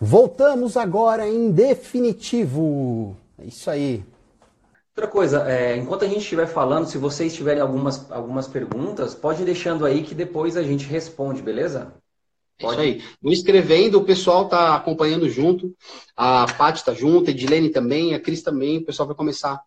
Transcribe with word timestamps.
Voltamos 0.00 0.76
agora 0.76 1.28
em 1.28 1.50
definitivo. 1.50 3.16
É 3.38 3.46
isso 3.46 3.70
aí. 3.70 4.04
Outra 4.96 5.10
coisa, 5.10 5.50
é, 5.50 5.76
enquanto 5.76 6.04
a 6.04 6.08
gente 6.08 6.20
estiver 6.20 6.46
falando, 6.46 6.86
se 6.86 6.98
vocês 6.98 7.34
tiverem 7.34 7.60
algumas, 7.60 8.10
algumas 8.12 8.46
perguntas, 8.46 9.14
pode 9.14 9.42
ir 9.42 9.44
deixando 9.44 9.84
aí 9.84 10.02
que 10.02 10.14
depois 10.14 10.56
a 10.56 10.62
gente 10.62 10.86
responde, 10.86 11.42
beleza? 11.42 11.92
Pode. 12.60 12.80
É 12.80 12.86
isso 12.86 13.02
aí. 13.02 13.16
Vão 13.20 13.32
escrevendo, 13.32 13.98
o 13.98 14.04
pessoal 14.04 14.44
está 14.44 14.76
acompanhando 14.76 15.28
junto, 15.28 15.74
a 16.16 16.46
Paty 16.46 16.78
está 16.78 16.94
junto, 16.94 17.28
a 17.28 17.32
Edilene 17.32 17.70
também, 17.70 18.14
a 18.14 18.20
Cris 18.20 18.42
também, 18.42 18.78
o 18.78 18.84
pessoal 18.84 19.08
vai 19.08 19.16
começar 19.16 19.60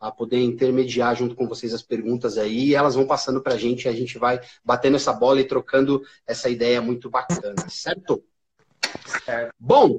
a 0.00 0.10
poder 0.10 0.40
intermediar 0.40 1.16
junto 1.16 1.34
com 1.34 1.48
vocês 1.48 1.74
as 1.74 1.82
perguntas 1.82 2.38
aí, 2.38 2.68
e 2.68 2.74
elas 2.74 2.94
vão 2.94 3.06
passando 3.06 3.40
para 3.40 3.54
a 3.54 3.58
gente, 3.58 3.84
e 3.84 3.88
a 3.88 3.92
gente 3.92 4.18
vai 4.18 4.40
batendo 4.64 4.96
essa 4.96 5.12
bola 5.12 5.40
e 5.40 5.44
trocando 5.44 6.02
essa 6.26 6.48
ideia 6.48 6.80
muito 6.80 7.10
bacana, 7.10 7.54
certo? 7.68 8.22
Certo. 9.24 9.54
Bom, 9.58 9.98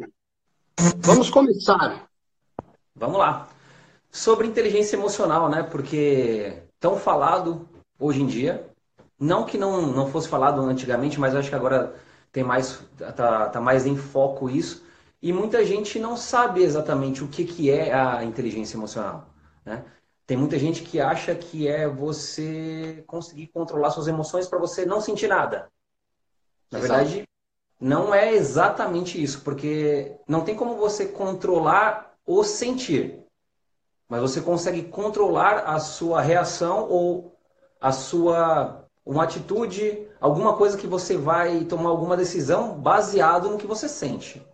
vamos 0.98 1.30
começar. 1.30 2.08
Vamos 2.96 3.18
lá. 3.18 3.50
Sobre 4.12 4.48
inteligência 4.48 4.96
emocional, 4.96 5.50
né? 5.50 5.64
Porque 5.64 6.64
tão 6.80 6.98
falado 6.98 7.68
hoje 8.00 8.22
em 8.22 8.28
dia, 8.28 8.68
não 9.20 9.46
que 9.46 9.58
não, 9.58 9.86
não 9.88 10.08
fosse 10.08 10.28
falado 10.28 10.62
antigamente, 10.62 11.20
mas 11.20 11.36
acho 11.36 11.50
que 11.50 11.56
agora 11.56 11.94
tem 12.32 12.44
mais 12.44 12.82
tá, 13.16 13.50
tá 13.50 13.62
mais 13.62 13.86
em 13.86 13.98
foco 13.98 14.50
isso. 14.50 14.84
E 15.22 15.34
muita 15.34 15.66
gente 15.66 16.00
não 16.00 16.16
sabe 16.16 16.64
exatamente 16.64 17.24
o 17.24 17.28
que, 17.28 17.44
que 17.44 17.70
é 17.70 17.94
a 17.94 18.24
inteligência 18.24 18.78
emocional. 18.78 19.28
Né? 19.70 19.86
Tem 20.26 20.36
muita 20.36 20.58
gente 20.58 20.82
que 20.82 21.00
acha 21.00 21.36
que 21.36 21.68
é 21.68 21.88
você 21.88 23.04
conseguir 23.06 23.48
controlar 23.48 23.92
suas 23.92 24.08
emoções 24.08 24.48
para 24.48 24.58
você 24.58 24.84
não 24.84 25.00
sentir 25.00 25.28
nada. 25.28 25.70
Na 26.72 26.80
Exato. 26.80 26.94
verdade, 26.94 27.24
não 27.80 28.14
é 28.14 28.34
exatamente 28.34 29.22
isso, 29.22 29.42
porque 29.44 30.18
não 30.28 30.44
tem 30.44 30.56
como 30.56 30.76
você 30.76 31.06
controlar 31.06 32.16
o 32.26 32.44
sentir, 32.44 33.24
mas 34.08 34.22
você 34.22 34.42
consegue 34.42 34.84
controlar 34.84 35.60
a 35.60 35.80
sua 35.80 36.20
reação 36.20 36.90
ou 36.90 37.36
a 37.80 37.92
sua 37.92 38.86
uma 39.06 39.24
atitude, 39.24 40.08
alguma 40.20 40.56
coisa 40.56 40.78
que 40.78 40.86
você 40.86 41.18
vai 41.18 41.64
tomar 41.66 41.90
alguma 41.90 42.18
decisão 42.18 42.80
baseado 42.80 43.50
no 43.50 43.58
que 43.58 43.66
você 43.66 43.88
sente. 43.88 44.46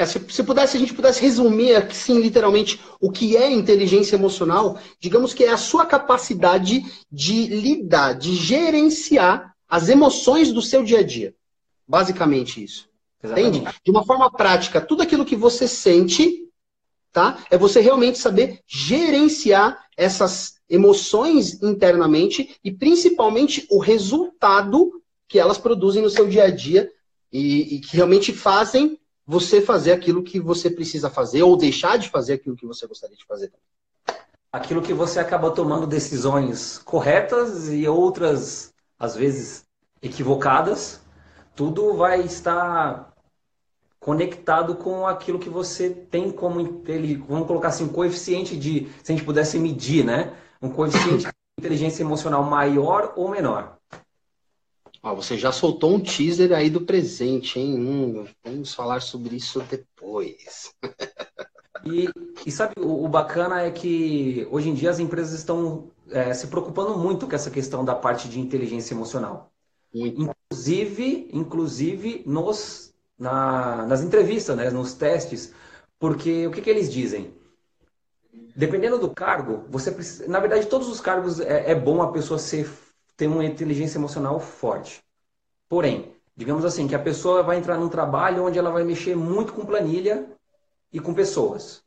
É, 0.00 0.06
se, 0.06 0.18
se, 0.30 0.42
pudesse, 0.42 0.78
a 0.78 0.80
gente 0.80 0.94
pudesse 0.94 1.20
resumir 1.20 1.76
assim, 1.76 2.18
literalmente, 2.18 2.80
o 2.98 3.12
que 3.12 3.36
é 3.36 3.50
inteligência 3.50 4.16
emocional, 4.16 4.78
digamos 4.98 5.34
que 5.34 5.44
é 5.44 5.50
a 5.50 5.58
sua 5.58 5.84
capacidade 5.84 6.82
de 7.12 7.46
lidar, 7.48 8.14
de 8.14 8.34
gerenciar 8.34 9.54
as 9.68 9.90
emoções 9.90 10.52
do 10.52 10.62
seu 10.62 10.82
dia 10.82 11.00
a 11.00 11.02
dia. 11.02 11.34
Basicamente 11.86 12.64
isso. 12.64 12.88
Exatamente. 13.22 13.58
Entende? 13.58 13.76
De 13.84 13.90
uma 13.90 14.02
forma 14.02 14.32
prática, 14.32 14.80
tudo 14.80 15.02
aquilo 15.02 15.26
que 15.26 15.36
você 15.36 15.68
sente, 15.68 16.48
tá? 17.12 17.36
É 17.50 17.58
você 17.58 17.80
realmente 17.80 18.16
saber 18.16 18.60
gerenciar 18.66 19.84
essas 19.98 20.54
emoções 20.66 21.62
internamente 21.62 22.56
e 22.64 22.72
principalmente 22.72 23.66
o 23.70 23.78
resultado 23.78 25.02
que 25.28 25.38
elas 25.38 25.58
produzem 25.58 26.02
no 26.02 26.08
seu 26.08 26.26
dia 26.26 26.44
a 26.44 26.50
dia 26.50 26.90
e, 27.30 27.76
e, 27.76 27.80
que 27.80 27.96
realmente 27.96 28.32
fazem 28.32 28.98
você 29.30 29.62
fazer 29.62 29.92
aquilo 29.92 30.24
que 30.24 30.40
você 30.40 30.68
precisa 30.68 31.08
fazer 31.08 31.44
ou 31.44 31.56
deixar 31.56 31.96
de 31.96 32.08
fazer 32.08 32.32
aquilo 32.32 32.56
que 32.56 32.66
você 32.66 32.84
gostaria 32.84 33.16
de 33.16 33.24
fazer. 33.24 33.52
Aquilo 34.52 34.82
que 34.82 34.92
você 34.92 35.20
acaba 35.20 35.52
tomando 35.52 35.86
decisões 35.86 36.78
corretas 36.78 37.68
e 37.68 37.86
outras, 37.86 38.74
às 38.98 39.14
vezes, 39.14 39.64
equivocadas, 40.02 41.00
tudo 41.54 41.94
vai 41.94 42.22
estar 42.22 43.14
conectado 44.00 44.74
com 44.74 45.06
aquilo 45.06 45.38
que 45.38 45.48
você 45.48 45.90
tem 45.90 46.32
como, 46.32 46.82
vamos 47.28 47.46
colocar 47.46 47.68
assim, 47.68 47.84
um 47.84 47.88
coeficiente 47.88 48.56
de, 48.56 48.88
se 49.04 49.12
a 49.12 49.14
gente 49.14 49.24
pudesse 49.24 49.60
medir, 49.60 50.04
né? 50.04 50.34
um 50.60 50.70
coeficiente 50.70 51.26
de 51.30 51.32
inteligência 51.56 52.02
emocional 52.02 52.42
maior 52.42 53.12
ou 53.14 53.30
menor. 53.30 53.78
Ó, 55.02 55.14
você 55.14 55.36
já 55.38 55.50
soltou 55.50 55.94
um 55.94 56.00
teaser 56.00 56.52
aí 56.52 56.68
do 56.68 56.82
presente, 56.82 57.58
hein? 57.58 57.78
Hum, 57.78 58.26
vamos 58.44 58.74
falar 58.74 59.00
sobre 59.00 59.36
isso 59.36 59.60
depois. 59.62 60.74
e, 61.84 62.08
e, 62.44 62.50
sabe, 62.50 62.74
o, 62.78 63.04
o, 63.04 63.08
bacana 63.08 63.62
é 63.62 63.70
que 63.70 64.46
hoje 64.50 64.68
em 64.68 64.74
dia 64.74 64.90
as 64.90 64.98
empresas 64.98 65.32
estão 65.32 65.90
é, 66.10 66.34
se 66.34 66.48
preocupando 66.48 66.98
muito 66.98 67.26
com 67.26 67.34
essa 67.34 67.50
questão 67.50 67.84
da 67.84 67.94
parte 67.94 68.28
de 68.28 68.38
inteligência 68.38 68.92
emocional. 68.92 69.50
Muito. 69.94 70.20
Inclusive, 70.20 71.30
inclusive 71.32 72.22
nos, 72.26 72.92
na, 73.18 73.86
nas 73.86 74.02
entrevistas, 74.02 74.56
né, 74.56 74.70
nos 74.70 74.92
testes, 74.92 75.54
porque 75.98 76.46
o 76.46 76.50
que, 76.50 76.60
que 76.60 76.70
eles 76.70 76.92
dizem? 76.92 77.34
dependendo 78.54 78.98
do 78.98 79.10
cargo, 79.10 79.64
você 79.68 79.90
precisa, 79.90 80.28
na 80.28 80.40
verdade, 80.40 80.66
todos 80.66 80.88
os 80.88 81.00
cargos 81.00 81.40
é, 81.40 81.70
é 81.70 81.74
bom 81.74 82.02
a 82.02 82.12
pessoa 82.12 82.38
ser, 82.38 82.70
ter 83.20 83.26
uma 83.26 83.44
inteligência 83.44 83.98
emocional 83.98 84.40
forte. 84.40 85.04
Porém, 85.68 86.14
digamos 86.34 86.64
assim, 86.64 86.88
que 86.88 86.94
a 86.94 86.98
pessoa 86.98 87.42
vai 87.42 87.58
entrar 87.58 87.76
num 87.76 87.90
trabalho 87.90 88.46
onde 88.46 88.58
ela 88.58 88.70
vai 88.70 88.82
mexer 88.82 89.14
muito 89.14 89.52
com 89.52 89.66
planilha 89.66 90.26
e 90.90 90.98
com 90.98 91.12
pessoas. 91.12 91.82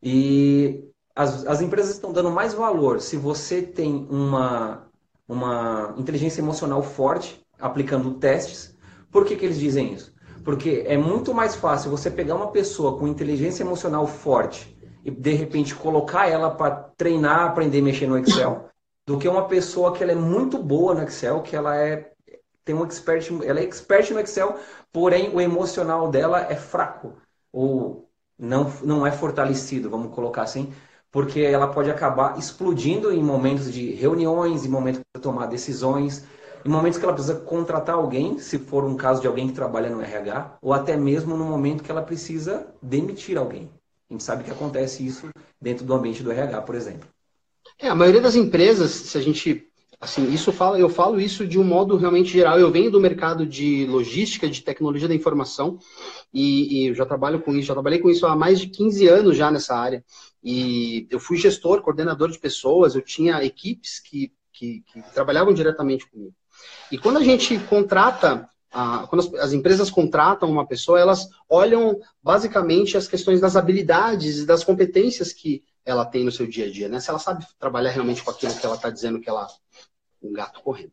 E 0.00 0.88
as, 1.12 1.44
as 1.44 1.60
empresas 1.60 1.94
estão 1.96 2.12
dando 2.12 2.30
mais 2.30 2.54
valor 2.54 3.00
se 3.00 3.16
você 3.16 3.62
tem 3.62 4.06
uma, 4.08 4.86
uma 5.26 5.92
inteligência 5.98 6.40
emocional 6.40 6.84
forte, 6.84 7.44
aplicando 7.58 8.14
testes. 8.14 8.76
Por 9.10 9.24
que, 9.24 9.34
que 9.34 9.44
eles 9.44 9.58
dizem 9.58 9.92
isso? 9.92 10.14
Porque 10.44 10.84
é 10.86 10.96
muito 10.96 11.34
mais 11.34 11.56
fácil 11.56 11.90
você 11.90 12.12
pegar 12.12 12.36
uma 12.36 12.52
pessoa 12.52 12.96
com 12.96 13.08
inteligência 13.08 13.64
emocional 13.64 14.06
forte 14.06 14.78
e 15.04 15.10
de 15.10 15.32
repente 15.32 15.74
colocar 15.74 16.28
ela 16.28 16.48
para 16.48 16.70
treinar, 16.96 17.48
aprender 17.48 17.80
a 17.80 17.82
mexer 17.82 18.06
no 18.06 18.16
Excel, 18.16 18.71
do 19.06 19.18
que 19.18 19.28
uma 19.28 19.48
pessoa 19.48 19.92
que 19.94 20.02
ela 20.02 20.12
é 20.12 20.16
muito 20.16 20.58
boa 20.58 20.94
no 20.94 21.02
Excel, 21.02 21.42
que 21.42 21.56
ela 21.56 21.76
é 21.76 22.12
tem 22.64 22.74
um 22.74 22.84
expert, 22.84 23.28
ela 23.44 23.58
é 23.60 23.64
expert 23.64 24.10
no 24.12 24.20
Excel, 24.20 24.56
porém 24.92 25.34
o 25.34 25.40
emocional 25.40 26.08
dela 26.10 26.40
é 26.48 26.54
fraco 26.54 27.14
ou 27.52 28.08
não 28.38 28.72
não 28.84 29.06
é 29.06 29.10
fortalecido, 29.10 29.90
vamos 29.90 30.14
colocar 30.14 30.42
assim, 30.42 30.72
porque 31.10 31.40
ela 31.40 31.68
pode 31.68 31.90
acabar 31.90 32.38
explodindo 32.38 33.12
em 33.12 33.22
momentos 33.22 33.72
de 33.72 33.92
reuniões, 33.94 34.64
em 34.64 34.68
momentos 34.68 35.00
de 35.14 35.20
tomar 35.20 35.46
decisões, 35.46 36.24
em 36.64 36.68
momentos 36.68 36.98
que 36.98 37.04
ela 37.04 37.12
precisa 37.12 37.40
contratar 37.40 37.96
alguém, 37.96 38.38
se 38.38 38.58
for 38.58 38.84
um 38.84 38.96
caso 38.96 39.20
de 39.20 39.26
alguém 39.26 39.48
que 39.48 39.54
trabalha 39.54 39.90
no 39.90 40.00
RH, 40.00 40.58
ou 40.62 40.72
até 40.72 40.96
mesmo 40.96 41.36
no 41.36 41.44
momento 41.44 41.82
que 41.82 41.90
ela 41.90 42.02
precisa 42.02 42.72
demitir 42.80 43.36
alguém. 43.36 43.70
A 44.08 44.14
gente 44.14 44.22
sabe 44.22 44.44
que 44.44 44.50
acontece 44.50 45.04
isso 45.04 45.28
dentro 45.60 45.84
do 45.84 45.94
ambiente 45.94 46.22
do 46.22 46.30
RH, 46.30 46.62
por 46.62 46.74
exemplo. 46.74 47.08
É, 47.82 47.88
a 47.88 47.96
maioria 47.96 48.20
das 48.20 48.36
empresas, 48.36 48.92
se 48.92 49.18
a 49.18 49.20
gente 49.20 49.66
assim, 50.00 50.32
isso 50.32 50.52
fala, 50.52 50.78
eu 50.78 50.88
falo 50.88 51.20
isso 51.20 51.46
de 51.46 51.58
um 51.58 51.64
modo 51.64 51.96
realmente 51.96 52.30
geral. 52.30 52.58
Eu 52.58 52.70
venho 52.70 52.90
do 52.92 53.00
mercado 53.00 53.44
de 53.44 53.86
logística, 53.86 54.48
de 54.48 54.62
tecnologia 54.62 55.08
da 55.08 55.14
informação, 55.14 55.78
e, 56.32 56.88
e, 56.88 56.94
já 56.94 57.04
trabalho 57.04 57.40
com 57.40 57.52
isso, 57.52 57.68
já 57.68 57.74
trabalhei 57.74 57.98
com 57.98 58.08
isso 58.08 58.24
há 58.26 58.36
mais 58.36 58.60
de 58.60 58.68
15 58.68 59.08
anos 59.08 59.36
já 59.36 59.50
nessa 59.50 59.76
área. 59.76 60.04
E 60.42 61.08
eu 61.10 61.18
fui 61.18 61.36
gestor, 61.36 61.82
coordenador 61.82 62.30
de 62.30 62.38
pessoas, 62.38 62.94
eu 62.94 63.02
tinha 63.02 63.44
equipes 63.44 63.98
que, 63.98 64.32
que, 64.52 64.82
que 64.92 65.02
trabalhavam 65.12 65.52
diretamente 65.52 66.08
comigo. 66.08 66.34
E 66.90 66.98
quando 66.98 67.18
a 67.18 67.24
gente 67.24 67.58
contrata 67.68 68.48
a, 68.72 69.06
quando 69.06 69.20
as, 69.20 69.34
as, 69.34 69.52
empresas 69.52 69.90
contratam 69.90 70.50
uma 70.50 70.66
pessoa, 70.66 70.98
elas 70.98 71.28
olham 71.48 72.00
basicamente 72.22 72.96
as 72.96 73.06
questões 73.06 73.40
das 73.40 73.54
habilidades 73.54 74.38
e 74.38 74.46
das 74.46 74.64
competências 74.64 75.32
que 75.32 75.62
ela 75.84 76.04
tem 76.04 76.24
no 76.24 76.32
seu 76.32 76.46
dia 76.46 76.66
a 76.66 76.70
dia, 76.70 76.88
né? 76.88 77.00
Se 77.00 77.10
ela 77.10 77.18
sabe 77.18 77.46
trabalhar 77.58 77.90
realmente 77.90 78.22
com 78.22 78.30
aquilo 78.30 78.54
que 78.54 78.64
ela 78.64 78.76
está 78.76 78.88
dizendo 78.88 79.20
que 79.20 79.28
ela. 79.28 79.46
Um 80.22 80.32
gato 80.32 80.60
correndo. 80.62 80.92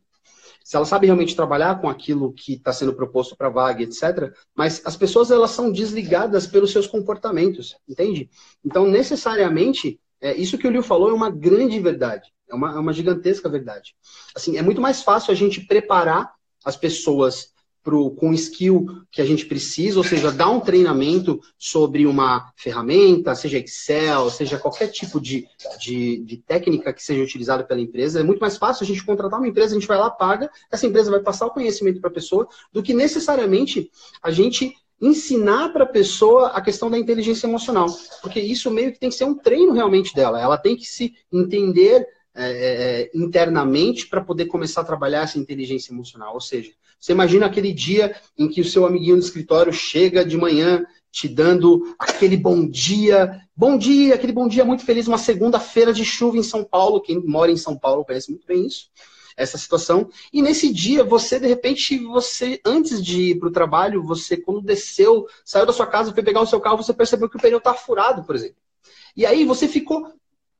Se 0.64 0.76
ela 0.76 0.84
sabe 0.84 1.06
realmente 1.06 1.36
trabalhar 1.36 1.80
com 1.80 1.88
aquilo 1.88 2.32
que 2.32 2.54
está 2.54 2.72
sendo 2.72 2.92
proposto 2.92 3.36
para 3.36 3.46
a 3.46 3.50
vaga, 3.50 3.82
etc. 3.82 4.32
Mas 4.54 4.82
as 4.84 4.96
pessoas 4.96 5.30
elas 5.30 5.52
são 5.52 5.70
desligadas 5.70 6.46
pelos 6.46 6.72
seus 6.72 6.86
comportamentos, 6.86 7.76
entende? 7.88 8.28
Então, 8.64 8.86
necessariamente, 8.86 10.00
é, 10.20 10.34
isso 10.34 10.58
que 10.58 10.66
o 10.66 10.70
Liu 10.70 10.82
falou 10.82 11.10
é 11.10 11.14
uma 11.14 11.30
grande 11.30 11.78
verdade. 11.78 12.32
É 12.48 12.54
uma, 12.54 12.72
é 12.72 12.78
uma 12.78 12.92
gigantesca 12.92 13.48
verdade. 13.48 13.94
Assim, 14.34 14.58
é 14.58 14.62
muito 14.62 14.80
mais 14.80 15.02
fácil 15.02 15.32
a 15.32 15.36
gente 15.36 15.60
preparar 15.60 16.32
as 16.64 16.76
pessoas 16.76 17.52
pro, 17.82 18.10
com 18.10 18.32
skill 18.32 18.86
que 19.10 19.20
a 19.20 19.24
gente 19.24 19.46
precisa, 19.46 19.98
ou 19.98 20.04
seja, 20.04 20.30
dar 20.30 20.50
um 20.50 20.60
treinamento 20.60 21.40
sobre 21.58 22.06
uma 22.06 22.52
ferramenta, 22.56 23.34
seja 23.34 23.58
Excel, 23.58 24.30
seja 24.30 24.58
qualquer 24.58 24.88
tipo 24.88 25.20
de, 25.20 25.46
de, 25.78 26.18
de, 26.24 26.36
técnica 26.36 26.92
que 26.92 27.02
seja 27.02 27.22
utilizada 27.22 27.64
pela 27.64 27.80
empresa. 27.80 28.20
É 28.20 28.22
muito 28.22 28.40
mais 28.40 28.56
fácil 28.56 28.84
a 28.84 28.86
gente 28.86 29.04
contratar 29.04 29.38
uma 29.38 29.48
empresa, 29.48 29.74
a 29.74 29.78
gente 29.78 29.88
vai 29.88 29.98
lá, 29.98 30.10
paga, 30.10 30.50
essa 30.70 30.86
empresa 30.86 31.10
vai 31.10 31.20
passar 31.20 31.46
o 31.46 31.50
conhecimento 31.50 32.00
para 32.00 32.10
a 32.10 32.14
pessoa, 32.14 32.46
do 32.72 32.82
que 32.82 32.92
necessariamente 32.92 33.90
a 34.22 34.30
gente 34.30 34.74
ensinar 35.00 35.72
para 35.72 35.84
a 35.84 35.88
pessoa 35.88 36.48
a 36.48 36.60
questão 36.60 36.90
da 36.90 36.98
inteligência 36.98 37.46
emocional. 37.46 37.86
Porque 38.20 38.38
isso 38.38 38.70
meio 38.70 38.92
que 38.92 39.00
tem 39.00 39.08
que 39.08 39.14
ser 39.14 39.24
um 39.24 39.34
treino 39.34 39.72
realmente 39.72 40.14
dela. 40.14 40.40
Ela 40.40 40.58
tem 40.58 40.76
que 40.76 40.84
se 40.84 41.14
entender 41.32 42.06
é, 42.34 42.44
é, 42.44 43.10
internamente 43.14 44.06
para 44.06 44.20
poder 44.20 44.46
começar 44.46 44.82
a 44.82 44.84
trabalhar 44.84 45.22
essa 45.22 45.38
inteligência 45.38 45.92
emocional. 45.92 46.34
Ou 46.34 46.40
seja, 46.40 46.70
você 47.00 47.12
imagina 47.12 47.46
aquele 47.46 47.72
dia 47.72 48.14
em 48.36 48.46
que 48.46 48.60
o 48.60 48.64
seu 48.64 48.84
amiguinho 48.84 49.16
do 49.16 49.22
escritório 49.22 49.72
chega 49.72 50.22
de 50.22 50.36
manhã 50.36 50.84
te 51.10 51.26
dando 51.26 51.94
aquele 51.98 52.36
bom 52.36 52.68
dia, 52.68 53.40
bom 53.56 53.76
dia, 53.76 54.14
aquele 54.14 54.32
bom 54.32 54.46
dia 54.46 54.64
muito 54.64 54.84
feliz, 54.84 55.08
uma 55.08 55.18
segunda-feira 55.18 55.92
de 55.92 56.04
chuva 56.04 56.36
em 56.36 56.42
São 56.42 56.62
Paulo. 56.62 57.00
Quem 57.00 57.18
mora 57.26 57.50
em 57.50 57.56
São 57.56 57.76
Paulo 57.76 58.04
conhece 58.04 58.30
muito 58.30 58.46
bem 58.46 58.66
isso, 58.66 58.90
essa 59.36 59.58
situação. 59.58 60.08
E 60.32 60.42
nesse 60.42 60.72
dia, 60.72 61.02
você, 61.02 61.40
de 61.40 61.46
repente, 61.46 61.98
você, 61.98 62.60
antes 62.64 63.02
de 63.02 63.30
ir 63.30 63.38
para 63.40 63.48
o 63.48 63.52
trabalho, 63.52 64.04
você, 64.04 64.36
quando 64.36 64.60
desceu, 64.60 65.26
saiu 65.44 65.66
da 65.66 65.72
sua 65.72 65.86
casa, 65.86 66.12
foi 66.12 66.22
pegar 66.22 66.42
o 66.42 66.46
seu 66.46 66.60
carro, 66.60 66.76
você 66.76 66.92
percebeu 66.92 67.28
que 67.28 67.36
o 67.36 67.40
pneu 67.40 67.58
está 67.58 67.74
furado, 67.74 68.22
por 68.24 68.36
exemplo. 68.36 68.56
E 69.16 69.26
aí 69.26 69.44
você 69.44 69.66
ficou 69.66 70.06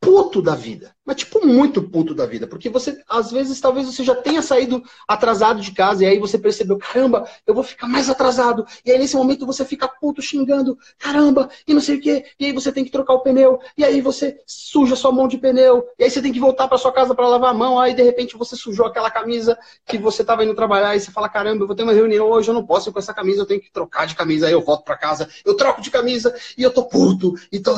puto 0.01 0.41
da 0.41 0.55
vida. 0.55 0.95
Mas, 1.05 1.17
tipo, 1.17 1.45
muito 1.45 1.83
puto 1.83 2.15
da 2.15 2.25
vida. 2.25 2.47
Porque 2.47 2.69
você, 2.69 3.03
às 3.09 3.31
vezes, 3.31 3.61
talvez 3.61 3.87
você 3.87 4.03
já 4.03 4.15
tenha 4.15 4.41
saído 4.41 4.83
atrasado 5.07 5.61
de 5.61 5.73
casa 5.73 6.05
e 6.05 6.07
aí 6.07 6.19
você 6.19 6.39
percebeu, 6.39 6.79
caramba, 6.79 7.29
eu 7.47 7.53
vou 7.53 7.63
ficar 7.63 7.87
mais 7.87 8.09
atrasado. 8.09 8.65
E 8.85 8.91
aí, 8.91 8.99
nesse 8.99 9.17
momento, 9.17 9.45
você 9.45 9.65
fica 9.65 9.89
puto 9.89 10.23
xingando, 10.23 10.79
caramba, 10.99 11.51
e 11.67 11.75
não 11.75 11.81
sei 11.81 11.97
o 11.97 12.01
quê. 12.01 12.25
E 12.39 12.47
aí 12.47 12.53
você 12.53 12.73
tem 12.73 12.85
que 12.85 12.91
trocar 12.91 13.15
o 13.15 13.21
pneu. 13.21 13.59
E 13.77 13.85
aí 13.85 14.01
você 14.01 14.41
suja 14.47 14.97
sua 14.97 15.13
mão 15.13 15.29
de 15.29 15.37
pneu. 15.37 15.85
E 15.99 16.05
aí 16.05 16.11
você 16.11 16.23
tem 16.23 16.33
que 16.33 16.41
voltar 16.41 16.69
para 16.69 16.79
sua 16.79 16.93
casa 16.93 17.15
para 17.15 17.29
lavar 17.29 17.51
a 17.51 17.55
mão. 17.55 17.79
Aí, 17.79 17.93
de 17.93 18.03
repente, 18.03 18.39
você 18.39 18.57
sujou 18.57 18.87
aquela 18.87 19.11
camisa 19.11 19.59
que 19.87 19.99
você 19.99 20.23
estava 20.23 20.45
indo 20.45 20.55
trabalhar. 20.55 20.97
E 20.97 21.01
você 21.01 21.11
fala, 21.11 21.29
caramba, 21.29 21.65
eu 21.65 21.67
vou 21.67 21.77
ter 21.77 21.83
uma 21.83 21.93
reunião 21.93 22.31
hoje, 22.31 22.49
eu 22.49 22.55
não 22.55 22.65
posso 22.65 22.89
ir 22.89 22.93
com 22.93 22.99
essa 22.99 23.13
camisa, 23.13 23.43
eu 23.43 23.47
tenho 23.47 23.61
que 23.61 23.73
trocar 23.73 24.07
de 24.07 24.15
camisa. 24.15 24.47
Aí 24.47 24.53
eu 24.53 24.63
volto 24.63 24.85
para 24.85 24.97
casa, 24.97 25.29
eu 25.45 25.57
troco 25.57 25.83
de 25.83 25.91
camisa 25.91 26.35
e 26.57 26.63
eu 26.63 26.73
tô 26.73 26.85
puto. 26.85 27.35
E, 27.51 27.59
tô... 27.59 27.75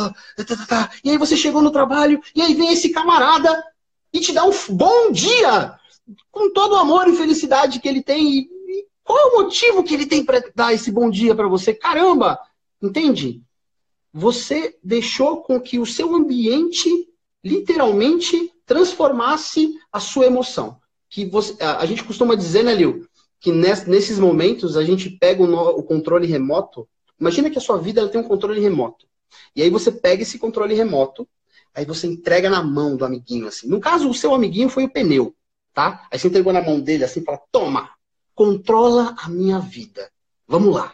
e 1.02 1.10
aí 1.10 1.18
você 1.18 1.36
chegou 1.36 1.62
no 1.62 1.70
trabalho 1.70 2.11
e 2.34 2.42
aí 2.42 2.54
vem 2.54 2.72
esse 2.72 2.90
camarada 2.90 3.62
e 4.12 4.20
te 4.20 4.32
dá 4.32 4.44
um 4.44 4.52
bom 4.70 5.10
dia, 5.10 5.74
com 6.30 6.52
todo 6.52 6.72
o 6.72 6.78
amor 6.78 7.08
e 7.08 7.16
felicidade 7.16 7.80
que 7.80 7.88
ele 7.88 8.02
tem. 8.02 8.28
E, 8.28 8.50
qual 9.04 9.18
é 9.18 9.24
o 9.24 9.42
motivo 9.42 9.82
que 9.82 9.94
ele 9.94 10.06
tem 10.06 10.24
para 10.24 10.42
dar 10.54 10.72
esse 10.72 10.90
bom 10.90 11.10
dia 11.10 11.34
para 11.34 11.48
você? 11.48 11.74
Caramba, 11.74 12.38
entende? 12.80 13.42
Você 14.12 14.76
deixou 14.82 15.42
com 15.42 15.60
que 15.60 15.78
o 15.78 15.86
seu 15.86 16.14
ambiente 16.14 16.88
literalmente 17.42 18.52
transformasse 18.64 19.74
a 19.90 19.98
sua 19.98 20.26
emoção. 20.26 20.78
Que 21.08 21.26
você, 21.26 21.56
a 21.62 21.84
gente 21.84 22.04
costuma 22.04 22.34
dizer, 22.34 22.62
né, 22.62 22.74
Lil, 22.74 23.06
que 23.40 23.50
nesses 23.50 24.18
momentos 24.18 24.76
a 24.76 24.84
gente 24.84 25.10
pega 25.10 25.42
o, 25.42 25.82
controle 25.82 26.26
remoto. 26.26 26.88
Imagina 27.20 27.50
que 27.50 27.58
a 27.58 27.60
sua 27.60 27.76
vida 27.76 28.08
tem 28.08 28.20
um 28.20 28.24
controle 28.24 28.60
remoto. 28.60 29.06
E 29.56 29.62
aí 29.62 29.68
você 29.68 29.90
pega 29.90 30.22
esse 30.22 30.38
controle 30.38 30.74
remoto 30.74 31.28
Aí 31.74 31.84
você 31.84 32.06
entrega 32.06 32.50
na 32.50 32.62
mão 32.62 32.96
do 32.96 33.04
amiguinho, 33.04 33.48
assim. 33.48 33.68
No 33.68 33.80
caso, 33.80 34.08
o 34.08 34.14
seu 34.14 34.34
amiguinho 34.34 34.68
foi 34.68 34.84
o 34.84 34.90
pneu, 34.90 35.34
tá? 35.72 36.06
Aí 36.10 36.18
você 36.18 36.28
entregou 36.28 36.52
na 36.52 36.62
mão 36.62 36.80
dele, 36.80 37.04
assim, 37.04 37.22
fala: 37.22 37.40
toma, 37.50 37.90
controla 38.34 39.14
a 39.18 39.28
minha 39.28 39.58
vida. 39.58 40.10
Vamos 40.46 40.74
lá. 40.74 40.92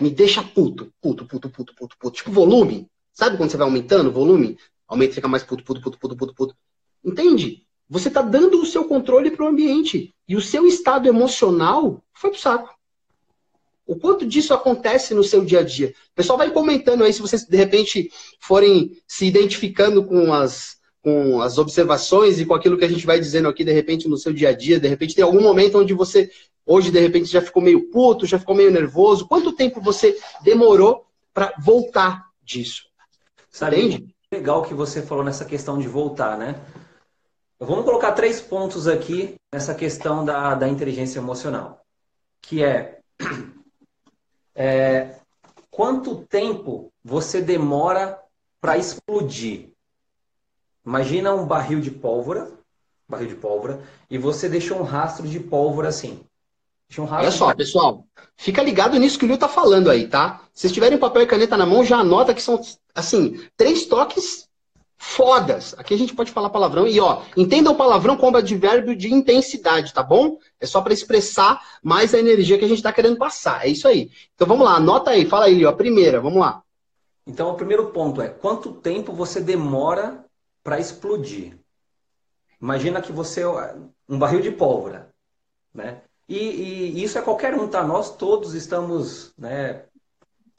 Me 0.00 0.10
deixa 0.10 0.42
puto, 0.42 0.92
puto, 1.00 1.24
puto, 1.26 1.48
puto, 1.48 1.74
puto, 1.74 1.96
puto. 1.98 2.16
Tipo 2.16 2.32
volume. 2.32 2.88
Sabe 3.12 3.36
quando 3.36 3.50
você 3.50 3.56
vai 3.56 3.66
aumentando 3.66 4.10
o 4.10 4.12
volume? 4.12 4.58
Aumenta 4.86 5.12
e 5.12 5.14
fica 5.14 5.28
mais 5.28 5.42
puto, 5.42 5.64
puto, 5.64 5.80
puto, 5.80 5.98
puto, 5.98 6.16
puto, 6.16 6.34
puto. 6.34 6.56
Entende? 7.04 7.66
Você 7.88 8.08
está 8.08 8.22
dando 8.22 8.60
o 8.60 8.66
seu 8.66 8.84
controle 8.84 9.30
para 9.30 9.44
o 9.44 9.48
ambiente. 9.48 10.14
E 10.26 10.36
o 10.36 10.40
seu 10.40 10.66
estado 10.66 11.08
emocional 11.08 12.02
foi 12.12 12.30
pro 12.30 12.38
saco. 12.38 12.77
O 13.88 13.96
quanto 13.96 14.26
disso 14.26 14.52
acontece 14.52 15.14
no 15.14 15.24
seu 15.24 15.42
dia 15.42 15.60
a 15.60 15.62
dia? 15.62 15.94
O 16.12 16.14
pessoal 16.14 16.36
vai 16.36 16.50
comentando 16.50 17.02
aí 17.04 17.12
se 17.12 17.22
vocês 17.22 17.46
de 17.46 17.56
repente 17.56 18.12
forem 18.38 18.92
se 19.06 19.24
identificando 19.24 20.04
com 20.04 20.30
as, 20.30 20.76
com 21.02 21.40
as 21.40 21.56
observações 21.56 22.38
e 22.38 22.44
com 22.44 22.52
aquilo 22.52 22.76
que 22.76 22.84
a 22.84 22.88
gente 22.88 23.06
vai 23.06 23.18
dizendo 23.18 23.48
aqui 23.48 23.64
de 23.64 23.72
repente 23.72 24.06
no 24.06 24.18
seu 24.18 24.30
dia 24.30 24.50
a 24.50 24.52
dia. 24.52 24.78
De 24.78 24.86
repente 24.86 25.14
tem 25.14 25.24
algum 25.24 25.40
momento 25.40 25.78
onde 25.78 25.94
você 25.94 26.30
hoje 26.66 26.90
de 26.90 27.00
repente 27.00 27.30
já 27.30 27.40
ficou 27.40 27.62
meio 27.62 27.90
puto, 27.90 28.26
já 28.26 28.38
ficou 28.38 28.54
meio 28.54 28.70
nervoso. 28.70 29.26
Quanto 29.26 29.54
tempo 29.54 29.80
você 29.80 30.14
demorou 30.42 31.06
para 31.32 31.54
voltar 31.58 32.26
disso? 32.42 32.82
Sabe, 33.50 33.80
Entende? 33.80 34.14
Legal 34.30 34.64
que 34.64 34.74
você 34.74 35.00
falou 35.00 35.24
nessa 35.24 35.46
questão 35.46 35.78
de 35.78 35.88
voltar, 35.88 36.36
né? 36.36 36.60
Vamos 37.58 37.86
colocar 37.86 38.12
três 38.12 38.38
pontos 38.38 38.86
aqui 38.86 39.34
nessa 39.50 39.74
questão 39.74 40.26
da, 40.26 40.54
da 40.54 40.68
inteligência 40.68 41.20
emocional, 41.20 41.80
que 42.42 42.62
é 42.62 42.98
é, 44.58 45.14
quanto 45.70 46.16
tempo 46.28 46.92
você 47.04 47.40
demora 47.40 48.18
para 48.60 48.76
explodir? 48.76 49.68
Imagina 50.84 51.32
um 51.32 51.46
barril 51.46 51.80
de 51.80 51.92
pólvora, 51.92 52.50
barril 53.08 53.28
de 53.28 53.36
pólvora, 53.36 53.80
e 54.10 54.18
você 54.18 54.48
deixou 54.48 54.80
um 54.80 54.82
rastro 54.82 55.28
de 55.28 55.38
pólvora 55.38 55.88
assim. 55.88 56.20
Um 56.98 57.04
Olha 57.04 57.30
só, 57.30 57.52
de... 57.52 57.58
pessoal, 57.58 58.04
fica 58.36 58.62
ligado 58.62 58.98
nisso 58.98 59.18
que 59.18 59.24
o 59.24 59.28
Lio 59.28 59.38
tá 59.38 59.48
falando 59.48 59.90
aí, 59.90 60.08
tá? 60.08 60.40
Se 60.52 60.62
vocês 60.62 60.72
tiverem 60.72 60.98
papel 60.98 61.22
e 61.22 61.26
caneta 61.26 61.56
na 61.56 61.66
mão, 61.66 61.84
já 61.84 61.98
anota 61.98 62.34
que 62.34 62.42
são, 62.42 62.60
assim, 62.94 63.40
três 63.56 63.86
toques 63.86 64.47
fodas. 64.98 65.74
Aqui 65.78 65.94
a 65.94 65.98
gente 65.98 66.14
pode 66.14 66.32
falar 66.32 66.50
palavrão. 66.50 66.86
E, 66.86 66.98
ó, 67.00 67.22
entenda 67.36 67.70
o 67.70 67.76
palavrão 67.76 68.16
como 68.16 68.36
advérbio 68.36 68.96
de 68.96 69.14
intensidade, 69.14 69.94
tá 69.94 70.02
bom? 70.02 70.38
É 70.60 70.66
só 70.66 70.82
para 70.82 70.92
expressar 70.92 71.62
mais 71.82 72.12
a 72.12 72.18
energia 72.18 72.58
que 72.58 72.64
a 72.64 72.68
gente 72.68 72.78
está 72.78 72.92
querendo 72.92 73.16
passar. 73.16 73.64
É 73.64 73.68
isso 73.68 73.86
aí. 73.86 74.10
Então 74.34 74.46
vamos 74.46 74.66
lá, 74.66 74.74
anota 74.74 75.12
aí, 75.12 75.24
fala 75.24 75.46
aí, 75.46 75.64
ó, 75.64 75.72
primeira, 75.72 76.20
vamos 76.20 76.40
lá. 76.40 76.62
Então 77.24 77.50
o 77.50 77.54
primeiro 77.54 77.90
ponto 77.90 78.20
é 78.20 78.28
quanto 78.28 78.72
tempo 78.72 79.12
você 79.12 79.40
demora 79.40 80.24
para 80.64 80.80
explodir. 80.80 81.56
Imagina 82.60 83.00
que 83.00 83.12
você 83.12 83.42
é 83.42 83.76
um 84.08 84.18
barril 84.18 84.40
de 84.40 84.50
pólvora, 84.50 85.10
né? 85.72 86.02
E, 86.28 86.36
e, 86.36 87.02
isso 87.02 87.16
é 87.16 87.22
qualquer 87.22 87.54
um, 87.54 87.66
tá? 87.66 87.82
Nós 87.82 88.14
todos 88.16 88.54
estamos 88.54 89.32
né, 89.38 89.84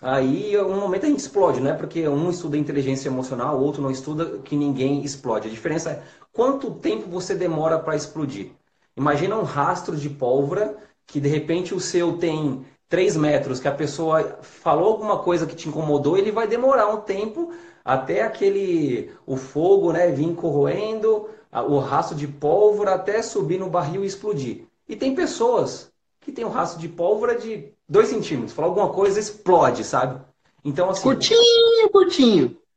Aí, 0.02 0.58
um 0.58 0.80
momento 0.80 1.06
a 1.06 1.10
gente 1.10 1.20
explode, 1.20 1.60
né? 1.60 1.74
Porque 1.74 2.08
um 2.08 2.30
estuda 2.30 2.58
inteligência 2.58 3.10
emocional, 3.10 3.58
o 3.58 3.64
outro 3.64 3.82
não 3.82 3.92
estuda, 3.92 4.40
que 4.40 4.56
ninguém 4.56 5.04
explode. 5.04 5.48
A 5.48 5.52
diferença 5.52 5.92
é 5.92 6.04
quanto 6.32 6.72
tempo 6.76 7.10
você 7.10 7.36
demora 7.36 7.78
para 7.80 7.96
explodir. 7.96 8.52
Imagina 8.96 9.38
um 9.38 9.44
rastro 9.44 9.96
de 9.96 10.10
pólvora 10.10 10.78
que 11.06 11.20
de 11.20 11.28
repente 11.28 11.74
o 11.74 11.80
seu 11.80 12.18
tem 12.18 12.66
3 12.88 13.18
metros, 13.18 13.60
que 13.60 13.68
a 13.68 13.74
pessoa 13.74 14.40
falou 14.42 14.94
alguma 14.94 15.20
coisa 15.20 15.46
que 15.46 15.56
te 15.56 15.68
incomodou, 15.68 16.18
ele 16.18 16.32
vai 16.32 16.48
demorar 16.48 16.88
um 16.88 17.02
tempo 17.02 17.52
até 17.84 18.24
aquele 18.24 19.12
o 19.26 19.36
fogo, 19.36 19.92
né, 19.92 20.12
vir 20.12 20.34
corroendo, 20.36 21.30
o 21.68 21.80
rastro 21.80 22.16
de 22.16 22.28
pólvora 22.28 22.96
até 22.96 23.22
subir 23.22 23.60
no 23.60 23.70
barril 23.70 24.04
e 24.04 24.08
explodir. 24.08 24.66
E 24.88 24.96
tem 24.96 25.16
pessoas 25.16 25.92
que 26.20 26.32
tem 26.32 26.46
um 26.46 26.50
rastro 26.50 26.80
de 26.80 26.88
pólvora 26.88 27.38
de 27.38 27.74
dois 27.90 28.10
centímetros. 28.10 28.54
Falar 28.54 28.68
alguma 28.68 28.90
coisa, 28.90 29.20
explode, 29.20 29.84
sabe? 29.84 30.22
Então, 30.64 30.90
assim. 30.90 31.04
Curtinho, 31.04 31.90
curtinho. 31.92 32.58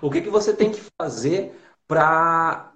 O 0.00 0.10
que, 0.10 0.22
que 0.22 0.30
você 0.30 0.52
tem 0.52 0.72
que 0.72 0.82
fazer 0.98 1.54
para 1.86 2.72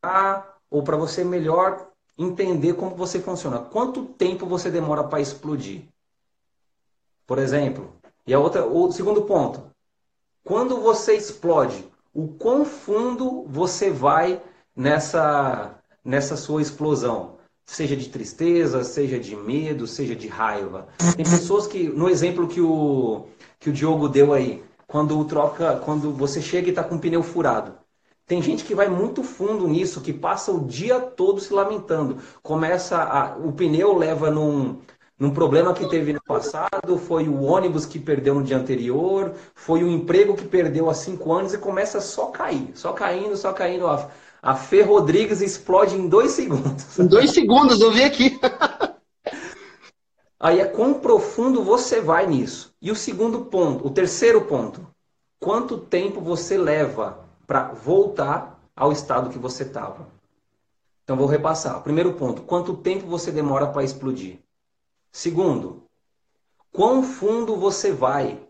para 0.00 0.56
ou 0.70 0.82
para 0.82 0.96
você 0.96 1.22
melhor 1.22 1.88
entender 2.18 2.74
como 2.74 2.96
você 2.96 3.20
funciona? 3.20 3.58
Quanto 3.58 4.06
tempo 4.06 4.46
você 4.46 4.70
demora 4.70 5.04
para 5.04 5.20
explodir? 5.20 5.84
Por 7.26 7.38
exemplo, 7.38 7.92
e 8.26 8.34
a 8.34 8.40
outra, 8.40 8.66
o 8.66 8.90
segundo 8.90 9.22
ponto. 9.22 9.70
Quando 10.42 10.80
você 10.80 11.14
explode, 11.14 11.84
o 12.12 12.28
quão 12.28 12.64
fundo 12.64 13.44
você 13.46 13.90
vai 13.90 14.42
nessa 14.74 15.78
nessa 16.04 16.36
sua 16.36 16.62
explosão? 16.62 17.38
Seja 17.70 17.96
de 17.96 18.08
tristeza, 18.08 18.82
seja 18.82 19.16
de 19.16 19.36
medo, 19.36 19.86
seja 19.86 20.16
de 20.16 20.26
raiva. 20.26 20.88
Tem 21.14 21.24
pessoas 21.24 21.68
que, 21.68 21.84
no 21.84 22.08
exemplo 22.08 22.48
que 22.48 22.60
o, 22.60 23.26
que 23.60 23.70
o 23.70 23.72
Diogo 23.72 24.08
deu 24.08 24.32
aí, 24.32 24.60
quando 24.88 25.24
troca, 25.24 25.76
quando 25.76 26.12
você 26.12 26.42
chega 26.42 26.66
e 26.66 26.70
está 26.70 26.82
com 26.82 26.96
o 26.96 26.98
pneu 26.98 27.22
furado. 27.22 27.74
Tem 28.26 28.42
gente 28.42 28.64
que 28.64 28.74
vai 28.74 28.88
muito 28.88 29.22
fundo 29.22 29.68
nisso, 29.68 30.00
que 30.00 30.12
passa 30.12 30.50
o 30.50 30.66
dia 30.66 30.98
todo 30.98 31.40
se 31.40 31.52
lamentando. 31.52 32.18
Começa 32.42 32.96
a, 33.00 33.36
o 33.36 33.52
pneu 33.52 33.96
leva 33.96 34.32
num, 34.32 34.78
num 35.16 35.30
problema 35.30 35.72
que 35.72 35.88
teve 35.88 36.12
no 36.12 36.22
passado, 36.22 36.98
foi 36.98 37.28
o 37.28 37.40
ônibus 37.40 37.86
que 37.86 38.00
perdeu 38.00 38.34
no 38.34 38.42
dia 38.42 38.56
anterior, 38.56 39.32
foi 39.54 39.84
o 39.84 39.88
emprego 39.88 40.34
que 40.34 40.44
perdeu 40.44 40.90
há 40.90 40.94
cinco 40.94 41.32
anos 41.32 41.54
e 41.54 41.58
começa 41.58 42.00
só 42.00 42.26
cair, 42.26 42.72
só 42.74 42.92
caindo, 42.92 43.36
só 43.36 43.52
caindo. 43.52 43.84
Ó. 43.84 44.08
A 44.42 44.54
Fê 44.54 44.82
Rodrigues 44.82 45.40
explode 45.40 45.94
em 45.94 46.08
dois 46.08 46.32
segundos. 46.32 46.98
Em 46.98 47.06
dois 47.06 47.32
segundos, 47.32 47.80
eu 47.80 47.92
vi 47.92 48.02
aqui. 48.02 48.40
Aí 50.40 50.58
é 50.58 50.64
quão 50.64 50.94
profundo 50.94 51.62
você 51.62 52.00
vai 52.00 52.26
nisso. 52.26 52.74
E 52.80 52.90
o 52.90 52.96
segundo 52.96 53.44
ponto, 53.44 53.86
o 53.86 53.90
terceiro 53.90 54.40
ponto, 54.46 54.86
quanto 55.38 55.76
tempo 55.76 56.22
você 56.22 56.56
leva 56.56 57.28
para 57.46 57.72
voltar 57.72 58.58
ao 58.74 58.90
estado 58.90 59.28
que 59.28 59.38
você 59.38 59.64
estava? 59.64 60.08
Então 61.04 61.14
vou 61.14 61.26
repassar. 61.26 61.82
Primeiro 61.82 62.14
ponto, 62.14 62.40
quanto 62.42 62.74
tempo 62.78 63.06
você 63.06 63.30
demora 63.30 63.66
para 63.66 63.84
explodir? 63.84 64.38
Segundo, 65.12 65.82
quão 66.72 67.02
fundo 67.02 67.56
você 67.56 67.92
vai 67.92 68.40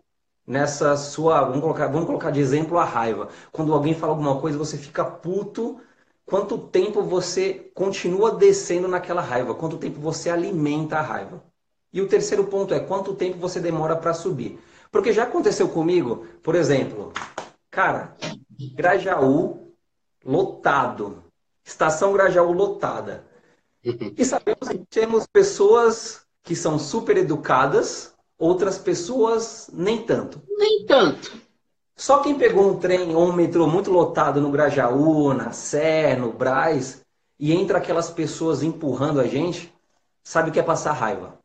nessa 0.51 0.97
sua. 0.97 1.43
Vamos 1.45 1.61
colocar, 1.61 1.87
vamos 1.87 2.07
colocar 2.07 2.31
de 2.31 2.41
exemplo 2.41 2.77
a 2.79 2.85
raiva. 2.85 3.29
Quando 3.53 3.73
alguém 3.73 3.95
fala 3.95 4.13
alguma 4.13 4.41
coisa, 4.41 4.59
você 4.59 4.77
fica 4.77 5.05
puto 5.05 5.81
quanto 6.27 6.59
tempo 6.59 7.03
você 7.03 7.71
continua 7.75 8.33
descendo 8.35 8.87
naquela 8.89 9.21
raiva, 9.21 9.55
quanto 9.55 9.79
tempo 9.79 10.01
você 10.01 10.29
alimenta 10.29 10.99
a 10.99 11.03
raiva. 11.03 11.43
E 11.93 12.01
o 12.01 12.09
terceiro 12.09 12.45
ponto 12.45 12.75
é 12.75 12.81
quanto 12.81 13.15
tempo 13.15 13.39
você 13.39 13.61
demora 13.61 13.97
para 13.97 14.15
subir. 14.15 14.61
Porque 14.91 15.13
já 15.13 15.25
aconteceu 15.25 15.69
comigo, 15.69 16.27
por 16.43 16.55
exemplo, 16.55 17.13
cara, 17.71 18.17
Grajaú 18.75 19.73
lotado, 20.25 21.23
estação 21.65 22.13
Grajaú 22.13 22.53
lotada. 22.53 23.25
E 23.83 24.25
sabemos 24.27 24.69
que 24.69 24.79
temos 24.91 25.27
pessoas 25.27 26.27
que 26.43 26.55
são 26.55 26.79
super 26.79 27.17
educadas, 27.17 28.10
outras 28.41 28.79
pessoas 28.79 29.69
nem 29.73 30.03
tanto. 30.03 30.43
Nem 30.49 30.87
tanto. 30.87 31.39
Só 31.95 32.21
quem 32.21 32.35
pegou 32.35 32.67
um 32.67 32.79
trem 32.79 33.15
ou 33.15 33.29
um 33.29 33.33
metrô 33.33 33.67
muito 33.67 33.91
lotado 33.91 34.41
no 34.41 34.51
Grajaú, 34.51 35.35
na 35.35 35.53
Sé, 35.53 36.17
no 36.17 36.33
Braz, 36.33 37.03
e 37.39 37.53
entra 37.53 37.77
aquelas 37.77 38.09
pessoas 38.11 38.63
empurrando 38.63 39.21
a 39.21 39.27
gente, 39.27 39.73
sabe 40.25 40.49
o 40.49 40.53
que 40.53 40.59
é 40.59 40.63
passar 40.63 40.93
raiva. 40.93 41.39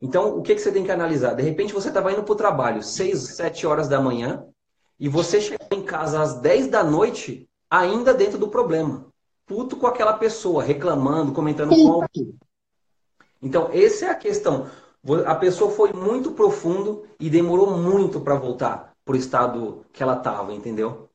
Então, 0.00 0.36
o 0.36 0.42
que, 0.42 0.54
que 0.54 0.60
você 0.60 0.72
tem 0.72 0.84
que 0.84 0.90
analisar? 0.90 1.34
De 1.34 1.42
repente, 1.42 1.74
você 1.74 1.88
estava 1.88 2.10
indo 2.10 2.22
para 2.22 2.32
o 2.32 2.36
trabalho 2.36 2.82
6, 2.82 3.18
7 3.36 3.66
horas 3.66 3.88
da 3.88 4.00
manhã 4.00 4.46
e 4.98 5.08
você 5.08 5.40
chegou 5.40 5.68
em 5.70 5.82
casa 5.82 6.22
às 6.22 6.40
10 6.40 6.68
da 6.68 6.82
noite 6.82 7.46
ainda 7.70 8.14
dentro 8.14 8.38
do 8.38 8.48
problema. 8.48 9.06
Puto 9.46 9.76
com 9.76 9.86
aquela 9.86 10.14
pessoa, 10.14 10.62
reclamando, 10.62 11.32
comentando 11.32 11.70
com 11.70 11.92
alguém. 11.92 12.34
Então, 13.42 13.70
essa 13.72 14.06
é 14.06 14.10
a 14.10 14.14
questão. 14.14 14.68
A 15.26 15.34
pessoa 15.34 15.70
foi 15.70 15.92
muito 15.92 16.32
profundo 16.32 17.04
e 17.20 17.30
demorou 17.30 17.76
muito 17.76 18.20
para 18.20 18.34
voltar 18.34 18.94
para 19.04 19.14
o 19.14 19.18
estado 19.18 19.86
que 19.92 20.02
ela 20.02 20.16
estava, 20.16 20.52
entendeu? 20.52 21.08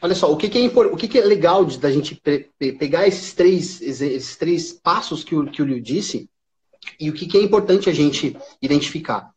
Olha 0.00 0.14
só, 0.14 0.30
o 0.30 0.36
que, 0.36 0.48
que 0.48 0.58
é, 0.58 0.66
o 0.66 0.96
que, 0.96 1.08
que 1.08 1.18
é 1.18 1.24
legal 1.24 1.64
de, 1.64 1.78
da 1.78 1.90
gente 1.90 2.20
pegar 2.78 3.08
esses 3.08 3.32
três, 3.32 3.80
esses 3.80 4.36
três 4.36 4.72
passos 4.72 5.24
que 5.24 5.34
o, 5.34 5.50
que 5.50 5.60
o 5.60 5.64
Liu 5.64 5.80
disse 5.80 6.30
e 7.00 7.10
o 7.10 7.12
que, 7.12 7.26
que 7.26 7.36
é 7.36 7.42
importante 7.42 7.90
a 7.90 7.92
gente 7.92 8.36
identificar. 8.62 9.30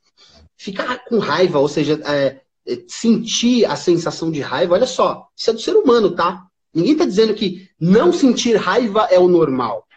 Ficar 0.55 1.03
com 1.05 1.17
raiva, 1.17 1.57
ou 1.57 1.67
seja, 1.67 1.99
é, 2.05 2.41
é 2.67 2.83
sentir 2.87 3.65
a 3.65 3.75
sensação 3.75 4.29
de 4.29 4.41
raiva, 4.41 4.75
olha 4.75 4.85
só, 4.85 5.27
isso 5.35 5.49
é 5.49 5.53
do 5.53 5.59
ser 5.59 5.75
humano, 5.75 6.15
tá? 6.15 6.45
Ninguém 6.73 6.93
está 6.93 7.05
dizendo 7.05 7.33
que 7.33 7.67
não 7.79 8.13
sentir 8.13 8.55
raiva 8.55 9.07
é 9.09 9.17
o 9.17 9.27
normal. 9.27 9.87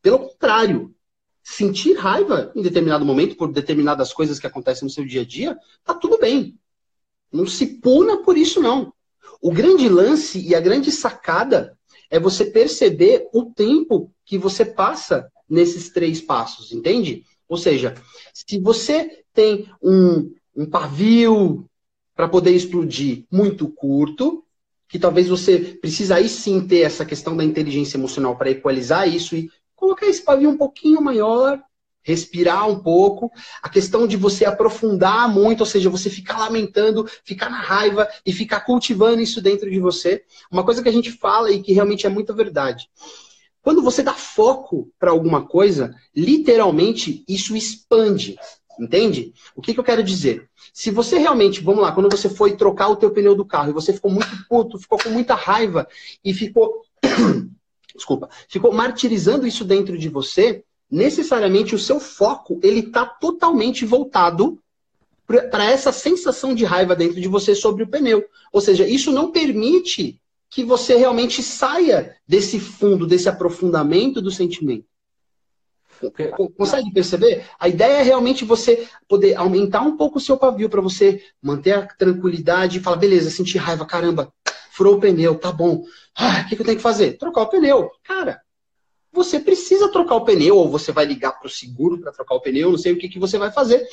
Pelo 0.00 0.20
contrário, 0.20 0.94
sentir 1.48 1.94
raiva 1.94 2.50
em 2.56 2.60
determinado 2.60 3.04
momento 3.04 3.36
por 3.36 3.52
determinadas 3.52 4.12
coisas 4.12 4.36
que 4.40 4.48
acontecem 4.48 4.84
no 4.84 4.90
seu 4.90 5.06
dia 5.06 5.20
a 5.20 5.24
dia, 5.24 5.56
tá 5.84 5.94
tudo 5.94 6.18
bem. 6.18 6.58
Não 7.32 7.46
se 7.46 7.78
puna 7.78 8.16
por 8.24 8.36
isso, 8.36 8.60
não. 8.60 8.92
O 9.40 9.52
grande 9.52 9.88
lance 9.88 10.40
e 10.40 10.56
a 10.56 10.60
grande 10.60 10.90
sacada 10.90 11.78
é 12.10 12.18
você 12.18 12.46
perceber 12.46 13.28
o 13.32 13.44
tempo 13.44 14.12
que 14.24 14.36
você 14.36 14.64
passa 14.64 15.30
nesses 15.48 15.88
três 15.88 16.20
passos, 16.20 16.72
entende? 16.72 17.22
Ou 17.48 17.56
seja, 17.56 17.94
se 18.34 18.58
você 18.58 19.22
tem 19.32 19.70
um, 19.80 20.34
um 20.54 20.66
pavio 20.66 21.64
para 22.16 22.28
poder 22.28 22.56
explodir 22.56 23.24
muito 23.30 23.68
curto, 23.68 24.44
que 24.88 24.98
talvez 24.98 25.28
você 25.28 25.58
precisa 25.58 26.16
aí 26.16 26.28
sim 26.28 26.66
ter 26.66 26.80
essa 26.80 27.04
questão 27.04 27.36
da 27.36 27.44
inteligência 27.44 27.96
emocional 27.96 28.36
para 28.36 28.50
equalizar 28.50 29.08
isso 29.08 29.36
e 29.36 29.48
colocar 29.76 30.06
esse 30.06 30.22
pavio 30.22 30.50
um 30.50 30.56
pouquinho 30.56 31.00
maior, 31.00 31.62
respirar 32.02 32.68
um 32.68 32.78
pouco, 32.78 33.30
a 33.60 33.68
questão 33.68 34.06
de 34.06 34.16
você 34.16 34.44
aprofundar 34.44 35.28
muito, 35.28 35.60
ou 35.60 35.66
seja, 35.66 35.90
você 35.90 36.08
ficar 36.08 36.38
lamentando, 36.38 37.04
ficar 37.24 37.50
na 37.50 37.60
raiva 37.60 38.08
e 38.24 38.32
ficar 38.32 38.60
cultivando 38.60 39.20
isso 39.20 39.42
dentro 39.42 39.68
de 39.68 39.80
você. 39.80 40.22
Uma 40.50 40.64
coisa 40.64 40.82
que 40.82 40.88
a 40.88 40.92
gente 40.92 41.10
fala 41.10 41.50
e 41.50 41.60
que 41.60 41.72
realmente 41.72 42.06
é 42.06 42.08
muita 42.08 42.32
verdade. 42.32 42.88
Quando 43.60 43.82
você 43.82 44.04
dá 44.04 44.14
foco 44.14 44.88
para 44.96 45.10
alguma 45.10 45.44
coisa, 45.44 45.92
literalmente 46.14 47.24
isso 47.28 47.56
expande. 47.56 48.38
Entende? 48.78 49.32
O 49.56 49.62
que, 49.62 49.74
que, 49.74 49.80
eu 49.80 49.84
quero 49.84 50.04
dizer? 50.04 50.48
Se 50.72 50.92
você 50.92 51.18
realmente, 51.18 51.60
vamos 51.60 51.82
lá, 51.82 51.90
quando 51.90 52.10
você 52.10 52.28
foi 52.28 52.56
trocar 52.56 52.88
o 52.88 52.96
teu 52.96 53.10
pneu 53.10 53.34
do 53.34 53.44
carro 53.44 53.70
e 53.70 53.72
você 53.72 53.92
ficou 53.92 54.10
muito 54.10 54.46
puto, 54.48 54.78
ficou 54.78 54.98
com 54.98 55.08
muita 55.08 55.34
raiva 55.34 55.88
e 56.22 56.32
ficou 56.32 56.82
desculpa, 57.96 58.28
ficou 58.48 58.72
martirizando 58.72 59.46
isso 59.46 59.64
dentro 59.64 59.98
de 59.98 60.08
você, 60.08 60.62
necessariamente 60.90 61.74
o 61.74 61.78
seu 61.78 61.98
foco 61.98 62.60
ele 62.62 62.80
está 62.80 63.04
totalmente 63.04 63.84
voltado 63.84 64.58
para 65.50 65.64
essa 65.64 65.90
sensação 65.90 66.54
de 66.54 66.64
raiva 66.64 66.94
dentro 66.94 67.20
de 67.20 67.26
você 67.26 67.54
sobre 67.54 67.82
o 67.82 67.88
pneu. 67.88 68.24
Ou 68.52 68.60
seja, 68.60 68.86
isso 68.86 69.10
não 69.10 69.32
permite 69.32 70.20
que 70.48 70.62
você 70.62 70.96
realmente 70.96 71.42
saia 71.42 72.16
desse 72.26 72.60
fundo, 72.60 73.06
desse 73.06 73.28
aprofundamento 73.28 74.22
do 74.22 74.30
sentimento. 74.30 74.86
Consegue 76.56 76.92
perceber? 76.92 77.46
A 77.58 77.68
ideia 77.68 77.98
é 77.98 78.02
realmente 78.02 78.44
você 78.44 78.86
poder 79.08 79.34
aumentar 79.34 79.80
um 79.80 79.96
pouco 79.96 80.18
o 80.18 80.20
seu 80.20 80.36
pavio 80.36 80.68
para 80.68 80.80
você 80.80 81.22
manter 81.42 81.72
a 81.72 81.86
tranquilidade 81.86 82.78
e 82.78 82.82
falar, 82.82 82.96
beleza, 82.96 83.30
senti 83.30 83.58
raiva, 83.58 83.86
caramba, 83.86 84.32
furou 84.70 84.96
o 84.96 85.00
pneu, 85.00 85.34
tá 85.36 85.50
bom. 85.50 85.84
Ah, 86.16 86.42
o 86.44 86.48
que, 86.48 86.56
que 86.56 86.62
eu 86.62 86.66
tenho 86.66 86.78
que 86.78 86.82
fazer? 86.82 87.18
Trocar 87.18 87.42
o 87.42 87.48
pneu. 87.48 87.90
Cara, 88.02 88.40
você 89.12 89.38
precisa 89.38 89.90
trocar 89.90 90.14
o 90.16 90.24
pneu, 90.24 90.56
ou 90.56 90.68
você 90.68 90.92
vai 90.92 91.04
ligar 91.04 91.32
para 91.32 91.46
o 91.46 91.50
seguro 91.50 91.98
para 91.98 92.12
trocar 92.12 92.34
o 92.34 92.40
pneu, 92.40 92.70
não 92.70 92.78
sei 92.78 92.92
o 92.92 92.98
que, 92.98 93.08
que 93.08 93.18
você 93.18 93.38
vai 93.38 93.50
fazer. 93.50 93.86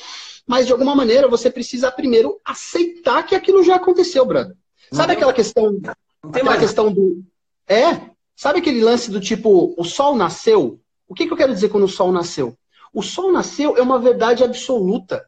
Mas 0.46 0.66
de 0.66 0.72
alguma 0.72 0.94
maneira 0.94 1.28
você 1.28 1.50
precisa 1.50 1.90
primeiro 1.90 2.40
aceitar 2.44 3.22
que 3.24 3.34
aquilo 3.34 3.62
já 3.62 3.76
aconteceu, 3.76 4.24
brother. 4.24 4.56
Sabe 4.92 5.14
aquela 5.14 5.32
questão. 5.32 5.80
Aquela 6.22 6.58
questão 6.58 6.92
do. 6.92 7.22
É? 7.66 8.00
Sabe 8.36 8.58
aquele 8.58 8.82
lance 8.82 9.10
do 9.10 9.20
tipo, 9.20 9.74
o 9.76 9.84
sol 9.84 10.16
nasceu? 10.16 10.80
O 11.08 11.14
que, 11.14 11.26
que 11.26 11.32
eu 11.32 11.36
quero 11.36 11.54
dizer 11.54 11.68
quando 11.68 11.84
o 11.84 11.88
sol 11.88 12.10
nasceu? 12.10 12.56
O 12.92 13.02
sol 13.02 13.32
nasceu 13.32 13.76
é 13.76 13.82
uma 13.82 13.98
verdade 13.98 14.44
absoluta. 14.44 15.24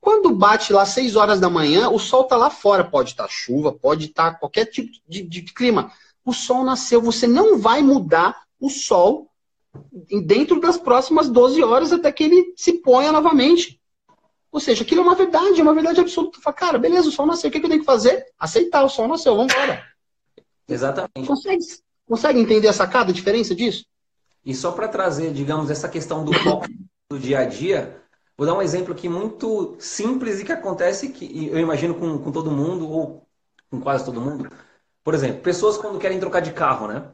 Quando 0.00 0.34
bate 0.34 0.72
lá 0.72 0.84
6 0.84 1.16
horas 1.16 1.40
da 1.40 1.48
manhã, 1.48 1.88
o 1.88 1.98
sol 1.98 2.22
está 2.22 2.36
lá 2.36 2.50
fora. 2.50 2.84
Pode 2.84 3.10
estar 3.10 3.24
tá 3.24 3.28
chuva, 3.28 3.72
pode 3.72 4.06
estar 4.06 4.32
tá 4.32 4.38
qualquer 4.38 4.66
tipo 4.66 4.90
de, 5.08 5.22
de, 5.22 5.42
clima. 5.42 5.90
O 6.24 6.32
sol 6.32 6.64
nasceu. 6.64 7.00
Você 7.02 7.26
não 7.26 7.58
vai 7.58 7.82
mudar 7.82 8.42
o 8.60 8.70
sol 8.70 9.30
dentro 10.24 10.60
das 10.60 10.76
próximas 10.76 11.28
12 11.28 11.62
horas 11.62 11.92
até 11.92 12.10
que 12.10 12.24
ele 12.24 12.54
se 12.56 12.74
ponha 12.74 13.12
novamente. 13.12 13.80
Ou 14.50 14.60
seja, 14.60 14.84
aquilo 14.84 15.00
é 15.00 15.04
uma 15.04 15.16
verdade, 15.16 15.60
é 15.60 15.62
uma 15.62 15.74
verdade 15.74 16.00
absoluta. 16.00 16.40
Fala, 16.40 16.54
cara, 16.54 16.78
beleza, 16.78 17.08
o 17.08 17.12
sol 17.12 17.26
nasceu. 17.26 17.48
O 17.50 17.52
que, 17.52 17.58
que 17.58 17.66
eu 17.66 17.70
tenho 17.70 17.80
que 17.80 17.86
fazer? 17.86 18.24
Aceitar, 18.38 18.84
o 18.84 18.88
sol 18.88 19.08
nasceu, 19.08 19.36
vamos 19.36 19.52
embora. 19.52 19.84
Exatamente. 20.68 21.26
Consegue, 21.26 21.64
consegue 22.06 22.38
entender 22.40 22.68
a 22.68 22.72
sacada, 22.72 23.10
a 23.10 23.14
diferença 23.14 23.54
disso? 23.54 23.84
E 24.44 24.54
só 24.54 24.70
para 24.72 24.88
trazer, 24.88 25.32
digamos, 25.32 25.70
essa 25.70 25.88
questão 25.88 26.24
do 26.24 26.32
foco 26.32 26.68
do 27.10 27.18
dia 27.18 27.40
a 27.40 27.44
dia, 27.44 28.04
Vou 28.36 28.46
dar 28.46 28.54
um 28.54 28.62
exemplo 28.62 28.92
aqui 28.92 29.08
muito 29.08 29.76
simples 29.78 30.40
e 30.40 30.44
que 30.44 30.50
acontece, 30.50 31.10
que 31.10 31.48
eu 31.48 31.58
imagino 31.58 31.94
com, 31.94 32.18
com 32.18 32.32
todo 32.32 32.50
mundo, 32.50 32.88
ou 32.90 33.28
com 33.70 33.80
quase 33.80 34.04
todo 34.04 34.20
mundo. 34.20 34.50
Por 35.04 35.14
exemplo, 35.14 35.42
pessoas 35.42 35.76
quando 35.76 35.98
querem 35.98 36.18
trocar 36.18 36.40
de 36.40 36.52
carro, 36.52 36.88
né? 36.88 37.12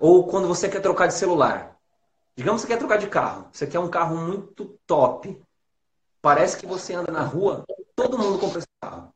Ou 0.00 0.26
quando 0.26 0.48
você 0.48 0.68
quer 0.68 0.80
trocar 0.80 1.06
de 1.06 1.14
celular. 1.14 1.76
Digamos 2.36 2.62
que 2.62 2.66
você 2.66 2.72
quer 2.74 2.78
trocar 2.78 2.98
de 2.98 3.06
carro. 3.06 3.48
Você 3.52 3.66
quer 3.66 3.78
um 3.78 3.88
carro 3.88 4.16
muito 4.16 4.78
top. 4.86 5.40
Parece 6.20 6.56
que 6.56 6.66
você 6.66 6.94
anda 6.94 7.12
na 7.12 7.22
rua, 7.22 7.64
todo 7.94 8.18
mundo 8.18 8.38
compra 8.38 8.58
esse 8.58 8.68
carro. 8.80 9.12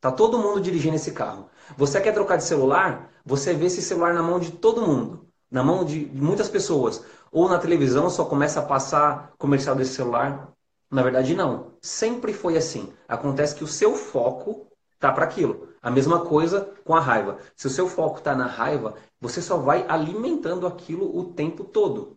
Tá 0.00 0.12
todo 0.12 0.38
mundo 0.38 0.60
dirigindo 0.60 0.96
esse 0.96 1.12
carro. 1.12 1.48
Você 1.76 2.00
quer 2.00 2.12
trocar 2.12 2.36
de 2.36 2.44
celular, 2.44 3.10
você 3.24 3.52
vê 3.52 3.66
esse 3.66 3.82
celular 3.82 4.14
na 4.14 4.22
mão 4.22 4.38
de 4.38 4.52
todo 4.52 4.86
mundo, 4.86 5.26
na 5.50 5.62
mão 5.62 5.84
de 5.84 6.06
muitas 6.06 6.48
pessoas 6.48 7.04
ou 7.30 7.48
na 7.48 7.58
televisão 7.58 8.08
só 8.08 8.24
começa 8.24 8.60
a 8.60 8.64
passar 8.64 9.32
comercial 9.36 9.74
desse 9.74 9.94
celular. 9.94 10.52
Na 10.90 11.02
verdade, 11.02 11.34
não. 11.34 11.72
Sempre 11.82 12.32
foi 12.32 12.56
assim. 12.56 12.92
Acontece 13.06 13.54
que 13.54 13.64
o 13.64 13.68
seu 13.68 13.94
foco 13.94 14.67
tá 14.98 15.12
para 15.12 15.24
aquilo. 15.24 15.68
A 15.80 15.90
mesma 15.90 16.24
coisa 16.24 16.72
com 16.84 16.94
a 16.94 17.00
raiva. 17.00 17.38
Se 17.56 17.66
o 17.66 17.70
seu 17.70 17.88
foco 17.88 18.18
está 18.18 18.34
na 18.34 18.46
raiva, 18.46 18.94
você 19.20 19.40
só 19.40 19.56
vai 19.56 19.86
alimentando 19.88 20.66
aquilo 20.66 21.16
o 21.16 21.32
tempo 21.32 21.64
todo. 21.64 22.16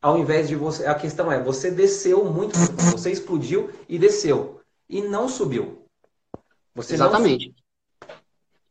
Ao 0.00 0.18
invés 0.18 0.48
de 0.48 0.56
você. 0.56 0.86
A 0.86 0.94
questão 0.94 1.30
é, 1.30 1.42
você 1.42 1.70
desceu 1.70 2.24
muito, 2.24 2.58
você 2.90 3.10
explodiu 3.10 3.70
e 3.88 3.98
desceu. 3.98 4.60
E 4.88 5.00
não 5.00 5.28
subiu. 5.28 5.86
Você 6.74 6.94
Exatamente. 6.94 7.48
Não... 7.48 8.16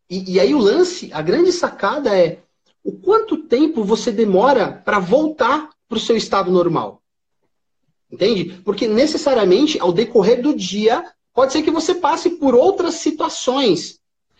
E, 0.09 0.33
e 0.33 0.39
aí 0.39 0.53
o 0.53 0.59
lance, 0.59 1.09
a 1.13 1.21
grande 1.21 1.51
sacada 1.51 2.15
é 2.17 2.39
o 2.83 2.91
quanto 2.91 3.43
tempo 3.43 3.83
você 3.83 4.11
demora 4.11 4.71
para 4.71 4.99
voltar 4.99 5.69
para 5.87 5.97
o 5.97 6.01
seu 6.01 6.17
estado 6.17 6.51
normal. 6.51 7.01
Entende? 8.11 8.61
Porque 8.65 8.87
necessariamente, 8.87 9.79
ao 9.79 9.93
decorrer 9.93 10.41
do 10.41 10.53
dia, 10.53 11.09
pode 11.33 11.53
ser 11.53 11.61
que 11.61 11.71
você 11.71 11.95
passe 11.95 12.31
por 12.31 12.55
outras 12.55 12.95
situações. 12.95 13.99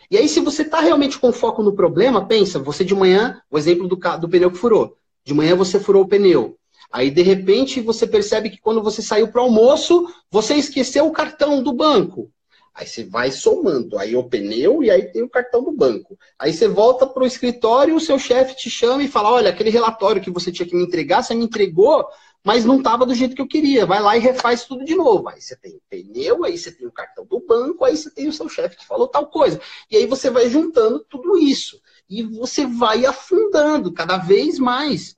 E 0.09 0.17
aí, 0.17 0.27
se 0.27 0.41
você 0.41 0.63
está 0.63 0.81
realmente 0.81 1.17
com 1.17 1.31
foco 1.31 1.63
no 1.63 1.73
problema, 1.73 2.27
pensa, 2.27 2.59
você 2.59 2.83
de 2.83 2.93
manhã, 2.93 3.41
o 3.49 3.57
exemplo 3.57 3.87
do, 3.87 3.95
do 3.95 4.29
pneu 4.29 4.51
que 4.51 4.57
furou. 4.57 4.97
De 5.23 5.33
manhã 5.33 5.55
você 5.55 5.79
furou 5.79 6.03
o 6.03 6.07
pneu. 6.07 6.57
Aí, 6.91 7.09
de 7.09 7.21
repente, 7.21 7.79
você 7.79 8.05
percebe 8.05 8.49
que 8.49 8.59
quando 8.59 8.83
você 8.83 9.01
saiu 9.01 9.29
para 9.29 9.41
o 9.41 9.45
almoço, 9.45 10.07
você 10.29 10.55
esqueceu 10.55 11.07
o 11.07 11.13
cartão 11.13 11.63
do 11.63 11.71
banco. 11.71 12.29
Aí 12.73 12.87
você 12.87 13.03
vai 13.03 13.31
somando. 13.31 13.97
Aí 13.97 14.15
o 14.15 14.23
pneu 14.23 14.81
e 14.83 14.89
aí 14.89 15.03
tem 15.11 15.21
o 15.21 15.29
cartão 15.29 15.63
do 15.63 15.71
banco. 15.71 16.17
Aí 16.39 16.53
você 16.53 16.67
volta 16.67 17.05
para 17.05 17.23
o 17.23 17.27
escritório, 17.27 17.95
o 17.95 17.99
seu 17.99 18.17
chefe 18.17 18.55
te 18.55 18.69
chama 18.69 19.03
e 19.03 19.07
fala: 19.07 19.31
olha, 19.31 19.49
aquele 19.49 19.69
relatório 19.69 20.21
que 20.21 20.31
você 20.31 20.51
tinha 20.51 20.67
que 20.67 20.75
me 20.75 20.83
entregar, 20.83 21.21
você 21.21 21.33
me 21.33 21.43
entregou, 21.43 22.05
mas 22.43 22.65
não 22.65 22.77
estava 22.77 23.05
do 23.05 23.13
jeito 23.13 23.35
que 23.35 23.41
eu 23.41 23.47
queria. 23.47 23.85
Vai 23.85 24.01
lá 24.01 24.17
e 24.17 24.19
refaz 24.19 24.65
tudo 24.65 24.83
de 24.83 24.95
novo. 24.95 25.29
Aí 25.29 25.41
você 25.41 25.55
tem 25.55 25.75
o 25.75 25.81
pneu, 25.89 26.43
aí 26.43 26.57
você 26.57 26.71
tem 26.71 26.87
o 26.87 26.91
cartão 26.91 27.25
do 27.25 27.39
banco, 27.39 27.85
aí 27.85 27.95
você 27.95 28.09
tem 28.09 28.27
o 28.27 28.33
seu 28.33 28.49
chefe 28.49 28.77
que 28.77 28.85
falou 28.85 29.07
tal 29.07 29.27
coisa. 29.27 29.61
E 29.89 29.97
aí 29.97 30.05
você 30.05 30.29
vai 30.29 30.49
juntando 30.49 31.05
tudo 31.07 31.37
isso. 31.37 31.79
E 32.09 32.23
você 32.23 32.65
vai 32.65 33.05
afundando 33.05 33.93
cada 33.93 34.17
vez 34.17 34.57
mais. 34.57 35.15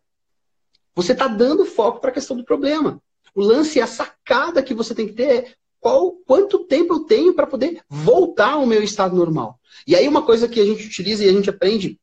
Você 0.95 1.13
está 1.13 1.27
dando 1.27 1.65
foco 1.65 1.99
para 1.99 2.09
a 2.09 2.13
questão 2.13 2.35
do 2.35 2.43
problema. 2.43 3.01
O 3.33 3.41
lance, 3.41 3.81
a 3.81 3.87
sacada 3.87 4.61
que 4.61 4.73
você 4.73 4.93
tem 4.93 5.07
que 5.07 5.13
ter 5.13 5.29
é 5.29 5.53
qual, 5.79 6.11
quanto 6.25 6.65
tempo 6.65 6.93
eu 6.93 6.99
tenho 7.01 7.33
para 7.33 7.47
poder 7.47 7.81
voltar 7.89 8.53
ao 8.53 8.65
meu 8.65 8.83
estado 8.83 9.15
normal. 9.15 9.59
E 9.87 9.95
aí 9.95 10.07
uma 10.07 10.25
coisa 10.25 10.47
que 10.47 10.59
a 10.59 10.65
gente 10.65 10.85
utiliza 10.85 11.25
e 11.25 11.29
a 11.29 11.33
gente 11.33 11.49
aprende 11.49 11.99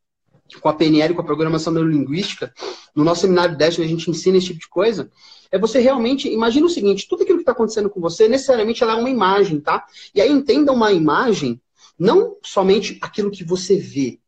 com 0.58 0.68
a 0.68 0.72
PNL, 0.72 1.14
com 1.14 1.20
a 1.20 1.24
programação 1.24 1.72
neurolinguística, 1.72 2.52
no 2.94 3.04
nosso 3.04 3.22
seminário 3.22 3.56
Dash, 3.56 3.78
a 3.78 3.84
gente 3.84 4.10
ensina 4.10 4.38
esse 4.38 4.48
tipo 4.48 4.60
de 4.60 4.68
coisa, 4.68 5.10
é 5.50 5.58
você 5.58 5.78
realmente, 5.80 6.28
imagina 6.28 6.66
o 6.66 6.70
seguinte, 6.70 7.06
tudo 7.08 7.22
aquilo 7.22 7.38
que 7.38 7.42
está 7.42 7.52
acontecendo 7.52 7.90
com 7.90 8.00
você, 8.00 8.28
necessariamente 8.28 8.82
ela 8.82 8.92
é 8.92 8.96
uma 8.96 9.10
imagem, 9.10 9.60
tá? 9.60 9.84
E 10.14 10.20
aí 10.20 10.30
entenda 10.30 10.72
uma 10.72 10.92
imagem, 10.92 11.60
não 11.98 12.36
somente 12.42 12.98
aquilo 13.02 13.30
que 13.30 13.44
você 13.44 13.76
vê, 13.76 14.20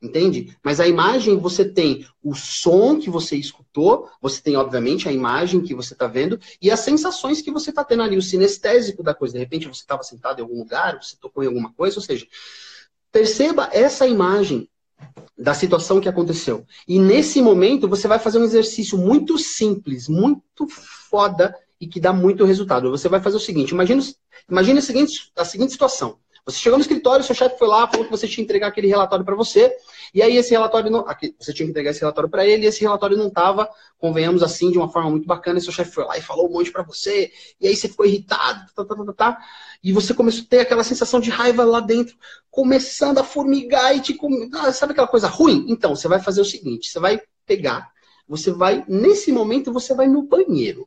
Entende? 0.00 0.54
Mas 0.62 0.78
a 0.78 0.86
imagem 0.86 1.38
você 1.38 1.64
tem 1.64 2.06
o 2.22 2.34
som 2.34 2.98
que 2.98 3.08
você 3.08 3.34
escutou, 3.34 4.10
você 4.20 4.42
tem, 4.42 4.54
obviamente, 4.54 5.08
a 5.08 5.12
imagem 5.12 5.62
que 5.62 5.74
você 5.74 5.94
está 5.94 6.06
vendo 6.06 6.38
e 6.60 6.70
as 6.70 6.80
sensações 6.80 7.40
que 7.40 7.50
você 7.50 7.70
está 7.70 7.82
tendo 7.82 8.02
ali, 8.02 8.16
o 8.16 8.22
sinestésico 8.22 9.02
da 9.02 9.14
coisa. 9.14 9.34
De 9.34 9.40
repente 9.40 9.66
você 9.66 9.80
estava 9.80 10.02
sentado 10.02 10.38
em 10.38 10.42
algum 10.42 10.58
lugar, 10.58 11.02
você 11.02 11.16
tocou 11.18 11.42
em 11.42 11.46
alguma 11.46 11.72
coisa, 11.72 11.96
ou 11.96 12.02
seja, 12.02 12.26
perceba 13.10 13.70
essa 13.72 14.06
imagem 14.06 14.68
da 15.38 15.54
situação 15.54 16.00
que 16.00 16.08
aconteceu. 16.08 16.64
E 16.88 16.98
nesse 16.98 17.42
momento 17.42 17.88
você 17.88 18.08
vai 18.08 18.18
fazer 18.18 18.38
um 18.38 18.44
exercício 18.44 18.96
muito 18.96 19.38
simples, 19.38 20.08
muito 20.08 20.66
foda 21.10 21.54
e 21.80 21.86
que 21.86 22.00
dá 22.00 22.12
muito 22.12 22.44
resultado. 22.44 22.90
Você 22.90 23.08
vai 23.08 23.20
fazer 23.20 23.36
o 23.36 23.40
seguinte: 23.40 23.70
imagine, 23.70 24.02
imagine 24.50 24.78
a, 24.78 24.82
seguinte, 24.82 25.32
a 25.36 25.44
seguinte 25.44 25.72
situação. 25.72 26.18
Você 26.46 26.58
chegou 26.58 26.78
no 26.78 26.82
escritório, 26.82 27.24
seu 27.24 27.34
chefe 27.34 27.58
foi 27.58 27.66
lá, 27.66 27.88
falou 27.88 28.04
que 28.04 28.10
você 28.10 28.28
tinha 28.28 28.36
que 28.36 28.42
entregar 28.42 28.68
aquele 28.68 28.86
relatório 28.86 29.24
para 29.24 29.34
você, 29.34 29.76
e 30.14 30.22
aí 30.22 30.36
esse 30.36 30.52
relatório 30.52 30.88
não. 30.88 31.00
Aqui, 31.00 31.34
você 31.40 31.52
tinha 31.52 31.66
que 31.66 31.72
entregar 31.72 31.90
esse 31.90 31.98
relatório 31.98 32.30
para 32.30 32.46
ele, 32.46 32.64
e 32.64 32.68
esse 32.68 32.80
relatório 32.82 33.16
não 33.16 33.26
estava, 33.26 33.68
convenhamos 33.98 34.44
assim, 34.44 34.70
de 34.70 34.78
uma 34.78 34.88
forma 34.88 35.10
muito 35.10 35.26
bacana, 35.26 35.58
e 35.58 35.62
seu 35.62 35.72
chefe 35.72 35.90
foi 35.90 36.04
lá 36.04 36.16
e 36.16 36.22
falou 36.22 36.48
um 36.48 36.52
monte 36.52 36.70
para 36.70 36.84
você, 36.84 37.32
e 37.60 37.66
aí 37.66 37.74
você 37.74 37.88
ficou 37.88 38.06
irritado, 38.06 38.64
tá, 38.76 38.84
tá, 38.84 38.94
tá, 38.94 39.04
tá, 39.06 39.12
tá, 39.12 39.38
e 39.82 39.92
você 39.92 40.14
começou 40.14 40.44
a 40.44 40.46
ter 40.48 40.60
aquela 40.60 40.84
sensação 40.84 41.18
de 41.18 41.30
raiva 41.30 41.64
lá 41.64 41.80
dentro, 41.80 42.16
começando 42.48 43.18
a 43.18 43.24
formigar 43.24 43.96
e 43.96 44.00
te. 44.00 44.16
Ah, 44.54 44.72
sabe 44.72 44.92
aquela 44.92 45.08
coisa 45.08 45.26
ruim? 45.26 45.66
Então, 45.68 45.96
você 45.96 46.06
vai 46.06 46.20
fazer 46.20 46.40
o 46.40 46.44
seguinte: 46.44 46.88
você 46.88 47.00
vai 47.00 47.20
pegar, 47.44 47.90
você 48.28 48.52
vai, 48.52 48.84
nesse 48.86 49.32
momento, 49.32 49.72
você 49.72 49.94
vai 49.94 50.06
no 50.06 50.22
banheiro. 50.22 50.86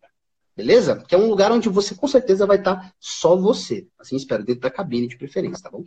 Beleza? 0.56 1.04
Que 1.08 1.16
é 1.16 1.18
um 1.18 1.30
lugar 1.30 1.52
onde 1.52 1.70
você 1.70 1.96
com 1.96 2.08
certeza 2.08 2.46
vai 2.46 2.58
estar 2.58 2.94
só 3.00 3.36
você. 3.36 3.88
Assim 3.98 4.16
espero, 4.16 4.44
dentro 4.44 4.62
da 4.62 4.70
cabine 4.70 5.08
de 5.08 5.18
preferência, 5.18 5.64
tá 5.64 5.70
bom? 5.70 5.84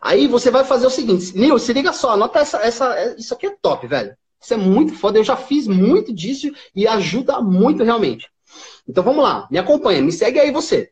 Aí 0.00 0.26
você 0.26 0.50
vai 0.50 0.64
fazer 0.64 0.86
o 0.86 0.90
seguinte, 0.90 1.36
Nil, 1.36 1.58
se 1.58 1.72
liga 1.72 1.92
só, 1.92 2.10
anota 2.10 2.38
essa, 2.38 2.58
essa. 2.58 3.14
Isso 3.18 3.32
aqui 3.32 3.46
é 3.46 3.56
top, 3.62 3.86
velho. 3.86 4.14
Isso 4.40 4.54
é 4.54 4.56
muito 4.56 4.94
foda. 4.94 5.18
Eu 5.18 5.24
já 5.24 5.36
fiz 5.36 5.66
muito 5.66 6.12
disso 6.12 6.50
e 6.74 6.86
ajuda 6.86 7.40
muito 7.40 7.82
realmente. 7.82 8.28
Então 8.86 9.04
vamos 9.04 9.22
lá, 9.22 9.46
me 9.50 9.58
acompanha, 9.58 10.02
me 10.02 10.12
segue 10.12 10.38
aí 10.38 10.50
você. 10.50 10.90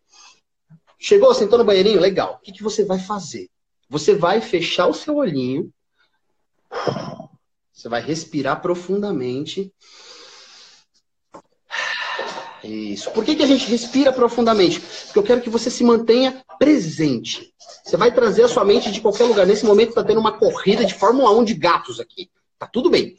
Chegou, 0.98 1.32
sentou 1.34 1.58
no 1.58 1.64
banheirinho? 1.64 2.00
Legal. 2.00 2.34
O 2.34 2.38
que, 2.38 2.52
que 2.52 2.62
você 2.62 2.84
vai 2.84 2.98
fazer? 2.98 3.48
Você 3.88 4.14
vai 4.14 4.40
fechar 4.40 4.86
o 4.86 4.94
seu 4.94 5.16
olhinho. 5.16 5.72
Você 7.72 7.88
vai 7.88 8.00
respirar 8.00 8.60
profundamente. 8.60 9.72
Isso. 12.68 13.10
Por 13.12 13.24
que, 13.24 13.34
que 13.34 13.42
a 13.42 13.46
gente 13.46 13.66
respira 13.66 14.12
profundamente? 14.12 14.80
Porque 14.80 15.18
eu 15.18 15.22
quero 15.22 15.40
que 15.40 15.48
você 15.48 15.70
se 15.70 15.82
mantenha 15.82 16.44
presente. 16.58 17.52
Você 17.84 17.96
vai 17.96 18.12
trazer 18.12 18.42
a 18.42 18.48
sua 18.48 18.64
mente 18.64 18.92
de 18.92 19.00
qualquer 19.00 19.24
lugar. 19.24 19.46
Nesse 19.46 19.64
momento 19.64 19.90
está 19.90 20.04
tendo 20.04 20.20
uma 20.20 20.32
corrida 20.32 20.84
de 20.84 20.94
Fórmula 20.94 21.30
1 21.38 21.44
de 21.44 21.54
gatos 21.54 21.98
aqui. 21.98 22.30
Tá 22.58 22.66
tudo 22.66 22.90
bem. 22.90 23.16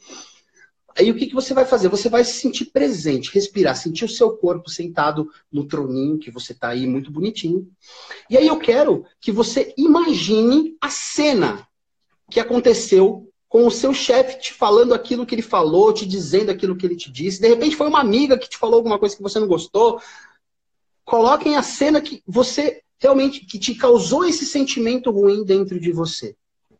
Aí 0.96 1.10
o 1.10 1.16
que, 1.16 1.26
que 1.26 1.34
você 1.34 1.54
vai 1.54 1.64
fazer? 1.64 1.88
Você 1.88 2.08
vai 2.08 2.22
se 2.24 2.34
sentir 2.34 2.66
presente, 2.66 3.32
respirar, 3.32 3.76
sentir 3.76 4.04
o 4.04 4.08
seu 4.08 4.36
corpo 4.36 4.68
sentado 4.68 5.30
no 5.50 5.64
troninho 5.64 6.18
que 6.18 6.30
você 6.30 6.52
está 6.52 6.68
aí 6.68 6.86
muito 6.86 7.10
bonitinho. 7.10 7.68
E 8.28 8.36
aí 8.36 8.46
eu 8.46 8.58
quero 8.58 9.04
que 9.20 9.32
você 9.32 9.72
imagine 9.76 10.76
a 10.80 10.90
cena 10.90 11.66
que 12.30 12.38
aconteceu 12.38 13.29
com 13.50 13.66
o 13.66 13.70
seu 13.70 13.92
chefe 13.92 14.38
te 14.38 14.54
falando 14.54 14.94
aquilo 14.94 15.26
que 15.26 15.34
ele 15.34 15.42
falou, 15.42 15.92
te 15.92 16.06
dizendo 16.06 16.52
aquilo 16.52 16.76
que 16.76 16.86
ele 16.86 16.94
te 16.94 17.10
disse. 17.10 17.40
De 17.40 17.48
repente 17.48 17.74
foi 17.74 17.88
uma 17.88 17.98
amiga 17.98 18.38
que 18.38 18.48
te 18.48 18.56
falou 18.56 18.76
alguma 18.76 18.96
coisa 18.96 19.16
que 19.16 19.22
você 19.22 19.40
não 19.40 19.48
gostou. 19.48 20.00
Coloquem 21.04 21.56
a 21.56 21.62
cena 21.62 22.00
que 22.00 22.22
você 22.24 22.80
realmente 22.96 23.44
que 23.44 23.58
te 23.58 23.74
causou 23.74 24.24
esse 24.24 24.46
sentimento 24.46 25.10
ruim 25.10 25.42
dentro 25.44 25.80
de 25.80 25.90
você. 25.90 26.36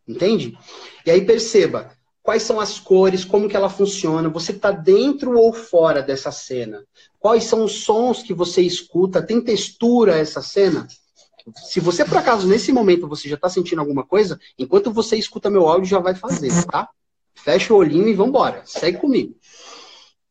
Entende? 0.07 0.57
E 1.05 1.11
aí 1.11 1.27
perceba 1.27 1.91
quais 2.23 2.45
são 2.45 2.61
as 2.61 2.79
cores, 2.79 3.25
como 3.25 3.49
que 3.49 3.57
ela 3.57 3.69
funciona, 3.69 4.29
você 4.29 4.53
está 4.53 4.71
dentro 4.71 5.37
ou 5.37 5.53
fora 5.53 6.01
dessa 6.01 6.31
cena. 6.31 6.85
Quais 7.19 7.45
são 7.45 7.65
os 7.65 7.83
sons 7.83 8.23
que 8.23 8.33
você 8.33 8.63
escuta, 8.63 9.21
tem 9.21 9.41
textura 9.41 10.17
essa 10.17 10.41
cena? 10.41 10.87
Se 11.57 11.81
você, 11.81 12.05
por 12.05 12.19
acaso, 12.19 12.47
nesse 12.47 12.73
momento, 12.73 13.09
você 13.09 13.29
já 13.29 13.35
está 13.35 13.49
sentindo 13.49 13.81
alguma 13.81 14.05
coisa, 14.05 14.39
enquanto 14.59 14.93
você 14.93 15.17
escuta 15.17 15.51
meu 15.51 15.69
áudio, 15.69 15.89
já 15.89 15.99
vai 15.99 16.15
fazer, 16.15 16.51
tá? 16.67 16.89
Fecha 17.35 17.73
o 17.73 17.77
olhinho 17.77 18.09
e 18.09 18.15
vambora. 18.15 18.63
Segue 18.65 18.99
comigo. 18.99 19.35